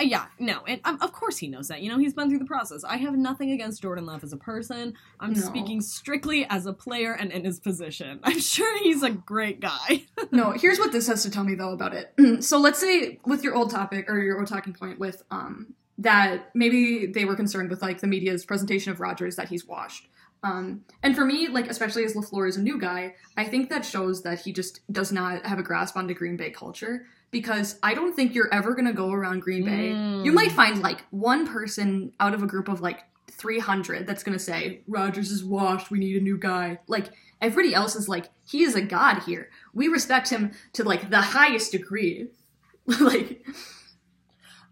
uh, 0.00 0.02
yeah, 0.04 0.26
no, 0.40 0.60
and 0.66 0.80
um, 0.84 0.98
of 1.00 1.12
course 1.12 1.38
he 1.38 1.46
knows 1.48 1.68
that. 1.68 1.82
You 1.82 1.90
know, 1.90 1.98
he's 1.98 2.14
been 2.14 2.28
through 2.28 2.38
the 2.40 2.44
process. 2.46 2.82
I 2.82 2.96
have 2.96 3.14
nothing 3.16 3.50
against 3.52 3.80
Jordan 3.82 4.06
Love 4.06 4.24
as 4.24 4.32
a 4.32 4.36
person. 4.36 4.94
I'm 5.20 5.34
No. 5.34 5.40
speaking 5.40 5.80
strictly 5.80 6.46
as 6.48 6.66
a 6.66 6.72
player 6.72 7.12
and 7.12 7.30
in 7.30 7.44
his 7.44 7.60
position. 7.60 8.18
I'm 8.24 8.40
sure 8.40 8.76
he's 8.82 9.02
a 9.02 9.10
great 9.10 9.60
guy. 9.60 10.04
No, 10.32 10.52
here's 10.52 10.78
what 10.78 10.92
this 10.92 11.06
has 11.08 11.22
to 11.24 11.30
tell 11.30 11.44
me 11.44 11.54
though 11.54 11.72
about 11.72 11.92
it. 11.94 12.14
so 12.42 12.58
let's 12.58 12.78
say 12.80 13.18
with 13.26 13.44
your 13.44 13.54
old 13.54 13.70
topic 13.70 14.08
or 14.08 14.18
your 14.18 14.38
old 14.38 14.48
talking 14.48 14.72
point 14.72 14.98
with 14.98 15.22
um 15.30 15.74
that 15.98 16.50
maybe 16.54 17.06
they 17.06 17.24
were 17.26 17.36
concerned 17.36 17.68
with 17.70 17.82
like 17.82 18.00
the 18.00 18.06
media's 18.06 18.44
presentation 18.46 18.90
of 18.90 18.98
Rodgers 18.98 19.36
that 19.36 19.48
he's 19.50 19.66
washed. 19.66 20.08
Um, 20.42 20.84
and 21.02 21.14
for 21.14 21.24
me, 21.24 21.48
like 21.48 21.68
especially 21.68 22.04
as 22.04 22.14
LaFleur 22.14 22.48
is 22.48 22.56
a 22.56 22.62
new 22.62 22.78
guy, 22.78 23.14
I 23.36 23.44
think 23.44 23.70
that 23.70 23.84
shows 23.84 24.22
that 24.22 24.40
he 24.40 24.52
just 24.52 24.80
does 24.92 25.12
not 25.12 25.46
have 25.46 25.58
a 25.58 25.62
grasp 25.62 25.96
on 25.96 26.06
the 26.06 26.14
Green 26.14 26.36
Bay 26.36 26.50
culture 26.50 27.06
because 27.30 27.78
I 27.82 27.94
don't 27.94 28.14
think 28.14 28.34
you're 28.34 28.52
ever 28.52 28.74
gonna 28.74 28.92
go 28.92 29.12
around 29.12 29.40
Green 29.40 29.64
Bay. 29.64 29.90
Mm. 29.90 30.24
You 30.24 30.32
might 30.32 30.52
find 30.52 30.82
like 30.82 31.04
one 31.10 31.46
person 31.46 32.12
out 32.18 32.34
of 32.34 32.42
a 32.42 32.46
group 32.46 32.68
of 32.68 32.80
like 32.80 33.04
300 33.30 34.06
that's 34.06 34.22
gonna 34.22 34.38
say 34.38 34.82
Rodgers 34.88 35.30
is 35.30 35.44
washed. 35.44 35.90
We 35.90 35.98
need 35.98 36.16
a 36.16 36.20
new 36.20 36.38
guy. 36.38 36.80
Like 36.88 37.10
everybody 37.40 37.74
else 37.74 37.94
is 37.94 38.08
like 38.08 38.30
he 38.44 38.64
is 38.64 38.74
a 38.74 38.82
god 38.82 39.22
here. 39.22 39.48
We 39.72 39.88
respect 39.88 40.28
him 40.28 40.52
to 40.72 40.82
like 40.82 41.08
the 41.08 41.20
highest 41.20 41.72
degree. 41.72 42.28
like 43.00 43.46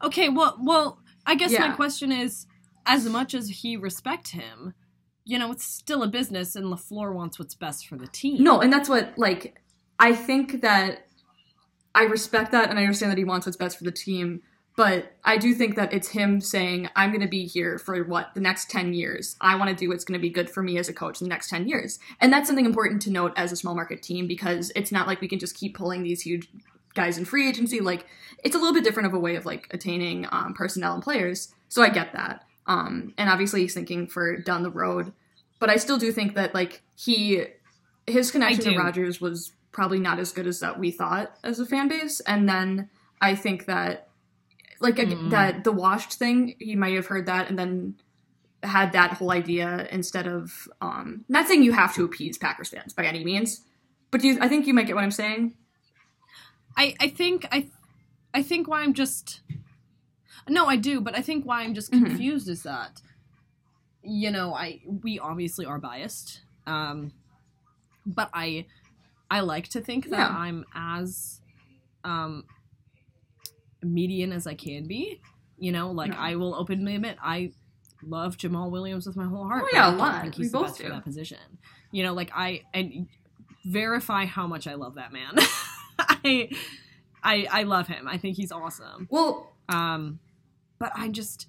Okay, 0.03 0.29
well, 0.29 0.57
well, 0.61 0.99
I 1.27 1.35
guess 1.35 1.53
my 1.53 1.71
question 1.71 2.11
is, 2.11 2.47
as 2.87 3.07
much 3.07 3.35
as 3.35 3.49
he 3.49 3.77
respect 3.77 4.29
him, 4.29 4.75
you 5.25 5.39
know, 5.39 5.53
it's 5.53 5.65
still 5.65 6.03
a 6.03 6.09
business, 6.09 6.57
and 6.57 6.67
LaFleur 6.67 7.15
wants 7.15 7.39
what's 7.39 7.55
best 7.55 7.87
for 7.87 7.97
the 7.97 8.07
team. 8.07 8.43
no, 8.43 8.61
and 8.61 8.73
that's 8.73 8.89
what 8.89 9.17
like 9.17 9.61
I 9.99 10.15
think 10.15 10.63
that 10.63 11.07
I 11.95 12.05
respect 12.05 12.53
that 12.53 12.71
and 12.71 12.79
I 12.79 12.83
understand 12.83 13.13
that 13.13 13.19
he 13.19 13.25
wants 13.25 13.47
what's 13.47 13.57
best 13.57 13.79
for 13.79 13.85
the 13.85 13.93
team. 13.93 14.43
But 14.77 15.13
I 15.25 15.37
do 15.37 15.53
think 15.53 15.77
that 15.77 15.93
it's 15.93 16.09
him 16.09 16.41
saying, 16.41 16.89
I'm 16.97 17.11
going 17.11 17.21
to 17.21 17.29
be 17.29 17.45
here 17.45 17.79
for 17.79 18.03
what, 18.05 18.33
the 18.35 18.41
next 18.41 18.71
10 18.71 18.95
years. 18.95 19.37
I 19.41 19.57
want 19.57 19.69
to 19.69 19.77
do 19.77 19.91
what's 19.91 20.05
going 20.05 20.19
to 20.19 20.23
be 20.23 20.31
good 20.31 20.49
for 20.49 20.63
me 20.63 20.79
as 20.79 20.89
a 20.89 20.95
coach 20.95 21.21
in 21.21 21.27
the 21.27 21.29
next 21.29 21.51
10 21.51 21.69
years. 21.69 21.99
And 22.21 22.33
that's 22.33 22.47
something 22.47 22.65
important 22.65 23.03
to 23.03 23.11
note 23.11 23.33
as 23.37 23.53
a 23.53 23.57
small 23.57 23.75
market 23.75 24.03
team 24.03 24.27
because 24.27 24.73
it's 24.75 24.93
not 24.93 25.07
like 25.07 25.21
we 25.21 25.29
can 25.29 25.39
just 25.39 25.57
keep 25.57 25.77
pulling 25.77 26.03
these 26.03 26.23
huge 26.23 26.49
guys 26.95 27.19
in 27.19 27.25
free 27.25 27.49
agency. 27.49 27.81
Like, 27.81 28.07
it's 28.43 28.55
a 28.55 28.59
little 28.59 28.73
bit 28.73 28.85
different 28.85 29.09
of 29.09 29.13
a 29.13 29.19
way 29.19 29.37
of 29.37 29.45
like 29.45 29.67
attaining 29.71 30.27
um, 30.33 30.55
personnel 30.55 30.95
and 30.95 31.03
players. 31.03 31.53
So 31.69 31.83
I 31.83 31.91
get 31.91 32.15
that. 32.15 32.45
Um, 32.71 33.15
and 33.19 33.29
obviously 33.29 33.63
he's 33.63 33.75
thinking 33.75 34.07
for 34.07 34.37
down 34.39 34.63
the 34.63 34.71
road. 34.71 35.13
But 35.59 35.71
I 35.71 35.77
still 35.77 35.99
do 35.99 36.13
think 36.13 36.35
that 36.37 36.55
like 36.55 36.83
he, 36.97 37.45
his 38.07 38.31
connection 38.31 38.65
to 38.65 38.79
Rodgers 38.79 39.21
was 39.21 39.53
probably 39.73 39.99
not 39.99 40.19
as 40.19 40.33
good 40.33 40.47
as 40.47 40.61
that 40.61 40.79
we 40.79 40.91
thought 40.91 41.37
as 41.43 41.59
a 41.61 41.67
fan 41.67 41.89
base. 41.89 42.21
And 42.21 42.49
then 42.49 42.89
I 43.21 43.35
think 43.35 43.67
that 43.67 44.09
like 44.81 44.97
Mm. 44.97 45.31
that 45.31 45.65
the 45.65 45.73
washed 45.73 46.15
thing 46.15 46.55
he 46.59 46.75
might 46.77 46.95
have 46.95 47.07
heard 47.07 47.27
that 47.27 47.51
and 47.51 47.59
then 47.59 47.97
had 48.63 48.93
that 48.93 49.13
whole 49.15 49.31
idea 49.31 49.87
instead 49.91 50.27
of 50.27 50.69
um 50.81 51.25
not 51.29 51.47
saying 51.47 51.63
you 51.63 51.73
have 51.73 51.95
to 51.95 52.05
appease 52.05 52.39
packers 52.39 52.69
fans 52.71 52.93
by 52.95 53.05
any 53.05 53.23
means 53.25 53.63
but 54.11 54.21
do 54.23 54.29
you 54.29 54.39
i 54.41 54.49
think 54.49 54.67
you 54.67 54.73
might 54.75 54.87
get 54.87 54.95
what 54.95 55.05
i'm 55.05 55.11
saying 55.11 55.55
I, 56.77 56.95
I 57.01 57.09
think 57.09 57.47
I, 57.53 57.69
I 58.33 58.43
think 58.43 58.69
why 58.69 58.83
I'm 58.83 58.95
just, 58.95 59.41
no, 60.49 60.67
I 60.67 60.77
do, 60.77 61.01
but 61.01 61.17
I 61.17 61.23
think 61.23 61.45
why 61.47 61.63
I'm 61.63 61.75
just 61.75 61.91
Mhm. 61.93 62.07
confused 62.07 62.49
is 62.49 62.63
that, 62.65 63.01
you 64.03 64.31
know, 64.31 64.55
I 64.55 64.81
we 65.03 65.19
obviously 65.19 65.67
are 65.67 65.79
biased, 65.79 66.41
um, 66.67 67.13
but 68.07 68.31
I, 68.35 68.67
I 69.31 69.41
like 69.41 69.69
to 69.69 69.81
think 69.81 70.09
that 70.11 70.31
Yeah. 70.31 70.37
I'm 70.37 70.65
as, 70.75 71.41
um, 72.05 72.45
median 73.83 74.33
as 74.33 74.47
I 74.47 74.55
can 74.55 74.87
be. 74.87 75.21
You 75.59 75.73
know, 75.73 75.91
like 75.91 76.11
No. 76.13 76.17
I 76.17 76.37
will 76.37 76.55
openly 76.55 76.95
admit 76.97 77.19
I 77.23 77.53
love 78.03 78.39
Jamaal 78.39 78.71
Williams 78.71 79.07
with 79.07 79.17
my 79.17 79.27
whole 79.27 79.45
heart. 79.47 79.65
Oh, 79.67 79.69
yeah, 79.73 79.89
I 79.89 79.93
a 79.93 79.97
lot. 79.97 80.39
We 80.39 80.49
both 80.49 80.79
do. 80.79 80.89
that 80.89 81.05
position. 81.05 81.39
You 81.93 82.03
know, 82.05 82.15
like 82.15 82.31
I 82.35 82.63
and 82.73 83.09
verify 83.67 84.25
how 84.25 84.47
much 84.47 84.67
I 84.67 84.75
love 84.75 84.95
that 84.95 85.13
man. 85.13 85.33
I, 85.99 86.51
I 87.23 87.47
I 87.51 87.63
love 87.65 87.89
him. 87.89 88.09
I 88.09 88.17
think 88.17 88.37
he's 88.37 88.51
awesome. 88.53 89.07
Well, 89.11 89.53
Um, 89.69 90.19
but 90.81 90.91
I 90.97 91.09
just 91.09 91.47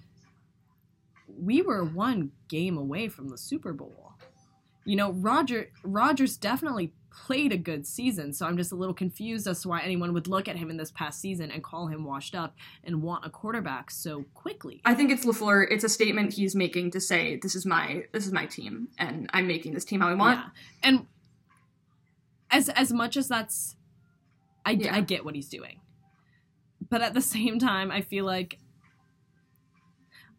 we 1.28 1.64
were 1.64 1.84
one 1.84 2.32
game 2.50 2.78
away 2.78 3.08
from 3.08 3.30
the 3.30 3.38
Super 3.38 3.74
Bowl. 3.74 4.12
You 4.86 4.96
know, 4.96 5.12
Roger 5.14 5.72
Rodgers 5.84 6.38
definitely 6.38 6.94
played 7.26 7.52
a 7.52 7.58
good 7.58 7.86
season, 7.88 8.34
so 8.34 8.46
I'm 8.46 8.58
just 8.58 8.72
a 8.72 8.76
little 8.76 8.94
confused 8.94 9.48
as 9.48 9.62
to 9.62 9.70
why 9.70 9.82
anyone 9.82 10.14
would 10.14 10.28
look 10.28 10.48
at 10.48 10.58
him 10.58 10.70
in 10.70 10.78
this 10.78 10.92
past 10.92 11.20
season 11.20 11.52
and 11.52 11.64
call 11.64 11.88
him 11.88 12.04
washed 12.04 12.36
up 12.36 12.56
and 12.84 13.02
want 13.02 13.26
a 13.26 13.30
quarterback 13.30 13.90
so 13.92 14.26
quickly. 14.34 14.82
I 14.86 14.94
think 14.94 15.12
it's 15.12 15.26
LaFleur. 15.26 15.68
It's 15.70 15.84
a 15.84 15.90
statement 15.90 16.34
he's 16.34 16.56
making 16.56 16.92
to 16.92 17.00
say 17.00 17.40
this 17.42 17.56
is 17.56 17.66
my 17.66 18.04
this 18.12 18.28
is 18.28 18.34
my 18.34 18.46
team, 18.46 18.90
and 18.98 19.30
I'm 19.34 19.48
making 19.48 19.74
this 19.74 19.86
team 19.86 20.02
how 20.02 20.10
I 20.10 20.14
want. 20.14 20.40
Yeah. 20.40 20.50
And 20.84 21.08
as 22.50 22.70
as 22.70 22.92
much 22.92 23.16
as 23.18 23.28
that's 23.28 23.76
I, 24.66 24.72
Yeah. 24.72 24.96
I 24.96 25.02
get 25.02 25.24
what 25.24 25.36
he's 25.36 25.50
doing. 25.50 25.80
But 26.90 27.02
at 27.02 27.14
the 27.14 27.22
same 27.36 27.60
time, 27.60 27.92
I 27.92 28.02
feel 28.02 28.26
like 28.26 28.58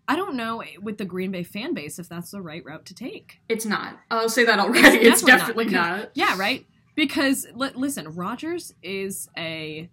I 0.08 0.16
don't 0.16 0.34
know 0.34 0.62
with 0.80 0.98
the 0.98 1.04
Green 1.04 1.30
Bay 1.30 1.42
fan 1.42 1.74
base 1.74 1.98
if 1.98 2.08
that's 2.08 2.30
the 2.32 2.42
right 2.42 2.64
route 2.64 2.84
to 2.86 2.94
take. 2.94 3.40
It's 3.48 3.64
not. 3.64 3.98
I'll 4.10 4.28
say 4.28 4.44
that 4.44 4.58
already. 4.58 4.98
It's, 4.98 5.22
definitely 5.22 5.66
definitely 5.66 5.74
not, 5.74 5.98
not. 5.98 6.10
Yeah, 6.14 6.36
right? 6.38 6.66
Because 6.94 7.46
li- 7.54 7.70
listen, 7.74 8.14
Rodgers 8.14 8.74
is 8.82 9.28
a 9.36 9.88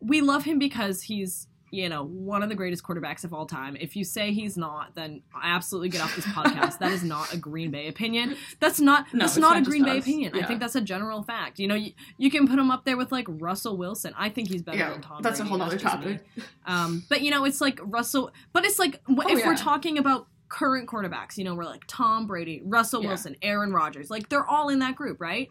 we 0.00 0.20
love 0.20 0.44
him 0.44 0.58
because 0.58 1.02
he's, 1.02 1.46
you 1.74 1.88
know, 1.88 2.04
one 2.04 2.42
of 2.42 2.50
the 2.50 2.54
greatest 2.54 2.84
quarterbacks 2.84 3.24
of 3.24 3.32
all 3.32 3.46
time. 3.46 3.76
If 3.80 3.96
you 3.96 4.04
say 4.04 4.30
he's 4.32 4.58
not, 4.58 4.94
then 4.94 5.22
absolutely 5.42 5.88
get 5.88 6.02
off 6.02 6.14
this 6.14 6.26
podcast. 6.26 6.78
that 6.80 6.92
is 6.92 7.02
not 7.02 7.32
a 7.32 7.38
Green 7.38 7.70
Bay 7.70 7.88
opinion. 7.88 8.36
That's 8.60 8.78
not 8.78 9.06
No, 9.12 9.20
that's 9.20 9.32
it's 9.32 9.40
not, 9.40 9.54
not 9.54 9.62
a 9.62 9.64
Green 9.64 9.82
Bay 9.82 9.96
us. 9.96 10.04
opinion. 10.04 10.34
I 10.36 10.44
think 10.46 10.60
that's 10.60 10.74
a 10.74 10.82
general 10.82 11.22
fact. 11.22 11.58
You 11.58 11.68
know, 11.68 11.74
you, 11.74 11.92
you 12.18 12.30
can 12.30 12.46
put 12.46 12.58
him 12.58 12.70
up 12.70 12.84
there 12.84 12.98
with 12.98 13.10
like 13.10 13.24
Russell 13.26 13.78
Wilson. 13.78 14.12
I 14.18 14.28
think 14.28 14.48
he's 14.48 14.62
better 14.62 14.76
Yeah, 14.76 14.90
than 14.90 15.00
Tom 15.00 15.22
that's 15.22 15.40
a 15.40 15.44
whole 15.44 15.60
other 15.62 15.78
topic. 15.78 16.20
Um, 16.66 17.04
but 17.08 17.22
you 17.22 17.30
know, 17.30 17.44
it's 17.46 17.62
like 17.62 17.80
Russell. 17.82 18.30
But 18.52 18.64
it's 18.66 18.78
like 18.78 19.00
Oh, 19.08 19.22
if 19.28 19.44
we're 19.44 19.56
talking 19.56 19.96
about 19.96 20.26
current 20.50 20.86
quarterbacks, 20.90 21.38
you 21.38 21.44
know, 21.44 21.54
we're 21.54 21.64
like 21.64 21.84
Tom 21.88 22.26
Brady, 22.26 22.60
Russell 22.62 23.00
Yeah. 23.02 23.08
Wilson, 23.08 23.36
Aaron 23.40 23.72
Rodgers. 23.72 24.10
Like 24.10 24.28
they're 24.28 24.46
all 24.46 24.68
in 24.68 24.80
that 24.80 24.94
group, 24.94 25.22
right? 25.22 25.48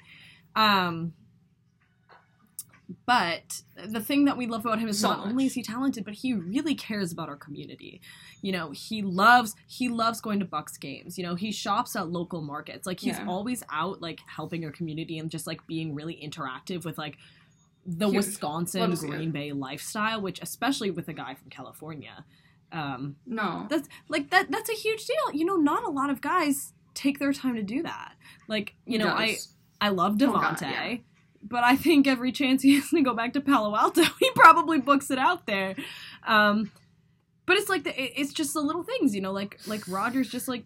Um, 0.55 1.13
but 3.05 3.61
the 3.87 3.99
thing 3.99 4.25
that 4.25 4.37
we 4.37 4.47
love 4.47 4.65
about 4.65 4.79
him 4.79 4.87
is 4.87 4.99
So 4.99 5.09
not 5.09 5.19
much. 5.19 5.27
only 5.29 5.45
is 5.45 5.53
he 5.53 5.63
talented, 5.63 6.03
but 6.05 6.13
he 6.15 6.33
really 6.33 6.75
cares 6.75 7.11
about 7.11 7.29
our 7.29 7.35
community. 7.35 8.01
You 8.41 8.51
know, 8.51 8.71
he 8.71 9.01
loves 9.01 9.55
he 9.67 9.89
loves 9.89 10.19
going 10.21 10.39
to 10.39 10.45
Bucks 10.45 10.77
games. 10.77 11.17
You 11.17 11.23
know, 11.25 11.35
he 11.35 11.51
shops 11.51 11.95
at 11.95 12.09
local 12.09 12.41
markets. 12.41 12.85
Like 12.87 12.99
he's 12.99 13.17
Yeah. 13.17 13.27
always 13.27 13.63
out 13.71 14.01
like 14.01 14.19
helping 14.27 14.65
our 14.65 14.71
community 14.71 15.17
and 15.19 15.29
just 15.29 15.47
like 15.47 15.65
being 15.67 15.93
really 15.95 16.15
interactive 16.15 16.85
with 16.85 16.97
like 16.97 17.17
the 17.85 18.07
Huge. 18.07 18.17
Wisconsin 18.17 18.93
Green 18.95 19.29
it. 19.29 19.33
Bay 19.33 19.51
lifestyle, 19.53 20.21
which 20.21 20.39
especially 20.41 20.91
with 20.91 21.07
a 21.07 21.13
guy 21.13 21.33
from 21.35 21.49
California, 21.49 22.25
um, 22.71 23.15
No. 23.25 23.65
that's 23.69 23.87
like 24.07 24.29
that. 24.29 24.51
That's 24.51 24.69
a 24.69 24.73
huge 24.75 25.05
deal. 25.05 25.33
You 25.33 25.45
know, 25.45 25.55
not 25.57 25.83
a 25.83 25.89
lot 25.89 26.09
of 26.09 26.21
guys 26.21 26.73
take 26.93 27.19
their 27.19 27.33
time 27.33 27.55
to 27.55 27.63
do 27.63 27.81
that. 27.83 28.13
Like, 28.47 28.75
you 28.85 28.93
He 28.93 28.97
know, 28.99 29.09
I 29.13 29.27
does. 29.33 29.55
I 29.79 29.89
love 29.89 30.17
Oh, 30.21 30.31
God, 30.33 30.61
yeah. 30.61 30.97
But 31.43 31.63
I 31.63 31.75
think 31.75 32.07
every 32.07 32.31
chance 32.31 32.61
he 32.61 32.75
has 32.75 32.89
to 32.91 33.01
go 33.01 33.13
back 33.13 33.33
to 33.33 33.41
Palo 33.41 33.75
Alto, 33.75 34.03
he 34.19 34.29
probably 34.35 34.79
books 34.79 35.09
it 35.11 35.17
out 35.19 35.45
there. 35.47 35.75
Um, 36.27 36.71
but 37.45 37.57
it's 37.57 37.69
like 37.69 37.83
the, 37.83 37.99
it- 38.01 38.13
it's 38.15 38.33
just 38.33 38.53
the 38.53 38.61
little 38.61 38.83
things, 38.83 39.15
you 39.15 39.21
know, 39.21 39.31
like 39.31 39.59
like 39.67 39.87
Rodgers 39.87 40.29
just 40.29 40.47
like 40.47 40.65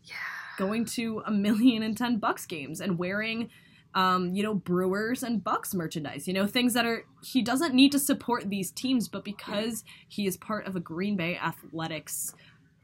going 0.57 0.85
to 0.85 1.21
a 1.25 1.31
million 1.31 1.81
and 1.83 1.97
ten 1.97 2.17
Bucks 2.17 2.45
games 2.45 2.81
and 2.81 2.97
wearing. 2.97 3.49
Um, 3.93 4.35
you 4.35 4.43
know, 4.43 4.53
Brewers 4.53 5.23
and 5.23 5.41
Bucks 5.41 5.73
merchandise, 5.73 6.27
you 6.27 6.33
know, 6.33 6.45
things 6.47 6.73
that 6.73 6.85
are, 6.85 7.05
he 7.23 7.41
doesn't 7.41 7.73
need 7.73 7.93
to 7.93 7.99
support 7.99 8.49
these 8.49 8.69
teams, 8.69 9.07
but 9.07 9.23
because 9.23 9.85
he 10.09 10.27
is 10.27 10.35
part 10.35 10.67
of 10.67 10.75
a 10.75 10.81
Green 10.81 11.15
Bay 11.15 11.37
athletics 11.37 12.35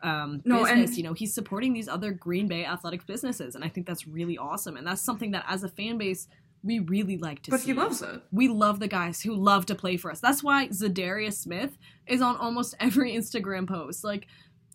um, 0.04 0.42
No, 0.46 0.60
business, 0.64 0.92
and- 0.92 0.98
you 0.98 1.04
know, 1.04 1.12
he's 1.12 1.34
supporting 1.34 1.74
these 1.74 1.90
other 1.90 2.12
Green 2.12 2.48
Bay 2.48 2.64
athletics 2.64 3.04
businesses. 3.04 3.56
And 3.56 3.64
I 3.66 3.68
think 3.68 3.88
that's 3.88 4.08
really 4.08 4.38
awesome. 4.38 4.78
And 4.78 4.88
that's 4.88 5.02
something 5.02 5.32
that 5.32 5.44
as 5.50 5.66
a 5.66 5.68
fan 5.68 5.98
base, 5.98 6.30
we 6.64 6.80
really 6.80 7.18
like 7.18 7.42
to 7.44 7.52
But 7.52 7.62
see. 7.62 7.68
he 7.68 7.74
loves 7.74 8.02
it. 8.02 8.22
We 8.32 8.48
love 8.48 8.80
the 8.80 8.88
guys 8.88 9.22
who 9.22 9.34
love 9.36 9.66
to 9.68 9.76
play 9.76 9.98
for 9.98 10.12
us. 10.12 10.20
That's 10.20 10.44
why 10.44 10.68
Za'Darius 10.68 11.34
Smith 11.34 11.78
is 12.08 12.22
on 12.22 12.36
almost 12.38 12.76
every 12.80 13.14
Instagram 13.14 13.68
post. 13.68 14.04
Like, 14.04 14.28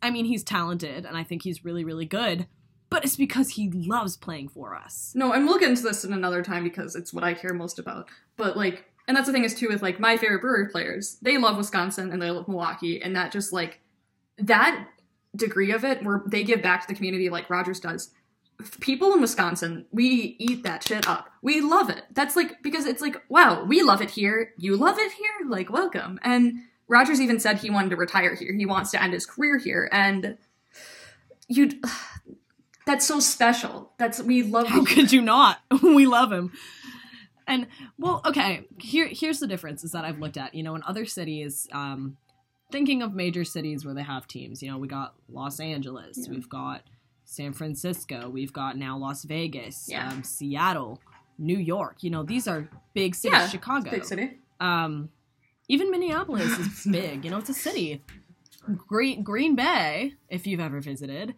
I 0.03 0.11
mean, 0.11 0.24
he's 0.24 0.43
talented 0.43 1.05
and 1.07 1.16
I 1.16 1.22
think 1.24 1.43
he's 1.43 1.64
really, 1.64 1.84
really 1.84 2.05
good, 2.07 2.47
but 2.91 3.05
it's 3.05 3.16
because 3.16 3.51
he 3.51 3.70
loves 3.70 4.16
playing 4.16 4.49
for 4.49 4.74
us. 4.74 5.12
No, 5.14 5.32
and 5.32 5.47
we'll 5.47 5.59
get 5.59 5.70
into 5.70 5.82
this 5.82 6.05
in 6.05 6.12
another 6.12 6.43
time 6.43 6.64
because 6.64 6.95
it's 6.97 7.12
what 7.12 7.24
I 7.24 7.34
care 7.34 7.55
most 7.55 7.78
about. 7.78 8.09
But 8.37 8.57
like, 8.57 8.84
and 9.09 9.16
that's 9.16 9.26
the 9.28 9.32
thing 9.32 9.45
is 9.45 9.55
too 9.55 9.68
with 9.68 9.82
like 9.82 10.01
my 10.01 10.16
favorite 10.16 10.41
Brewer 10.41 10.68
players. 10.70 11.18
They 11.22 11.39
love 11.39 11.57
Wisconsin 11.57 12.12
and 12.12 12.20
they 12.20 12.30
love 12.30 12.49
Milwaukee, 12.49 13.01
and 13.01 13.14
that 13.14 13.30
just 13.30 13.53
like 13.53 13.80
that 14.39 14.89
degree 15.37 15.70
of 15.70 15.84
it 15.84 16.03
where 16.03 16.22
they 16.26 16.43
give 16.43 16.62
back 16.62 16.82
to 16.82 16.89
the 16.89 16.95
community 16.95 17.30
like 17.30 17.49
Rodgers 17.49 17.78
does. 17.78 18.11
People 18.81 19.13
in 19.13 19.21
Wisconsin, 19.21 19.87
we 19.93 20.37
eat 20.39 20.63
that 20.65 20.87
shit 20.87 21.07
up. 21.09 21.29
We 21.43 21.61
love 21.61 21.91
it. 21.91 22.05
That's 22.13 22.37
like 22.37 22.63
because 22.63 22.87
it's 22.87 23.03
like, 23.03 23.17
wow, 23.29 23.65
we 23.65 23.83
love 23.83 24.01
it 24.01 24.11
here. 24.11 24.53
You 24.57 24.77
love 24.77 24.99
it 24.99 25.13
here. 25.13 25.49
Like, 25.49 25.71
welcome. 25.71 26.19
And 26.23 26.55
Rodgers 26.89 27.21
even 27.21 27.39
said 27.39 27.59
he 27.59 27.71
wanted 27.71 27.91
to 27.91 27.97
retire 27.97 28.35
here. 28.35 28.55
He 28.55 28.67
wants 28.67 28.91
to 28.93 29.03
end 29.03 29.13
his 29.13 29.27
career 29.27 29.59
here, 29.59 29.89
and 29.93 30.39
you. 31.49 31.71
That's 32.87 33.05
so 33.05 33.19
special. 33.19 33.91
That's 33.99 34.23
we 34.23 34.45
love. 34.45 34.69
How 34.69 34.85
could 34.85 35.11
you 35.11 35.21
not? 35.21 35.59
we 35.83 36.07
love 36.07 36.31
him. 36.31 36.53
And 37.49 37.67
well, 37.99 38.23
okay. 38.25 38.65
Here, 38.81 39.09
here's 39.11 39.41
the 39.41 39.49
difference: 39.49 39.83
is 39.83 39.91
that 39.91 40.05
I've 40.05 40.21
looked 40.21 40.37
at, 40.37 40.55
you 40.55 40.63
know, 40.63 40.77
in 40.77 40.83
other 40.87 41.05
cities, 41.05 41.67
um, 41.73 42.17
thinking 42.71 43.03
of 43.03 43.13
major 43.13 43.45
cities 43.45 43.85
where 43.85 43.93
they 43.95 44.05
have 44.05 44.29
teams. 44.29 44.63
You 44.63 44.71
know, 44.71 44.79
we 44.79 44.87
got 44.87 45.15
Los 45.29 45.59
Angeles, 45.59 46.17
Yeah. 46.23 46.31
we've 46.31 46.49
got 46.49 46.83
San 47.27 47.53
Francisco, 47.53 48.29
we've 48.31 48.53
got 48.53 48.79
now 48.79 48.97
Las 48.97 49.24
Vegas, 49.24 49.89
Yeah. 49.91 50.09
um, 50.09 50.22
Seattle, 50.22 51.01
New 51.39 51.59
York. 51.59 52.03
You 52.03 52.11
know, 52.11 52.22
these 52.22 52.47
are 52.49 52.68
big 52.95 53.14
cities. 53.14 53.37
Yeah, 53.39 53.49
Chicago, 53.49 53.91
Big 53.91 54.05
city. 54.05 54.39
um, 54.61 55.11
even 55.68 55.91
Minneapolis 55.91 56.57
is 56.59 56.87
big. 56.91 57.24
You 57.24 57.31
know, 57.31 57.39
it's 57.39 57.51
a 57.51 57.55
city. 57.55 58.01
Green 58.89 59.22
Green 59.22 59.55
Bay, 59.55 60.14
if 60.29 60.47
you've 60.47 60.61
ever 60.61 60.81
visited, 60.81 61.35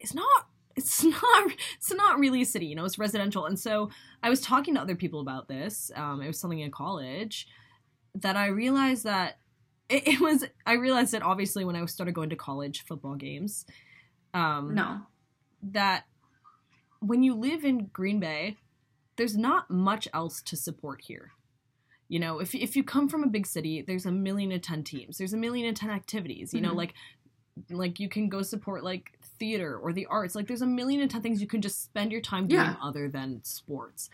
is 0.00 0.14
not. 0.14 0.46
It's 0.76 1.02
not. 1.04 1.52
It's 1.76 1.92
not 1.92 2.18
really 2.18 2.42
a 2.42 2.46
city. 2.46 2.66
You 2.66 2.74
know, 2.76 2.84
it's 2.84 2.98
residential. 2.98 3.46
And 3.46 3.58
so 3.58 3.90
I 4.22 4.30
was 4.30 4.40
talking 4.40 4.74
to 4.74 4.80
other 4.80 4.94
people 4.94 5.20
about 5.20 5.48
this. 5.48 5.90
Um, 5.96 6.22
it 6.22 6.26
was 6.26 6.38
something 6.38 6.60
in 6.60 6.70
college 6.70 7.46
that 8.14 8.36
I 8.36 8.46
realized 8.46 9.04
that 9.04 9.38
it, 9.88 10.06
it 10.06 10.20
was. 10.20 10.44
I 10.66 10.74
realized 10.74 11.14
it 11.14 11.22
obviously 11.22 11.64
when 11.64 11.74
I 11.76 11.84
started 11.86 12.14
going 12.14 12.30
to 12.30 12.36
college 12.36 12.84
football 12.84 13.14
games. 13.16 13.64
Um, 14.34 14.74
No. 14.74 15.00
That 15.62 16.04
when 17.00 17.22
you 17.22 17.34
live 17.34 17.64
in 17.64 17.86
Green 17.86 18.20
Bay, 18.20 18.56
there's 19.16 19.36
not 19.36 19.70
much 19.70 20.08
else 20.14 20.40
to 20.42 20.56
support 20.56 21.02
here. 21.02 21.32
You 22.08 22.18
know, 22.20 22.40
if 22.40 22.54
if 22.54 22.76
you 22.76 22.84
come 22.84 23.08
from 23.08 23.24
a 23.24 23.28
big 23.28 23.46
city, 23.46 23.82
there's 23.82 24.06
a 24.06 24.12
million 24.12 24.52
and 24.52 24.62
ten 24.62 24.84
teams. 24.84 25.18
There's 25.18 25.32
a 25.32 25.36
million 25.38 25.66
and 25.66 25.76
ten 25.76 25.90
activities. 25.90 26.52
You 26.52 26.60
know, 26.60 26.72
Mhm. 26.72 26.76
like 26.76 26.94
like 27.70 28.00
you 28.00 28.08
can 28.08 28.28
go 28.28 28.42
support 28.42 28.82
like 28.84 29.18
theater 29.38 29.76
or 29.78 29.92
the 29.92 30.06
arts. 30.06 30.34
Like 30.34 30.46
there's 30.46 30.62
a 30.62 30.66
million 30.66 31.00
and 31.00 31.10
ten 31.10 31.22
things 31.22 31.40
you 31.40 31.46
can 31.46 31.60
just 31.62 31.82
spend 31.82 32.10
your 32.12 32.20
time 32.20 32.46
doing 32.48 32.62
Yeah. 32.62 32.76
other 32.82 33.08
than 33.08 33.42
sports. 33.44 34.08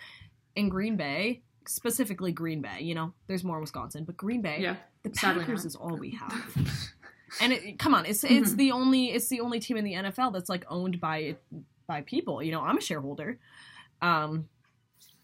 In 0.56 0.68
Green 0.68 0.96
Bay, 0.96 1.42
specifically 1.66 2.32
Green 2.32 2.60
Bay, 2.62 2.80
you 2.82 2.94
know, 2.94 3.12
there's 3.26 3.44
more 3.44 3.56
in 3.56 3.60
Wisconsin, 3.60 4.04
but 4.04 4.16
Green 4.16 4.42
Bay, 4.42 4.58
Yeah. 4.60 4.76
the 5.02 5.10
Packers 5.10 5.64
is 5.64 5.76
all 5.76 5.96
we 5.96 6.10
have. 6.10 6.56
And 7.40 7.52
it, 7.52 7.78
come 7.78 7.94
on, 7.94 8.06
it's 8.06 8.24
it's 8.24 8.52
Mhm. 8.52 8.56
the 8.56 8.72
only 8.72 9.06
it's 9.12 9.28
the 9.28 9.40
only 9.40 9.60
team 9.60 9.76
in 9.76 9.84
the 9.84 9.94
NFL 9.94 10.32
that's 10.32 10.48
like 10.48 10.64
owned 10.68 11.00
by 11.00 11.36
by 11.86 12.02
people. 12.02 12.42
You 12.42 12.52
know, 12.52 12.60
I'm 12.60 12.78
a 12.78 12.80
shareholder. 12.80 13.38
Um, 14.02 14.48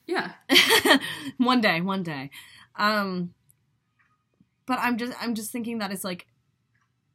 Yeah. 0.07 0.33
one 1.39 1.61
day, 1.61 1.81
one 1.81 2.03
day. 2.03 2.31
Um, 2.77 3.35
but 4.67 4.79
I'm 4.81 4.97
just 4.99 5.13
I'm 5.23 5.35
just 5.35 5.51
thinking 5.53 5.79
that 5.79 5.93
it's 5.93 6.05
like 6.05 6.27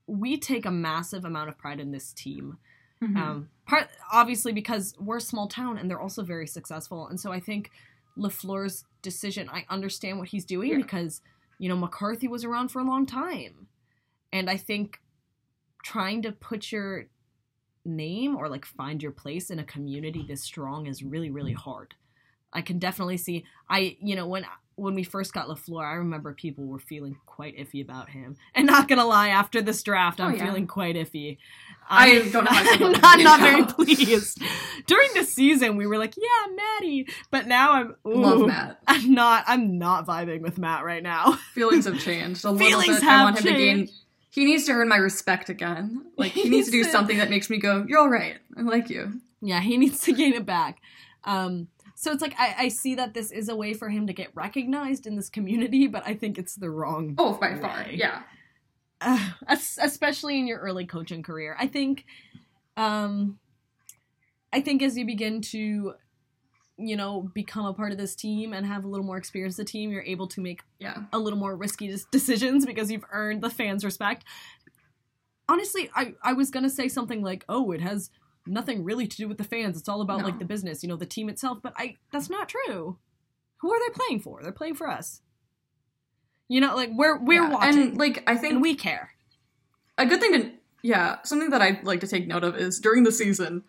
we 0.08 0.38
take 0.38 0.66
a 0.66 0.72
massive 0.72 1.26
amount 1.26 1.50
of 1.50 1.58
pride 1.58 1.80
in 1.80 1.92
this 1.92 2.14
team. 2.14 2.58
Mhm. 3.02 3.18
Um, 3.18 3.50
part 3.66 3.90
obviously 4.12 4.52
because 4.52 4.94
we're 5.00 5.18
a 5.18 5.22
small 5.22 5.48
town 5.48 5.78
and 5.78 5.90
they're 5.90 6.02
also 6.02 6.24
very 6.24 6.48
successful, 6.48 7.08
and 7.08 7.20
so 7.20 7.32
I 7.32 7.40
think 7.40 7.72
LaFleur's 8.18 8.86
decision. 9.02 9.48
I 9.50 9.66
understand 9.70 10.18
what 10.20 10.28
he's 10.30 10.44
doing 10.46 10.72
Yeah. 10.72 10.78
because 10.78 11.22
you 11.60 11.70
know 11.70 11.78
McCarthy 11.78 12.28
was 12.28 12.44
around 12.44 12.70
for 12.70 12.80
a 12.80 12.84
long 12.84 13.06
time, 13.06 13.68
and 14.32 14.50
I 14.50 14.58
think 14.58 15.00
trying 15.84 16.22
to 16.24 16.32
put 16.32 16.72
your 16.72 17.06
name 17.86 18.36
or 18.36 18.50
like 18.50 18.66
find 18.66 19.02
your 19.02 19.12
place 19.12 19.50
in 19.50 19.60
a 19.60 19.64
community 19.64 20.26
this 20.28 20.44
strong 20.44 20.86
is 20.86 21.04
really 21.04 21.30
really 21.30 21.54
mm. 21.54 21.58
hard. 21.58 21.96
I 22.52 22.62
can 22.62 22.80
definitely 22.80 23.18
see. 23.18 23.46
I 23.70 23.98
you 24.02 24.16
know 24.16 24.28
when 24.28 24.46
when 24.80 24.96
we 24.96 25.04
first 25.04 25.34
got 25.34 25.48
LaFleur, 25.48 25.84
I 25.84 25.96
remember 25.96 26.34
people 26.34 26.66
were 26.66 26.80
feeling 26.80 27.18
quite 27.26 27.58
iffy 27.58 27.82
about 27.82 28.10
him. 28.10 28.38
And 28.56 28.66
not 28.66 28.88
gonna 28.88 29.06
lie, 29.06 29.30
after 29.30 29.62
this 29.62 29.84
draft, 29.84 30.20
oh, 30.20 30.24
I'm 30.24 30.34
Oh, 30.34 30.36
yeah. 30.36 30.46
feeling 30.46 30.68
quite 30.68 30.96
iffy. 30.96 31.38
I 31.90 32.30
don't 32.32 32.46
know 32.46 32.52
how 32.52 32.74
I 32.74 32.78
feel 32.78 32.88
I'm 32.88 33.02
not, 33.02 33.20
not 33.20 33.40
very 33.42 33.66
pleased. 33.66 34.42
During 34.86 35.10
the 35.16 35.24
season, 35.24 35.78
we 35.78 35.86
were 35.86 35.98
like, 35.98 36.16
"Yeah, 36.18 36.54
Maddie," 36.56 37.08
but 37.32 37.48
now 37.48 37.74
I'm 37.74 37.96
ooh, 38.08 38.16
Love 38.16 38.48
Matt. 38.48 38.80
I'm 38.88 39.14
not. 39.14 39.44
I'm 39.48 39.78
not 39.78 40.08
vibing 40.08 40.42
with 40.42 40.58
Matt 40.58 40.84
right 40.84 41.04
now. 41.04 41.34
Feelings 41.54 41.86
have 41.86 42.00
changed 42.00 42.46
a 42.46 42.52
little 42.52 42.68
Feelings 42.68 43.00
bit. 43.00 43.08
I 43.08 43.12
have 43.12 43.24
want 43.26 43.38
him 43.40 43.44
to 43.46 43.60
gain. 43.60 43.90
He 44.32 44.46
needs 44.46 44.66
to 44.66 44.72
earn 44.74 44.88
my 44.88 44.98
respect 44.98 45.50
again. 45.50 46.06
Like 46.18 46.32
he, 46.34 46.44
He 46.44 46.50
needs 46.50 46.68
to 46.68 46.72
do 46.72 46.84
to- 46.84 46.90
something 46.90 47.18
that 47.18 47.30
makes 47.30 47.50
me 47.50 47.58
go, 47.58 47.86
"You're 47.88 48.00
all 48.00 48.10
right. 48.10 48.38
I 48.58 48.62
like 48.62 48.90
you." 48.90 49.22
Yeah, 49.42 49.62
he 49.62 49.78
needs 49.78 50.02
to 50.04 50.14
gain 50.14 50.34
it 50.34 50.46
back. 50.46 50.80
Um, 51.24 51.68
so 51.96 52.12
it's 52.12 52.22
like 52.22 52.36
I, 52.38 52.56
I 52.58 52.68
see 52.70 52.96
that 52.96 53.14
this 53.14 53.32
is 53.32 53.50
a 53.50 53.56
way 53.56 53.74
for 53.74 53.90
him 53.90 54.08
to 54.08 54.14
get 54.14 54.30
recognized 54.36 55.06
in 55.08 55.16
this 55.16 55.30
community, 55.30 55.88
but 55.88 56.04
I 56.06 56.14
think 56.14 56.38
it's 56.38 56.56
the 56.56 56.70
wrong 56.70 57.16
Oh, 57.18 57.34
by 57.34 57.56
far, 57.56 57.86
yeah. 57.90 58.22
uh, 59.02 59.30
especially 59.48 60.40
in 60.40 60.48
your 60.48 60.60
early 60.60 60.86
coaching 60.86 61.24
career. 61.24 61.56
I 61.60 61.68
think, 61.68 62.06
um, 62.78 63.40
I 64.54 64.62
think 64.62 64.82
as 64.82 64.98
you 64.98 65.06
begin 65.06 65.42
to, 65.54 65.94
you 66.80 66.96
know, 66.96 67.30
become 67.34 67.66
a 67.66 67.74
part 67.74 67.92
of 67.92 67.98
this 67.98 68.16
team 68.16 68.54
and 68.54 68.66
have 68.66 68.86
a 68.86 68.88
little 68.88 69.06
more 69.06 69.18
experience 69.18 69.58
with 69.58 69.68
the 69.68 69.72
team, 69.72 69.92
you're 69.92 70.02
able 70.04 70.28
to 70.28 70.42
make 70.42 70.62
Yeah. 70.80 71.04
a 71.12 71.20
little 71.20 71.38
more 71.38 71.56
risky 71.56 71.94
decisions 72.12 72.66
because 72.66 72.90
you've 72.92 73.06
earned 73.12 73.42
the 73.42 73.50
fans' 73.50 73.84
respect. 73.84 74.24
Honestly, 75.48 75.90
I 75.96 76.14
I 76.24 76.34
was 76.34 76.52
gonna 76.52 76.70
say 76.70 76.88
something 76.88 77.22
like, 77.24 77.44
"Oh, 77.50 77.72
it 77.72 77.82
has 77.82 78.12
nothing 78.46 78.84
really 78.84 79.08
to 79.08 79.18
do 79.18 79.28
with 79.28 79.38
the 79.38 79.44
fans. 79.44 79.78
It's 79.78 79.90
all 79.90 80.02
about 80.02 80.20
No. 80.20 80.26
like 80.26 80.40
the 80.40 80.46
business, 80.46 80.84
you 80.84 80.90
know, 80.90 80.96
the 80.96 81.06
team 81.08 81.28
itself." 81.30 81.60
But 81.62 81.74
I 81.78 81.98
that's 82.12 82.30
not 82.30 82.50
true. 82.50 82.98
Who 83.58 83.74
are 83.74 83.80
they 83.80 83.94
playing 83.94 84.22
for? 84.22 84.42
They're 84.44 84.52
playing 84.52 84.76
for 84.76 84.88
us. 84.88 85.22
You 86.48 86.62
know, 86.62 86.76
like 86.76 86.92
we're 86.94 87.18
we're 87.18 87.44
Yeah, 87.44 87.50
watching 87.50 87.82
and 87.82 87.98
like 87.98 88.24
I 88.28 88.36
think 88.38 88.54
and 88.54 88.62
we 88.62 88.76
care. 88.76 89.14
a 89.98 90.06
good 90.06 90.20
thing 90.22 90.34
to 90.34 90.52
yeah 90.82 91.18
something 91.24 91.50
that 91.50 91.62
i'd 91.62 91.84
like 91.84 92.00
to 92.00 92.08
take 92.08 92.26
note 92.26 92.42
of 92.46 92.56
is 92.56 92.80
during 92.80 93.04
the 93.04 93.12
season 93.12 93.66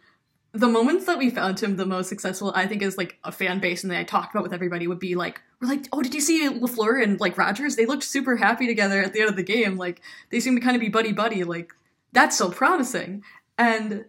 the 0.52 0.68
moments 0.68 1.04
that 1.06 1.18
we 1.18 1.30
found 1.30 1.60
him 1.60 1.76
the 1.76 1.86
most 1.86 2.08
successful 2.08 2.52
i 2.56 2.66
think 2.66 2.82
is 2.82 2.98
like 2.98 3.18
a 3.24 3.30
fan 3.30 3.60
base 3.60 3.82
and 3.84 3.90
that 3.92 3.98
i 3.98 4.04
talked 4.04 4.34
about 4.34 4.42
with 4.42 4.52
everybody 4.52 4.86
would 4.88 4.98
be 4.98 5.14
like 5.14 5.40
we're 5.60 5.68
like 5.68 5.86
oh 5.92 6.02
did 6.02 6.14
you 6.14 6.20
see 6.20 6.48
lafleur 6.48 7.02
and 7.02 7.20
like 7.20 7.38
rodgers 7.38 7.76
they 7.76 7.86
looked 7.86 8.02
super 8.02 8.36
happy 8.36 8.66
together 8.66 9.00
at 9.02 9.12
the 9.12 9.20
end 9.20 9.30
of 9.30 9.36
the 9.36 9.42
game. 9.42 9.76
Like 9.76 10.00
they 10.30 10.40
seem 10.40 10.54
to 10.56 10.60
kind 10.60 10.74
of 10.74 10.80
be 10.80 10.88
buddy 10.88 11.12
buddy. 11.12 11.44
Like 11.44 11.72
that's 12.12 12.36
so 12.36 12.50
promising. 12.50 13.22
And 13.58 14.04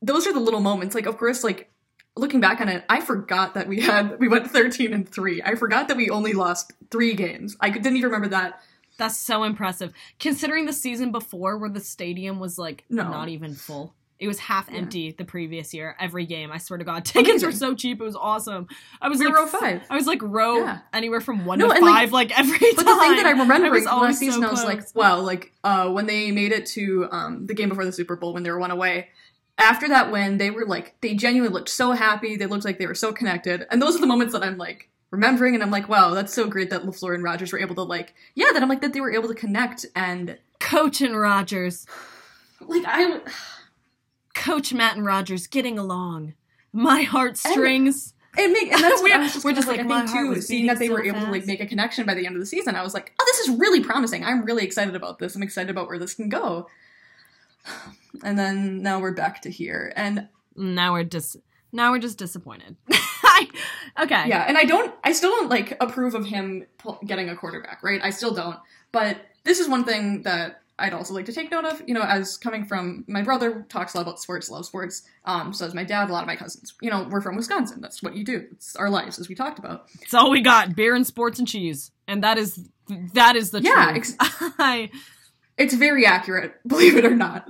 those 0.00 0.26
are 0.26 0.32
the 0.32 0.40
little 0.40 0.60
moments. 0.60 0.94
Like 0.94 1.06
of 1.06 1.18
course 1.18 1.42
like 1.44 1.70
looking 2.16 2.40
back 2.40 2.60
on 2.60 2.68
it 2.68 2.84
i 2.88 3.00
forgot 3.00 3.54
that 3.54 3.66
we 3.66 3.80
had 3.80 4.20
we 4.20 4.28
went 4.28 4.48
13 4.48 4.92
and 4.94 5.08
3 5.08 5.42
i 5.42 5.56
forgot 5.56 5.88
that 5.88 5.96
we 5.96 6.08
only 6.10 6.32
lost 6.32 6.72
three 6.90 7.14
games. 7.14 7.56
I 7.60 7.70
didn't 7.70 7.96
even 7.96 8.04
remember 8.04 8.28
that. 8.28 8.60
That's 8.96 9.18
so 9.18 9.42
impressive. 9.42 9.92
Considering 10.20 10.66
the 10.66 10.72
season 10.72 11.10
before 11.10 11.58
where 11.58 11.70
the 11.70 11.80
stadium 11.80 12.38
was 12.38 12.56
like 12.58 12.84
No. 12.88 13.10
not 13.10 13.28
even 13.28 13.54
full. 13.54 13.94
It 14.24 14.28
was 14.28 14.38
half 14.40 14.68
Yeah. 14.70 14.78
empty 14.78 15.12
the 15.12 15.24
previous 15.24 15.72
year, 15.74 15.94
every 16.00 16.26
game. 16.26 16.50
I 16.50 16.58
swear 16.58 16.78
to 16.78 16.84
God. 16.84 17.04
Tickets 17.14 17.44
were 17.44 17.52
so 17.52 17.74
cheap, 17.74 18.00
it 18.00 18.04
was 18.04 18.16
awesome. 18.16 18.66
I 19.00 19.08
was 19.08 19.20
like 19.20 19.32
row 19.34 19.46
five. 19.46 19.82
I 19.90 19.94
was 19.96 20.06
like 20.06 20.20
row 20.22 20.58
Yeah. 20.64 20.78
anywhere 20.92 21.20
from 21.20 21.44
one 21.46 21.58
No, 21.58 21.68
to 21.68 21.74
and, 21.74 21.84
like- 21.84 21.94
five, 21.94 22.12
like, 22.12 22.38
every 22.38 22.58
time. 22.58 22.70
But 22.76 22.86
the 22.86 22.96
thing 22.96 23.16
that 23.16 23.26
I 23.26 23.30
remember 23.32 23.70
was 23.70 23.84
last 23.84 24.18
season, 24.18 24.42
so 24.42 24.48
I 24.48 24.50
was 24.50 24.64
like, 24.64 24.82
wow, 24.94 25.20
like 25.20 25.52
uh, 25.62 25.90
when 25.90 26.06
they 26.06 26.32
made 26.32 26.52
it 26.52 26.66
to 26.66 27.06
um, 27.12 27.46
the 27.46 27.54
game 27.54 27.68
before 27.68 27.84
the 27.84 27.92
Super 27.92 28.16
Bowl 28.16 28.32
when 28.34 28.42
they 28.42 28.50
were 28.50 28.58
one 28.58 28.70
away. 28.70 29.08
After 29.56 29.86
that 29.88 30.10
win, 30.10 30.38
they 30.38 30.50
were 30.50 30.66
like, 30.66 30.96
they 31.00 31.14
genuinely 31.14 31.52
looked 31.54 31.68
so 31.68 31.92
happy. 31.92 32.34
They 32.36 32.46
looked 32.46 32.64
like 32.64 32.80
they 32.80 32.86
were 32.88 32.94
so 32.96 33.12
connected, 33.12 33.66
and 33.70 33.80
those 33.80 33.94
are 33.94 34.00
the 34.00 34.06
moments 34.06 34.32
that 34.32 34.42
I'm 34.42 34.58
like 34.58 34.88
remembering, 35.12 35.54
and 35.54 35.62
I'm 35.62 35.70
like, 35.70 35.88
wow, 35.88 36.12
that's 36.12 36.34
so 36.34 36.48
great 36.48 36.70
that 36.70 36.82
LaFleur 36.82 37.14
and 37.14 37.22
Rodgers 37.22 37.52
were 37.52 37.60
able 37.60 37.76
to 37.76 37.82
like, 37.84 38.14
yeah, 38.34 38.46
that 38.52 38.62
I'm 38.62 38.68
like 38.68 38.80
that 38.80 38.92
they 38.94 39.00
were 39.00 39.12
able 39.12 39.28
to 39.28 39.34
connect 39.34 39.86
and 39.94 40.38
Coach 40.58 41.00
and 41.02 41.16
Rodgers. 41.16 41.86
like 42.60 42.82
I, 42.84 43.20
Coach 44.34 44.72
Matt 44.72 44.96
and 44.96 45.06
Rodgers 45.06 45.46
getting 45.46 45.78
along. 45.78 46.34
My 46.72 47.02
heartstrings. 47.02 48.14
it 48.36 48.52
make 48.52 48.72
and 48.72 48.82
that's 48.82 49.02
We're- 49.02 49.16
just 49.28 49.44
we're 49.44 49.52
just 49.52 49.68
like, 49.68 49.78
like, 49.78 49.86
my 49.86 50.04
heart 50.06 50.34
too, 50.34 50.40
seeing 50.40 50.66
that 50.66 50.78
they 50.78 50.88
beating 50.88 50.96
were 50.96 51.04
so 51.04 51.10
able 51.16 51.26
to 51.26 51.30
like 51.32 51.46
make 51.46 51.60
a 51.60 51.66
connection 51.66 52.04
by 52.04 52.14
the 52.14 52.26
end 52.26 52.34
of 52.34 52.40
the 52.40 52.46
season, 52.46 52.74
I 52.74 52.82
was 52.82 52.92
like, 52.94 53.12
oh, 53.20 53.24
this 53.26 53.48
is 53.48 53.56
really 53.58 53.80
promising. 53.80 54.24
I'm 54.24 54.44
really 54.44 54.64
excited 54.64 54.96
about 54.96 55.18
this. 55.18 55.36
I'm 55.36 55.42
excited 55.42 55.70
about 55.70 55.88
where 55.88 55.98
this 55.98 56.14
can 56.14 56.28
go. 56.28 56.68
And 58.22 58.38
then 58.38 58.80
now 58.80 59.00
we're 59.00 59.12
back 59.12 59.42
to 59.42 59.50
here, 59.50 59.92
and 59.96 60.28
now 60.54 60.92
we're 60.92 61.02
just 61.02 61.36
now 61.72 61.90
we're 61.90 61.98
just 61.98 62.16
disappointed. 62.16 62.76
Okay. 64.00 64.28
Yeah, 64.28 64.44
and 64.48 64.58
I 64.58 64.64
don't, 64.64 64.92
I 65.04 65.12
still 65.12 65.30
don't 65.30 65.48
like 65.48 65.76
approve 65.80 66.14
of 66.14 66.26
him 66.26 66.66
getting 67.06 67.28
a 67.28 67.36
quarterback, 67.36 67.82
right? 67.82 68.00
I 68.02 68.10
still 68.10 68.34
don't. 68.34 68.56
But 68.90 69.18
this 69.44 69.60
is 69.60 69.68
one 69.68 69.84
thing 69.84 70.22
that 70.22 70.62
I'd 70.78 70.92
also 70.92 71.14
like 71.14 71.26
to 71.26 71.32
take 71.32 71.50
note 71.52 71.64
of. 71.64 71.82
You 71.86 71.94
know, 71.94 72.02
as 72.02 72.36
coming 72.36 72.64
from 72.64 73.04
my 73.06 73.22
brother 73.22 73.64
talks 73.68 73.94
a 73.94 73.98
lot 73.98 74.02
about 74.02 74.20
sports, 74.20 74.50
loves 74.50 74.66
sports. 74.68 75.02
Um, 75.24 75.52
so 75.52 75.64
does 75.66 75.74
my 75.74 75.84
dad, 75.84 76.10
a 76.10 76.12
lot 76.12 76.22
of 76.22 76.26
my 76.26 76.36
cousins. 76.36 76.74
You 76.82 76.90
know, 76.90 77.06
we're 77.10 77.20
from 77.20 77.36
Wisconsin. 77.36 77.80
That's 77.80 78.02
what 78.02 78.16
you 78.16 78.24
do. 78.24 78.46
It's 78.52 78.74
our 78.76 78.90
lives, 78.90 79.18
as 79.18 79.28
we 79.28 79.34
talked 79.36 79.58
about. 79.60 79.86
It's 80.02 80.14
all 80.14 80.30
we 80.30 80.40
got: 80.40 80.74
beer 80.74 80.94
and 80.96 81.06
sports 81.06 81.38
and 81.38 81.46
cheese, 81.46 81.92
and 82.08 82.24
that 82.24 82.38
is 82.38 82.68
that 83.14 83.36
is 83.36 83.50
the 83.52 83.60
Yeah, 83.62 83.92
truth. 83.92 83.96
ex- 83.96 84.16
I, 84.58 84.90
It's 85.56 85.74
very 85.74 86.06
accurate, 86.06 86.54
believe 86.66 86.96
it 86.96 87.04
or 87.04 87.14
not. 87.14 87.48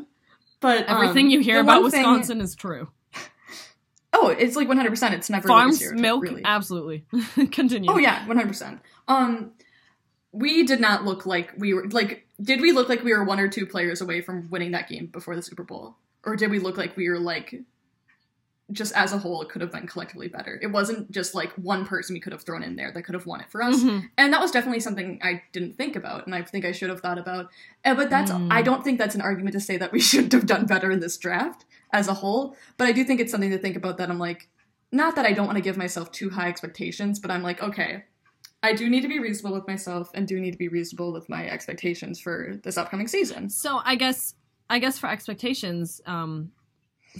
But 0.60 0.88
um, 0.88 0.96
everything 0.96 1.30
you 1.30 1.40
hear 1.40 1.60
about 1.60 1.82
one 1.82 1.90
thing- 1.90 2.00
Wisconsin 2.02 2.40
is 2.42 2.54
true. 2.54 2.88
oh, 4.12 4.28
it's 4.28 4.54
like 4.56 4.68
100. 4.68 4.90
percent 4.90 5.14
It's 5.14 5.30
never 5.30 5.48
Farms, 5.48 5.76
stereotype, 5.76 6.00
milk, 6.00 6.22
really. 6.22 6.42
absolutely. 6.44 7.04
Continue. 7.50 7.90
Oh 7.90 7.96
yeah, 7.98 8.26
one 8.26 8.36
hundred 8.36 8.48
percent. 8.48 8.80
Um, 9.08 9.52
we 10.34 10.64
did 10.64 10.80
not 10.80 11.04
look 11.04 11.24
like 11.26 11.52
we 11.56 11.72
were 11.74 11.86
like. 11.88 12.26
Did 12.42 12.60
we 12.60 12.72
look 12.72 12.88
like 12.88 13.04
we 13.04 13.12
were 13.14 13.22
one 13.24 13.38
or 13.38 13.46
two 13.48 13.64
players 13.64 14.00
away 14.00 14.20
from 14.20 14.50
winning 14.50 14.72
that 14.72 14.88
game 14.88 15.06
before 15.06 15.36
the 15.36 15.42
Super 15.42 15.62
Bowl, 15.62 15.96
or 16.24 16.34
did 16.34 16.50
we 16.50 16.58
look 16.58 16.76
like 16.76 16.96
we 16.96 17.08
were 17.08 17.20
like, 17.20 17.62
just 18.72 18.92
as 18.96 19.12
a 19.12 19.18
whole, 19.18 19.42
it 19.42 19.48
could 19.50 19.60
have 19.60 19.70
been 19.70 19.86
collectively 19.86 20.26
better? 20.26 20.58
It 20.60 20.68
wasn't 20.68 21.10
just 21.12 21.34
like 21.34 21.52
one 21.52 21.84
person 21.86 22.14
we 22.14 22.20
could 22.20 22.32
have 22.32 22.42
thrown 22.42 22.62
in 22.64 22.74
there 22.76 22.90
that 22.90 23.02
could 23.02 23.14
have 23.14 23.26
won 23.26 23.40
it 23.40 23.50
for 23.50 23.62
us, 23.62 23.76
Mhm. 23.82 24.08
and 24.18 24.32
that 24.32 24.40
was 24.40 24.50
definitely 24.50 24.80
something 24.80 25.20
I 25.22 25.42
didn't 25.52 25.76
think 25.76 25.94
about, 25.96 26.26
and 26.26 26.34
I 26.34 26.42
think 26.42 26.64
I 26.64 26.72
should 26.72 26.88
have 26.90 27.00
thought 27.00 27.18
about. 27.18 27.50
Uh, 27.84 27.94
but 27.94 28.10
that's 28.10 28.32
Mm. 28.32 28.48
I 28.50 28.62
don't 28.62 28.82
think 28.82 28.98
that's 28.98 29.14
an 29.14 29.20
argument 29.20 29.52
to 29.52 29.60
say 29.60 29.76
that 29.76 29.92
we 29.92 30.00
shouldn't 30.10 30.32
have 30.32 30.46
done 30.46 30.66
better 30.66 30.90
in 30.90 30.98
this 31.00 31.16
draft 31.18 31.64
as 31.92 32.08
a 32.08 32.14
whole. 32.14 32.56
But 32.78 32.88
I 32.88 32.92
do 32.92 33.04
think 33.04 33.20
it's 33.20 33.30
something 33.30 33.50
to 33.50 33.58
think 33.58 33.76
about. 33.76 33.98
That 33.98 34.10
I'm 34.10 34.18
like, 34.18 34.48
not 34.90 35.14
that 35.14 35.26
I 35.26 35.32
don't 35.34 35.46
want 35.46 35.58
to 35.58 35.62
give 35.62 35.76
myself 35.76 36.10
too 36.10 36.30
high 36.30 36.48
expectations, 36.48 37.20
but 37.20 37.30
I'm 37.30 37.42
like, 37.42 37.62
okay, 37.62 38.04
I 38.64 38.72
do 38.72 38.88
need 38.88 39.02
to 39.02 39.08
be 39.08 39.18
reasonable 39.18 39.54
with 39.56 39.68
myself 39.68 40.10
and 40.14 40.26
do 40.26 40.40
need 40.40 40.52
to 40.52 40.58
be 40.58 40.68
reasonable 40.68 41.12
with 41.12 41.28
my 41.28 41.46
expectations 41.48 42.18
for 42.18 42.58
this 42.64 42.76
upcoming 42.78 43.06
season. 43.08 43.50
So 43.50 43.80
I 43.84 43.94
guess 43.96 44.34
I 44.70 44.78
guess 44.78 44.98
for 44.98 45.08
expectations, 45.08 46.00
um, 46.06 46.50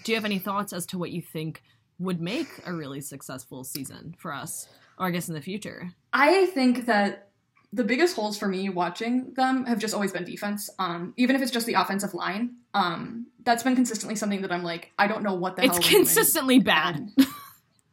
do 0.03 0.13
you 0.13 0.17
have 0.17 0.25
any 0.25 0.39
thoughts 0.39 0.73
as 0.73 0.87
to 0.87 0.99
what 0.99 1.11
you 1.11 1.21
think 1.23 1.63
would 1.99 2.21
make 2.21 2.49
a 2.67 2.73
really 2.73 3.01
successful 3.01 3.63
season 3.65 4.15
for 4.19 4.33
us, 4.33 4.67
or 4.99 5.07
I 5.07 5.11
guess 5.11 5.29
in 5.29 5.35
the 5.35 5.43
future? 5.43 5.91
I 6.13 6.47
think 6.47 6.87
that 6.87 7.29
the 7.73 7.85
biggest 7.85 8.17
holes 8.17 8.39
for 8.39 8.49
me 8.49 8.69
watching 8.69 9.35
them 9.35 9.67
have 9.67 9.79
just 9.81 9.95
always 9.95 10.13
been 10.13 10.25
defense. 10.25 10.71
Um, 10.79 11.13
even 11.17 11.37
if 11.37 11.43
it's 11.43 11.51
just 11.51 11.67
the 11.67 11.75
offensive 11.75 12.15
line, 12.15 12.55
um, 12.73 13.27
that's 13.45 13.63
been 13.65 13.75
consistently 13.75 14.17
something 14.17 14.43
that 14.43 14.53
I'm 14.53 14.63
like, 14.63 14.93
I 14.99 15.07
don't 15.09 15.23
know 15.23 15.35
what 15.35 15.57
the 15.57 15.65
It's 15.65 15.73
hell. 15.75 15.83
doing. 15.83 15.95
consistently 16.05 16.59
bad. 16.61 17.11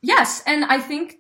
Yes, 0.04 0.42
and 0.48 0.66
I 0.66 0.80
think 0.80 1.18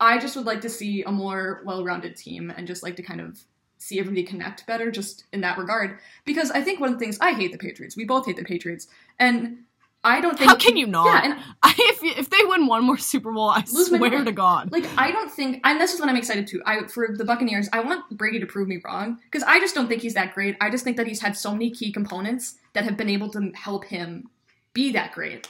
I 0.00 0.18
just 0.18 0.34
would 0.36 0.46
like 0.46 0.62
to 0.62 0.70
see 0.70 1.02
a 1.02 1.12
more 1.12 1.62
well-rounded 1.64 2.16
team 2.16 2.52
and 2.56 2.66
just 2.66 2.82
like 2.82 2.96
to 2.96 3.02
kind 3.02 3.20
of 3.20 3.38
see 3.78 3.98
everybody 3.98 4.22
connect 4.22 4.66
better 4.66 4.90
just 4.90 5.24
in 5.32 5.40
that 5.40 5.58
regard 5.58 5.98
because 6.24 6.50
I 6.50 6.62
think 6.62 6.80
one 6.80 6.92
of 6.92 6.98
the 6.98 7.04
things 7.04 7.18
I 7.20 7.32
hate 7.32 7.52
the 7.52 7.58
Patriots. 7.58 7.96
We 7.96 8.04
both 8.04 8.26
hate 8.26 8.36
the 8.36 8.44
Patriots. 8.44 8.88
And 9.18 9.64
I 10.02 10.20
don't 10.20 10.38
think 10.38 10.50
How 10.50 10.56
can 10.56 10.76
you 10.76 10.86
not? 10.86 11.06
Yeah, 11.06 11.30
and 11.30 11.40
I, 11.62 11.74
if 11.76 12.18
if 12.18 12.30
they 12.30 12.38
win 12.44 12.66
one 12.66 12.84
more 12.84 12.96
Super 12.96 13.32
Bowl, 13.32 13.50
I 13.50 13.60
my 13.60 13.64
swear 13.66 14.24
to 14.24 14.32
God. 14.32 14.72
like 14.72 14.86
I 14.96 15.10
don't 15.10 15.30
think 15.30 15.60
and 15.64 15.78
this 15.80 15.92
is 15.92 16.00
what 16.00 16.08
I'm 16.08 16.16
excited 16.16 16.46
to. 16.48 16.62
I 16.64 16.86
for 16.86 17.08
the 17.14 17.24
Buccaneers, 17.24 17.68
I 17.72 17.80
want 17.80 18.08
Brady 18.16 18.40
to 18.40 18.46
prove 18.46 18.68
me 18.68 18.80
wrong 18.84 19.18
because 19.24 19.42
I 19.42 19.60
just 19.60 19.74
don't 19.74 19.88
think 19.88 20.00
he's 20.00 20.14
that 20.14 20.34
great. 20.34 20.56
I 20.60 20.70
just 20.70 20.84
think 20.84 20.96
that 20.96 21.06
he's 21.06 21.20
had 21.20 21.36
so 21.36 21.52
many 21.52 21.70
key 21.70 21.92
components 21.92 22.56
that 22.72 22.84
have 22.84 22.96
been 22.96 23.10
able 23.10 23.28
to 23.30 23.52
help 23.54 23.84
him 23.84 24.30
be 24.72 24.92
that 24.92 25.12
great. 25.12 25.48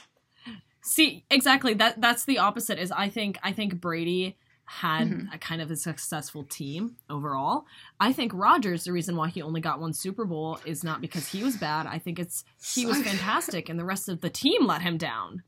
See, 0.83 1.23
exactly. 1.29 1.73
That 1.75 2.01
that's 2.01 2.25
the 2.25 2.39
opposite. 2.39 2.79
Is 2.79 2.91
I 2.91 3.09
think 3.09 3.37
I 3.43 3.51
think 3.51 3.79
Brady 3.79 4.37
had 4.65 5.09
Mhm. 5.09 5.33
a 5.33 5.37
kind 5.37 5.61
of 5.61 5.69
a 5.69 5.75
successful 5.75 6.43
team 6.45 6.95
overall. 7.09 7.65
I 7.99 8.13
think 8.13 8.31
Rodgers, 8.33 8.85
the 8.85 8.93
reason 8.93 9.15
why 9.17 9.27
he 9.29 9.41
only 9.41 9.59
got 9.59 9.81
one 9.81 9.91
Super 9.93 10.23
Bowl 10.25 10.59
is 10.65 10.83
not 10.83 11.01
because 11.01 11.27
he 11.27 11.43
was 11.43 11.57
bad. 11.57 11.85
I 11.87 11.99
think 11.99 12.19
it's 12.19 12.45
he 12.73 12.85
was 12.85 13.01
fantastic, 13.03 13.67
and 13.69 13.77
the 13.77 13.85
rest 13.85 14.07
of 14.09 14.21
the 14.21 14.29
team 14.29 14.65
let 14.65 14.81
him 14.81 14.97
down. 14.97 15.43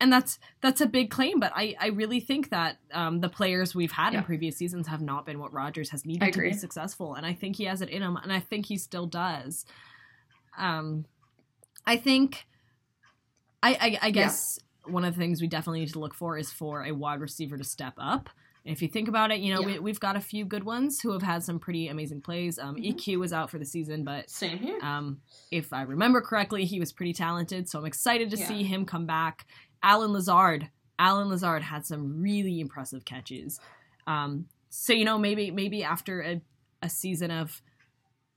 And 0.00 0.12
that's 0.12 0.38
that's 0.60 0.80
a 0.80 0.86
big 0.86 1.10
claim, 1.10 1.40
but 1.40 1.52
I, 1.54 1.74
I 1.80 1.86
really 1.88 2.20
think 2.20 2.50
that 2.50 2.78
um, 2.92 3.20
the 3.20 3.28
players 3.28 3.74
we've 3.74 3.92
had 3.92 4.12
Yeah. 4.12 4.18
in 4.18 4.24
previous 4.24 4.56
seasons 4.58 4.86
have 4.88 5.00
not 5.00 5.24
been 5.24 5.38
what 5.38 5.52
Rodgers 5.52 5.90
has 5.90 6.04
needed 6.04 6.32
to 6.32 6.40
be 6.40 6.52
successful, 6.52 7.14
and 7.14 7.24
I 7.24 7.32
think 7.34 7.56
he 7.56 7.64
has 7.64 7.80
it 7.82 7.88
in 7.88 8.02
him, 8.02 8.16
and 8.16 8.32
I 8.32 8.40
think 8.40 8.66
he 8.66 8.76
still 8.76 9.06
does. 9.06 9.64
Um, 10.58 11.06
I 11.86 11.96
think 11.96 12.46
I 13.62 13.70
I, 13.74 13.98
I 14.08 14.10
guess 14.10 14.58
one 14.86 15.04
of 15.04 15.14
the 15.14 15.18
things 15.20 15.40
we 15.40 15.46
definitely 15.46 15.80
need 15.80 15.92
to 15.92 16.00
look 16.00 16.14
for 16.14 16.36
is 16.36 16.50
for 16.50 16.84
a 16.84 16.92
wide 16.92 17.20
receiver 17.20 17.56
to 17.56 17.64
step 17.64 17.94
up. 17.98 18.28
And 18.64 18.72
if 18.72 18.82
you 18.82 18.88
think 18.88 19.08
about 19.08 19.30
it, 19.32 19.40
you 19.40 19.52
know, 19.54 19.60
Yeah. 19.60 19.66
we, 19.66 19.78
we've 19.78 20.00
got 20.00 20.16
a 20.16 20.20
few 20.20 20.44
good 20.44 20.64
ones 20.64 21.00
who 21.00 21.12
have 21.12 21.22
had 21.22 21.42
some 21.44 21.58
pretty 21.58 21.88
amazing 21.88 22.20
plays. 22.20 22.58
Um, 22.58 22.76
Mhm. 22.76 22.94
EQ 22.96 23.18
was 23.18 23.32
out 23.32 23.50
for 23.50 23.58
the 23.58 23.64
season, 23.64 24.04
but 24.04 24.28
Same 24.30 24.58
here. 24.58 24.78
um, 24.82 25.20
if 25.50 25.72
I 25.72 25.82
remember 25.82 26.20
correctly, 26.20 26.64
he 26.64 26.78
was 26.80 26.92
pretty 26.92 27.12
talented, 27.12 27.68
so 27.68 27.78
I'm 27.78 27.86
excited 27.86 28.30
to 28.30 28.36
Yeah. 28.36 28.46
see 28.46 28.62
him 28.64 28.84
come 28.84 29.06
back. 29.06 29.46
Allen 29.82 30.12
Lazard, 30.12 30.68
Allen 30.98 31.28
Lazard 31.28 31.62
had 31.62 31.84
some 31.86 32.20
really 32.20 32.60
impressive 32.60 33.04
catches. 33.04 33.58
Um, 34.06 34.46
so 34.68 34.92
you 34.92 35.04
know, 35.04 35.18
maybe 35.18 35.50
maybe 35.50 35.82
after 35.84 36.22
a, 36.22 36.40
a 36.82 36.88
season 36.88 37.30
of 37.30 37.60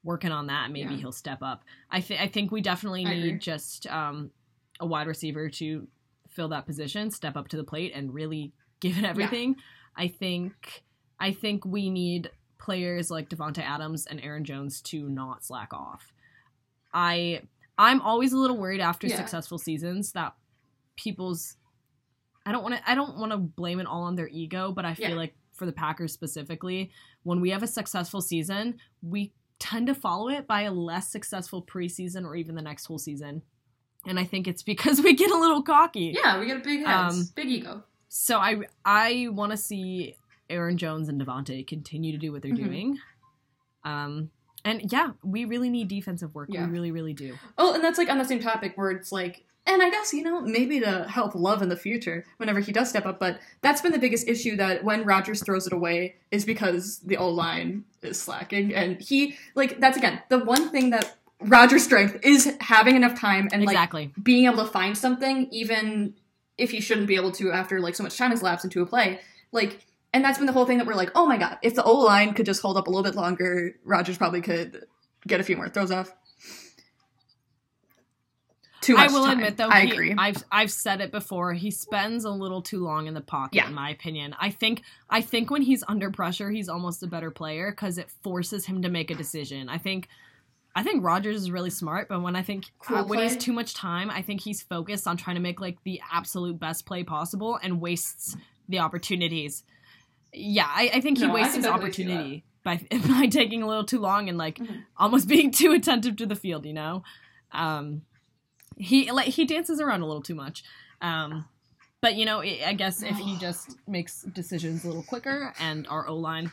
working 0.03 0.31
on 0.31 0.47
that, 0.47 0.71
maybe 0.71 0.93
Yeah. 0.93 0.99
he'll 1.01 1.11
step 1.11 1.39
up. 1.41 1.63
I 1.89 2.01
think 2.01 2.21
I 2.21 2.27
think 2.27 2.51
we 2.51 2.61
definitely 2.61 3.05
need 3.05 3.41
just 3.41 3.85
um, 3.87 4.31
a 4.79 4.85
wide 4.85 5.07
receiver 5.07 5.49
to 5.49 5.87
fill 6.29 6.49
that 6.49 6.65
position, 6.65 7.09
step 7.11 7.35
up 7.37 7.47
to 7.49 7.57
the 7.57 7.63
plate, 7.63 7.91
and 7.95 8.13
really 8.13 8.51
give 8.79 8.97
it 8.97 9.03
everything. 9.05 9.55
I 9.95 10.07
think 10.07 10.83
I 11.19 11.31
think 11.31 11.65
we 11.65 11.89
need 11.89 12.29
players 12.57 13.09
like 13.09 13.29
Davante 13.29 13.59
Adams 13.59 14.05
and 14.05 14.19
Aaron 14.21 14.43
Jones 14.43 14.81
to 14.83 15.07
not 15.09 15.45
slack 15.45 15.73
off. 15.73 16.11
I 16.93 17.41
I'm 17.77 18.01
always 18.01 18.33
a 18.33 18.37
little 18.37 18.57
worried 18.57 18.81
after 18.81 19.07
Yeah. 19.07 19.17
successful 19.17 19.57
seasons 19.57 20.11
that 20.13 20.33
people's 20.95 21.57
I 22.45 22.51
don't 22.51 22.63
want 22.63 22.75
to 22.75 22.89
I 22.89 22.95
don't 22.95 23.17
want 23.17 23.31
to 23.31 23.37
blame 23.37 23.79
it 23.79 23.87
all 23.87 24.03
on 24.03 24.15
their 24.15 24.27
ego, 24.29 24.71
but 24.71 24.85
I 24.85 24.93
feel 24.93 25.09
Yeah. 25.11 25.15
like 25.15 25.35
for 25.53 25.65
the 25.65 25.71
Packers 25.71 26.11
specifically, 26.13 26.91
when 27.23 27.39
we 27.39 27.49
have 27.51 27.63
a 27.63 27.67
successful 27.67 28.21
season, 28.21 28.77
we 29.01 29.31
tend 29.57 29.87
to 29.87 29.95
follow 29.95 30.27
it 30.29 30.45
by 30.47 30.63
a 30.63 30.71
less 30.71 31.09
successful 31.09 31.63
preseason 31.63 32.25
or 32.25 32.35
even 32.35 32.55
the 32.55 32.61
next 32.61 32.85
whole 32.85 32.99
season. 32.99 33.41
And 34.07 34.19
I 34.19 34.23
think 34.23 34.47
it's 34.47 34.63
because 34.63 35.01
we 35.03 35.15
get 35.15 35.31
a 35.31 35.37
little 35.37 35.61
cocky. 35.61 36.15
yeah, 36.21 36.39
we 36.39 36.45
get 36.45 36.57
a 36.57 36.61
big 36.61 36.85
heads, 36.85 37.15
Um, 37.17 37.29
big 37.35 37.47
ego. 37.47 37.83
So 38.07 38.37
I 38.39 38.59
I 38.85 39.27
want 39.31 39.51
to 39.51 39.57
see 39.57 40.15
Aaron 40.49 40.77
Jones 40.77 41.09
and 41.09 41.19
Davante 41.21 41.65
continue 41.67 42.11
to 42.11 42.17
do 42.17 42.31
what 42.31 42.41
they're 42.41 42.51
Mhm. 42.53 42.65
doing. 42.65 42.99
Um 43.83 44.31
and 44.63 44.91
yeah, 44.91 45.11
we 45.23 45.45
really 45.45 45.69
need 45.69 45.87
defensive 45.87 46.33
work. 46.33 46.49
Yeah. 46.51 46.65
We 46.65 46.71
really 46.71 46.91
really 46.91 47.13
do. 47.13 47.37
Oh, 47.57 47.73
and 47.73 47.83
that's 47.83 47.97
like 47.97 48.09
on 48.09 48.17
the 48.17 48.25
same 48.25 48.39
topic 48.39 48.73
where 48.77 48.89
it's 48.91 49.11
like, 49.11 49.43
and 49.67 49.81
I 49.81 49.89
guess 49.91 50.13
you 50.13 50.23
know 50.23 50.41
maybe 50.41 50.79
to 50.79 51.03
help 51.07 51.35
Love 51.35 51.61
in 51.61 51.69
the 51.69 51.75
future 51.77 52.25
whenever 52.37 52.59
he 52.59 52.71
does 52.71 52.89
step 52.89 53.05
up, 53.05 53.19
but 53.19 53.39
that's 53.61 53.81
been 53.81 53.91
the 53.91 53.99
biggest 53.99 54.27
issue 54.27 54.55
that 54.57 54.83
when 54.83 55.03
Rodgers 55.05 55.43
throws 55.43 55.67
it 55.67 55.73
away 55.73 56.15
is 56.31 56.45
because 56.45 56.99
the 56.99 57.17
O 57.17 57.29
line 57.29 57.83
is 58.01 58.19
slacking, 58.19 58.73
and 58.73 58.99
he 59.01 59.35
like 59.55 59.79
that's 59.79 59.97
again 59.97 60.21
the 60.29 60.39
one 60.39 60.69
thing 60.69 60.89
that 60.91 61.15
Rodgers' 61.45 61.83
strength 61.83 62.19
is 62.23 62.55
having 62.59 62.95
enough 62.95 63.19
time 63.19 63.47
and 63.51 63.63
like 63.65 64.09
being 64.23 64.45
able 64.45 64.57
to 64.65 64.71
find 64.71 64.97
something 64.97 65.47
even 65.51 66.13
if 66.57 66.71
he 66.71 66.79
shouldn't 66.81 67.07
be 67.07 67.15
able 67.15 67.31
to 67.33 67.51
after 67.51 67.79
like 67.79 67.95
so 67.95 68.03
much 68.03 68.17
time 68.17 68.31
has 68.31 68.41
lapsed 68.41 68.63
into 68.65 68.81
a 68.81 68.85
play 68.85 69.19
like 69.51 69.85
and 70.13 70.23
that's 70.23 70.37
been 70.37 70.47
the 70.47 70.53
whole 70.53 70.65
thing 70.65 70.77
that 70.77 70.87
we're 70.87 70.93
like 70.95 71.11
oh 71.15 71.25
my 71.25 71.37
god 71.37 71.57
if 71.61 71.75
the 71.75 71.83
o 71.83 71.93
line 71.99 72.33
could 72.33 72.45
just 72.45 72.61
hold 72.61 72.77
up 72.77 72.87
a 72.87 72.89
little 72.89 73.03
bit 73.03 73.15
longer 73.15 73.75
rodgers 73.83 74.17
probably 74.17 74.41
could 74.41 74.85
get 75.27 75.39
a 75.39 75.43
few 75.43 75.57
more 75.57 75.67
throws 75.69 75.91
off 75.91 76.13
too 78.81 78.93
much 78.95 79.09
I 79.09 79.13
will 79.13 79.23
time. 79.25 79.39
admit 79.39 79.57
though, 79.57 79.67
i 79.67 79.81
he- 79.85 79.91
agree 79.91 80.15
I've 80.17 80.43
I've 80.51 80.71
said 80.71 81.01
it 81.01 81.11
before. 81.11 81.53
He 81.53 81.71
spends 81.71 82.23
a 82.23 82.29
little 82.29 82.61
too 82.61 82.83
long 82.83 83.07
in 83.07 83.15
the 83.15 83.21
pocket, 83.21 83.55
Yeah. 83.55 83.67
in 83.67 83.73
my 83.73 83.89
opinion. 83.89 84.35
I 84.39 84.51
think 84.51 84.83
I 85.09 85.21
think 85.21 85.49
when 85.49 85.63
he's 85.63 85.83
under 85.87 86.11
pressure, 86.11 86.51
he's 86.51 86.69
almost 86.69 87.01
a 87.01 87.07
better 87.07 87.31
player 87.31 87.71
because 87.71 87.97
it 87.97 88.11
forces 88.21 88.67
him 88.67 88.83
to 88.83 88.89
make 88.89 89.09
a 89.09 89.15
decision. 89.15 89.69
I 89.69 89.79
think 89.79 90.07
I 90.77 90.83
think 90.83 91.03
Rodgers 91.03 91.37
is 91.41 91.51
really 91.51 91.69
smart, 91.69 92.09
but 92.09 92.21
when 92.21 92.35
I 92.35 92.41
think 92.43 92.65
Cool 92.79 92.97
uh, 92.97 93.03
when 93.05 93.19
he's 93.19 93.31
play. 93.31 93.39
too 93.39 93.53
much 93.53 93.73
time, 93.73 94.09
I 94.11 94.21
think 94.21 94.41
he's 94.41 94.61
focused 94.61 95.07
on 95.07 95.15
trying 95.15 95.37
to 95.37 95.41
make 95.41 95.61
like 95.61 95.77
the 95.85 96.01
absolute 96.11 96.59
best 96.59 96.85
play 96.85 97.03
possible 97.03 97.57
and 97.63 97.79
wastes 97.79 98.35
the 98.67 98.79
opportunities. 98.79 99.63
Yeah, 100.33 100.67
I, 100.67 100.91
I 100.95 101.01
think 101.01 101.17
he 101.17 101.27
No, 101.27 101.33
wastes 101.33 101.55
his 101.55 101.65
opportunity 101.65 102.43
by 102.63 102.81
by 103.07 103.27
taking 103.27 103.61
a 103.63 103.67
little 103.67 103.85
too 103.85 103.99
long 103.99 104.27
and 104.27 104.37
like 104.37 104.57
Mhm. 104.59 104.83
almost 104.97 105.27
being 105.35 105.51
too 105.51 105.71
attentive 105.71 106.17
to 106.17 106.25
the 106.25 106.35
field. 106.35 106.65
You 106.65 106.73
know, 106.73 107.03
um, 107.53 108.01
he 108.75 109.09
like 109.11 109.27
he 109.27 109.45
dances 109.45 109.79
around 109.79 110.01
a 110.01 110.05
little 110.05 110.23
too 110.23 110.35
much. 110.35 110.63
Um, 111.01 111.45
but 112.01 112.15
you 112.15 112.25
know, 112.25 112.41
I 112.41 112.73
guess 112.73 113.01
if 113.01 113.17
he 113.17 113.37
just 113.39 113.77
makes 113.87 114.23
decisions 114.23 114.83
a 114.83 114.87
little 114.87 115.03
quicker 115.03 115.53
and 115.57 115.87
our 115.87 116.05
O 116.07 116.17
line 116.17 116.51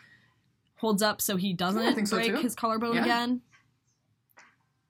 holds 0.76 1.02
up 1.02 1.20
so 1.20 1.36
he 1.36 1.52
doesn't 1.52 1.82
Yeah, 1.82 2.04
so, 2.04 2.16
break 2.16 2.38
his 2.38 2.54
collarbone 2.54 2.94
Yeah. 2.94 3.02
again, 3.02 3.40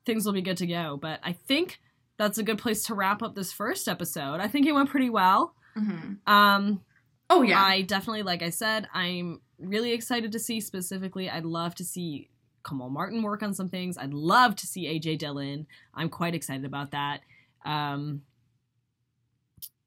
things 0.06 0.24
will 0.26 0.32
be 0.32 0.42
good 0.42 0.56
to 0.58 0.66
go. 0.66 0.98
But 1.00 1.20
I 1.22 1.32
think 1.32 1.80
that's 2.18 2.38
a 2.38 2.42
good 2.42 2.58
place 2.58 2.84
to 2.86 2.94
wrap 2.94 3.22
up 3.22 3.34
this 3.34 3.52
first 3.52 3.88
episode. 3.88 4.40
I 4.40 4.48
think 4.48 4.66
it 4.66 4.72
went 4.72 4.90
pretty 4.90 5.10
well. 5.10 5.54
Mhm. 5.76 6.18
Um, 6.28 6.82
oh 7.30 7.42
yeah 7.42 7.62
I 7.62 7.82
definitely, 7.82 8.22
like 8.22 8.42
I 8.42 8.50
said, 8.50 8.86
I'm 8.92 9.40
really 9.58 9.92
excited 9.92 10.32
to 10.32 10.38
see 10.38 10.60
specifically. 10.60 11.30
I'd 11.30 11.44
love 11.44 11.74
to 11.76 11.84
see 11.84 12.28
Kamal 12.68 12.90
Martin 12.90 13.22
work 13.22 13.42
on 13.42 13.54
some 13.54 13.68
things. 13.68 13.96
I'd 13.98 14.12
love 14.14 14.54
to 14.56 14.66
see 14.66 14.86
AJ 14.86 15.18
Dillon. 15.18 15.66
I'm 15.94 16.08
quite 16.08 16.34
excited 16.34 16.64
about 16.64 16.90
that. 16.92 17.20
Um, 17.64 18.22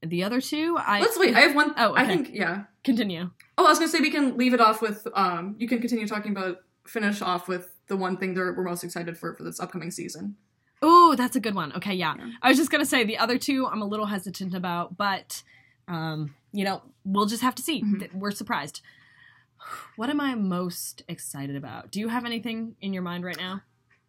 the 0.01 0.24
other 0.24 0.39
two, 0.41 0.78
I 0.80 0.99
let's 0.99 1.18
wait 1.18 1.36
i 1.36 1.39
have 1.41 1.55
one 1.55 1.74
Oh, 1.78 1.93
i 1.93 2.03
okay. 2.03 2.16
think 2.16 2.30
yeah 2.34 2.63
continue. 2.84 3.32
oh 3.57 3.66
i 3.66 3.70
was 3.70 3.80
gonna 3.80 3.89
say 3.89 3.99
we 4.01 4.11
can 4.11 4.38
leave 4.38 4.53
it 4.53 4.61
off 4.61 4.82
with 4.82 5.07
um 5.16 5.55
you 5.57 5.68
can 5.68 5.80
continue 5.80 6.07
talking 6.07 6.32
about 6.32 6.57
finish 6.86 7.22
off 7.24 7.47
with 7.47 7.74
the 7.88 7.96
one 7.98 8.18
thing 8.18 8.34
that 8.34 8.54
we're 8.56 8.64
most 8.64 8.84
excited 8.84 9.18
for 9.18 9.34
for 9.36 9.44
this 9.44 9.60
upcoming 9.60 9.92
season 9.92 10.36
Oh, 10.82 11.16
that's 11.16 11.36
a 11.36 11.40
good 11.40 11.56
one. 11.56 11.72
Okay, 11.78 11.94
yeah. 11.96 12.14
Yeah. 12.18 12.32
I 12.44 12.50
was 12.50 12.58
just 12.58 12.70
gonna 12.70 12.86
say 12.86 13.04
the 13.06 13.18
other 13.18 13.38
two 13.38 13.66
I'm 13.66 13.82
a 13.82 13.86
little 13.88 14.06
hesitant 14.06 14.54
about, 14.54 14.98
but 14.98 15.42
um, 15.88 16.36
you 16.52 16.64
know, 16.66 16.82
we'll 17.06 17.26
just 17.28 17.42
have 17.44 17.56
to 17.56 17.62
see. 17.64 17.82
Mhm. 17.82 18.14
We're 18.14 18.32
surprised. 18.32 18.82
What 19.96 20.10
am 20.10 20.20
I 20.20 20.36
most 20.36 21.02
excited 21.08 21.56
about? 21.56 21.92
Do 21.92 22.00
you 22.00 22.10
have 22.10 22.26
anything 22.26 22.76
in 22.82 22.94
your 22.94 23.02
mind 23.04 23.24
right 23.24 23.38
now? 23.38 23.62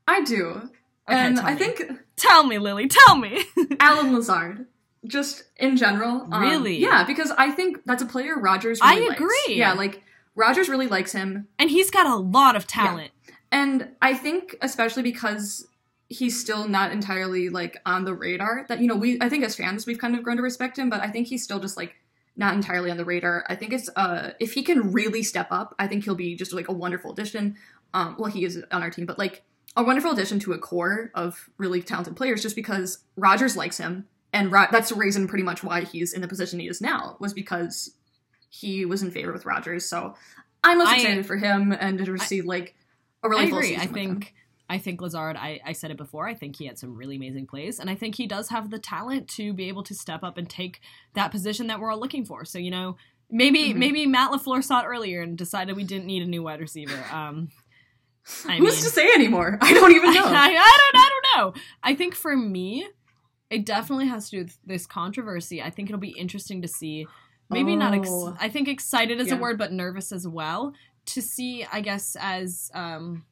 i 0.08 0.22
do 0.22 0.50
Okay, 0.50 0.70
and 1.08 1.38
i 1.38 1.52
me. 1.54 1.58
think 1.58 1.82
Tell 2.16 2.44
me, 2.44 2.58
Lily. 2.58 2.88
Tell 2.88 3.16
me. 3.16 3.44
Allen 3.80 4.12
Lazard. 4.14 4.66
Just 5.06 5.44
in 5.56 5.76
general. 5.76 6.26
um, 6.32 6.42
Really? 6.42 6.78
Yeah, 6.78 7.04
because 7.04 7.30
I 7.38 7.52
think 7.52 7.84
that's 7.86 8.02
a 8.02 8.06
player 8.06 8.36
Rodgers 8.38 8.80
I 8.82 8.94
really 8.96 9.08
likes. 9.10 9.20
agree. 9.20 9.54
Yeah, 9.56 9.72
like 9.74 10.02
Rodgers 10.34 10.68
really 10.68 10.88
likes 10.88 11.12
him. 11.12 11.46
and 11.58 11.70
he's 11.70 11.90
got 11.90 12.06
a 12.06 12.16
lot 12.16 12.56
of 12.56 12.66
talent. 12.66 13.12
And 13.56 13.88
I 14.02 14.12
think 14.12 14.54
especially 14.60 15.02
because 15.02 15.66
he's 16.10 16.38
still 16.38 16.68
not 16.68 16.92
entirely 16.92 17.48
like 17.48 17.78
on 17.86 18.04
the 18.04 18.12
radar 18.12 18.66
that 18.68 18.80
you 18.80 18.86
know, 18.86 18.96
we 18.96 19.18
I 19.22 19.30
think 19.30 19.44
as 19.44 19.56
fans 19.56 19.86
we've 19.86 19.98
kind 19.98 20.14
of 20.14 20.22
grown 20.22 20.36
to 20.36 20.42
respect 20.42 20.78
him, 20.78 20.90
but 20.90 21.00
I 21.00 21.08
think 21.08 21.26
he's 21.28 21.42
still 21.42 21.58
just 21.58 21.74
like 21.74 21.94
not 22.36 22.54
entirely 22.54 22.90
on 22.90 22.98
the 22.98 23.04
radar. 23.06 23.46
I 23.48 23.54
think 23.54 23.72
it's 23.72 23.88
uh 23.96 24.32
if 24.38 24.52
he 24.52 24.62
can 24.62 24.92
really 24.92 25.22
step 25.22 25.48
up, 25.50 25.74
I 25.78 25.86
think 25.86 26.04
he'll 26.04 26.14
be 26.14 26.36
just 26.36 26.52
like 26.52 26.68
a 26.68 26.72
wonderful 26.72 27.12
addition. 27.12 27.56
Um 27.94 28.16
well 28.18 28.30
he 28.30 28.44
is 28.44 28.62
on 28.70 28.82
our 28.82 28.90
team, 28.90 29.06
but 29.06 29.18
like 29.18 29.42
a 29.74 29.82
wonderful 29.82 30.12
addition 30.12 30.38
to 30.40 30.52
a 30.52 30.58
core 30.58 31.10
of 31.14 31.48
really 31.56 31.80
talented 31.82 32.14
players 32.14 32.42
just 32.42 32.56
because 32.56 32.98
Rodgers 33.16 33.56
likes 33.56 33.78
him 33.78 34.06
and 34.34 34.52
Ro- 34.52 34.66
that's 34.70 34.90
the 34.90 34.96
reason 34.96 35.28
pretty 35.28 35.44
much 35.44 35.64
why 35.64 35.80
he's 35.80 36.12
in 36.12 36.20
the 36.20 36.28
position 36.28 36.60
he 36.60 36.68
is 36.68 36.82
now 36.82 37.16
was 37.20 37.32
because 37.32 37.94
he 38.50 38.84
was 38.84 39.02
in 39.02 39.10
favor 39.10 39.32
with 39.32 39.46
Rodgers. 39.46 39.86
So 39.86 40.14
I'm 40.62 40.76
most 40.76 40.88
I- 40.88 40.96
excited 40.96 41.24
for 41.24 41.36
him 41.36 41.72
and 41.72 42.04
to 42.04 42.12
receive 42.12 42.44
like 42.44 42.74
a 43.22 43.28
really 43.28 43.44
I 43.44 43.46
agree. 43.46 43.76
I 43.76 43.80
with 43.80 43.88
him. 43.88 43.94
think 43.94 44.34
I 44.68 44.78
think 44.78 45.00
Lazard. 45.00 45.36
I, 45.36 45.60
I 45.64 45.72
said 45.72 45.90
it 45.92 45.96
before. 45.96 46.26
I 46.26 46.34
think 46.34 46.56
he 46.56 46.66
had 46.66 46.76
some 46.78 46.96
really 46.96 47.16
amazing 47.16 47.46
plays, 47.46 47.78
and 47.78 47.88
I 47.88 47.94
think 47.94 48.16
he 48.16 48.26
does 48.26 48.48
have 48.48 48.70
the 48.70 48.78
talent 48.80 49.28
to 49.36 49.52
be 49.52 49.68
able 49.68 49.82
to 49.84 49.94
step 49.94 50.22
up 50.24 50.38
and 50.38 50.48
take 50.50 50.80
that 51.14 51.30
position 51.30 51.68
that 51.68 51.78
we're 51.80 51.92
all 51.92 52.00
looking 52.00 52.24
for. 52.24 52.44
So 52.44 52.58
you 52.58 52.70
know, 52.72 52.96
maybe 53.30 53.72
Mhm. 53.72 53.76
maybe 53.76 54.06
Matt 54.06 54.32
LaFleur 54.32 54.62
saw 54.64 54.80
it 54.80 54.86
earlier 54.86 55.22
and 55.22 55.38
decided 55.38 55.76
we 55.76 55.84
didn't 55.84 56.06
need 56.06 56.22
a 56.22 56.26
new 56.26 56.42
wide 56.42 56.60
receiver. 56.60 56.98
Um, 57.12 57.50
I 58.48 58.56
Who's 58.56 58.74
mean- 58.74 58.82
to 58.84 58.90
say 58.90 59.08
anymore? 59.14 59.56
I 59.60 59.72
don't 59.72 59.92
even 59.92 60.12
know. 60.14 60.24
I, 60.26 60.46
I 60.48 60.78
don't 60.92 61.00
I 61.00 61.10
don't 61.10 61.54
know. 61.54 61.62
I 61.84 61.94
think 61.94 62.14
for 62.16 62.36
me, 62.36 62.88
it 63.50 63.64
definitely 63.64 64.08
has 64.08 64.30
to 64.30 64.36
do 64.38 64.42
with 64.42 64.58
this 64.66 64.84
controversy. 64.86 65.62
I 65.62 65.70
think 65.70 65.88
it'll 65.88 66.00
be 66.00 66.10
interesting 66.18 66.60
to 66.62 66.68
see. 66.68 67.06
Maybe 67.50 67.76
not. 67.76 67.94
Ex- 67.94 68.08
Oh. 68.10 68.36
I 68.40 68.48
think 68.48 68.66
excited 68.66 69.20
is 69.20 69.30
a 69.30 69.36
word, 69.36 69.56
but 69.58 69.70
nervous 69.72 70.10
as 70.10 70.26
well. 70.26 70.72
To 71.06 71.22
see, 71.22 71.64
I 71.70 71.80
guess, 71.80 72.16
as 72.18 72.70
um, 72.74 73.24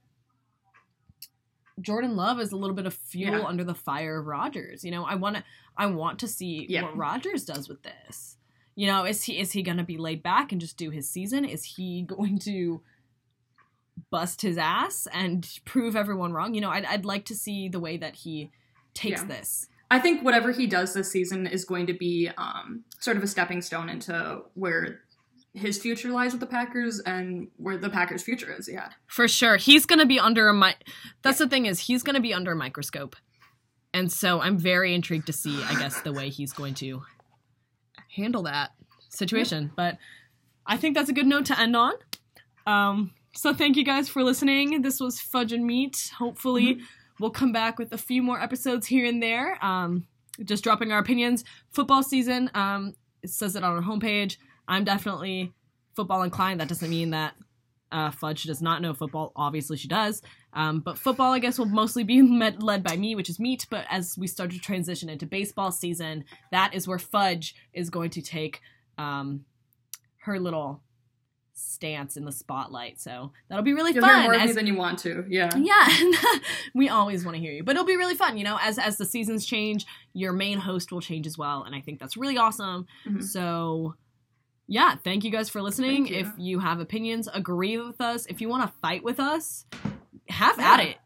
Jordan 1.80 2.14
Love 2.16 2.40
is 2.40 2.52
a 2.52 2.56
little 2.56 2.76
bit 2.76 2.86
of 2.86 2.94
fuel 2.94 3.38
Yeah. 3.40 3.44
under 3.44 3.64
the 3.64 3.74
fire 3.74 4.18
of 4.20 4.26
Rodgers. 4.26 4.84
You 4.84 4.90
know, 4.90 5.04
I 5.04 5.16
want 5.16 5.36
to. 5.36 5.44
I 5.76 5.86
want 5.86 6.20
to 6.20 6.28
see 6.28 6.66
Yeah. 6.68 6.82
what 6.82 6.96
Rodgers 6.96 7.44
does 7.44 7.68
with 7.68 7.82
this. 7.82 8.36
You 8.76 8.86
know, 8.86 9.04
is 9.04 9.24
he 9.24 9.38
is 9.40 9.52
he 9.52 9.62
going 9.62 9.78
to 9.78 9.82
be 9.84 9.98
laid 9.98 10.22
back 10.22 10.52
and 10.52 10.60
just 10.60 10.76
do 10.76 10.90
his 10.90 11.10
season? 11.10 11.44
Is 11.44 11.64
he 11.64 12.02
going 12.06 12.38
to 12.40 12.82
bust 14.10 14.42
his 14.42 14.56
ass 14.58 15.08
and 15.12 15.48
prove 15.64 15.96
everyone 15.96 16.32
wrong? 16.32 16.54
You 16.54 16.60
know, 16.60 16.70
I'd 16.70 16.84
I'd 16.84 17.04
like 17.04 17.24
to 17.26 17.34
see 17.34 17.68
the 17.68 17.80
way 17.80 17.96
that 17.96 18.14
he 18.16 18.52
takes 18.94 19.22
Yeah. 19.22 19.26
this. 19.28 19.68
I 19.90 19.98
think 19.98 20.22
whatever 20.24 20.50
he 20.52 20.66
does 20.66 20.94
this 20.94 21.10
season 21.10 21.46
is 21.46 21.64
going 21.64 21.86
to 21.88 21.92
be 21.92 22.28
um, 22.38 22.84
sort 23.00 23.16
of 23.16 23.22
a 23.22 23.26
stepping 23.26 23.60
stone 23.62 23.88
into 23.88 24.42
where 24.54 25.00
his 25.54 25.78
future 25.78 26.10
lies 26.10 26.32
with 26.32 26.40
the 26.40 26.46
Packers 26.46 27.00
and 27.00 27.48
where 27.56 27.78
the 27.78 27.88
Packers' 27.88 28.22
future 28.22 28.52
is. 28.52 28.68
Yeah. 28.70 28.90
For 29.06 29.28
sure. 29.28 29.56
He's 29.56 29.86
going 29.86 30.00
to 30.00 30.06
be 30.06 30.18
under 30.18 30.48
a 30.48 30.54
mi- 30.54 30.74
That's 31.22 31.38
the 31.38 31.48
thing 31.48 31.66
is 31.66 31.78
he's 31.78 32.02
going 32.02 32.16
to 32.16 32.20
be 32.20 32.34
under 32.34 32.52
a 32.52 32.56
microscope. 32.56 33.14
And 33.92 34.10
so 34.10 34.40
I'm 34.40 34.58
very 34.58 34.92
intrigued 34.92 35.26
to 35.26 35.32
see, 35.32 35.62
I 35.62 35.78
guess, 35.78 36.00
the 36.00 36.12
way 36.12 36.28
he's 36.28 36.52
going 36.52 36.74
to 36.74 37.02
handle 38.16 38.42
that 38.42 38.72
situation. 39.08 39.70
But 39.76 39.98
I 40.66 40.76
think 40.76 40.96
that's 40.96 41.08
a 41.08 41.12
good 41.12 41.26
note 41.26 41.46
to 41.46 41.58
end 41.60 41.76
on. 41.76 41.92
Um, 42.66 43.12
so 43.36 43.54
thank 43.54 43.76
you 43.76 43.84
guys 43.84 44.08
for 44.08 44.24
listening. 44.24 44.82
This 44.82 44.98
was 44.98 45.20
Fudge 45.20 45.52
and 45.52 45.64
Meat. 45.64 46.10
Hopefully, 46.18 46.80
we'll 47.20 47.30
come 47.30 47.52
back 47.52 47.78
with 47.78 47.92
a 47.92 47.98
few 47.98 48.22
more 48.22 48.40
episodes 48.40 48.88
here 48.88 49.06
and 49.06 49.22
there. 49.22 49.64
Um, 49.64 50.08
just 50.44 50.64
dropping 50.64 50.90
our 50.90 50.98
opinions. 50.98 51.44
Football 51.70 52.02
season. 52.02 52.50
Um, 52.54 52.94
it 53.22 53.30
says 53.30 53.54
it 53.54 53.62
on 53.62 53.76
our 53.76 53.82
homepage. 53.82 54.38
I'm 54.68 54.84
definitely 54.84 55.52
football 55.94 56.22
inclined. 56.22 56.60
That 56.60 56.68
doesn't 56.68 56.88
mean 56.90 57.10
that 57.10 57.34
uh, 57.92 58.10
Fudge 58.10 58.44
does 58.44 58.60
not 58.62 58.82
know 58.82 58.92
football. 58.94 59.32
Obviously, 59.36 59.76
she 59.76 59.88
does. 59.88 60.20
Um, 60.52 60.80
but 60.80 60.98
football, 60.98 61.32
I 61.32 61.38
guess, 61.38 61.58
will 61.58 61.66
mostly 61.66 62.02
be 62.04 62.22
med- 62.40 62.62
led 62.62 62.82
by 62.82 62.96
me, 62.96 63.14
which 63.14 63.28
is 63.30 63.38
meat. 63.38 63.66
But 63.70 63.84
as 63.90 64.16
we 64.18 64.26
start 64.26 64.50
to 64.50 64.58
transition 64.58 65.08
into 65.08 65.26
baseball 65.26 65.70
season, 65.70 66.24
that 66.50 66.74
is 66.74 66.88
where 66.88 66.98
Fudge 66.98 67.54
is 67.72 67.90
going 67.90 68.10
to 68.10 68.22
take 68.22 68.60
um, 68.98 69.44
her 70.22 70.40
little 70.40 70.80
stance 71.56 72.16
in 72.16 72.24
the 72.24 72.32
spotlight. 72.32 73.00
So 73.00 73.30
that'll 73.48 73.62
be 73.64 73.74
really 73.74 73.92
You'll 73.92 74.04
hear 74.04 74.12
fun. 74.14 74.22
more 74.24 74.34
of 74.34 74.42
me 74.44 74.52
than 74.52 74.66
you 74.66 74.74
want 74.74 74.98
to. 75.00 75.24
Yeah. 75.28 75.50
yeah, 75.56 75.88
we 76.74 76.88
always 76.88 77.24
want 77.24 77.36
to 77.36 77.40
hear 77.40 77.52
you, 77.52 77.62
but 77.62 77.76
it'll 77.76 77.86
be 77.86 77.96
really 77.96 78.16
fun. 78.16 78.36
You 78.36 78.42
know, 78.44 78.58
as 78.60 78.78
as 78.78 78.96
the 78.96 79.04
seasons 79.04 79.46
change, 79.46 79.86
your 80.14 80.32
main 80.32 80.58
host 80.58 80.90
will 80.90 81.00
change 81.00 81.26
as 81.28 81.38
well, 81.38 81.62
and 81.62 81.74
I 81.74 81.80
think 81.80 82.00
that's 82.00 82.16
really 82.16 82.36
awesome. 82.38 82.86
Mhm. 83.06 83.22
So, 83.22 83.94
yeah, 84.66 84.96
thank 85.02 85.24
you 85.24 85.30
guys 85.30 85.48
for 85.48 85.60
listening. 85.62 86.06
You. 86.06 86.16
If 86.16 86.28
you 86.38 86.58
have 86.60 86.80
opinions, 86.80 87.28
agree 87.32 87.78
with 87.78 88.00
us. 88.00 88.26
If 88.26 88.40
you 88.40 88.48
want 88.48 88.62
to 88.70 88.72
fight 88.80 89.02
with 89.04 89.20
us, 89.20 89.66
have 90.28 90.58
Yeah. 90.58 90.72
at 90.72 90.80
it. 90.80 90.98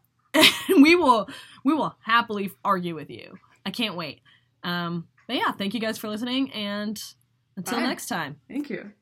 we 0.82 0.94
will 0.94 1.28
we 1.64 1.74
will 1.74 1.96
happily 2.00 2.50
argue 2.64 2.94
with 2.94 3.10
you. 3.10 3.38
I 3.66 3.70
can't 3.70 3.96
wait. 3.96 4.20
Um, 4.62 5.08
but 5.26 5.36
yeah, 5.36 5.52
thank 5.52 5.74
you 5.74 5.80
guys 5.80 5.98
for 5.98 6.08
listening, 6.08 6.52
and 6.52 7.02
until 7.56 7.78
Bye. 7.78 7.86
next 7.86 8.06
time. 8.06 8.36
Thank 8.48 8.70
you. 8.70 8.92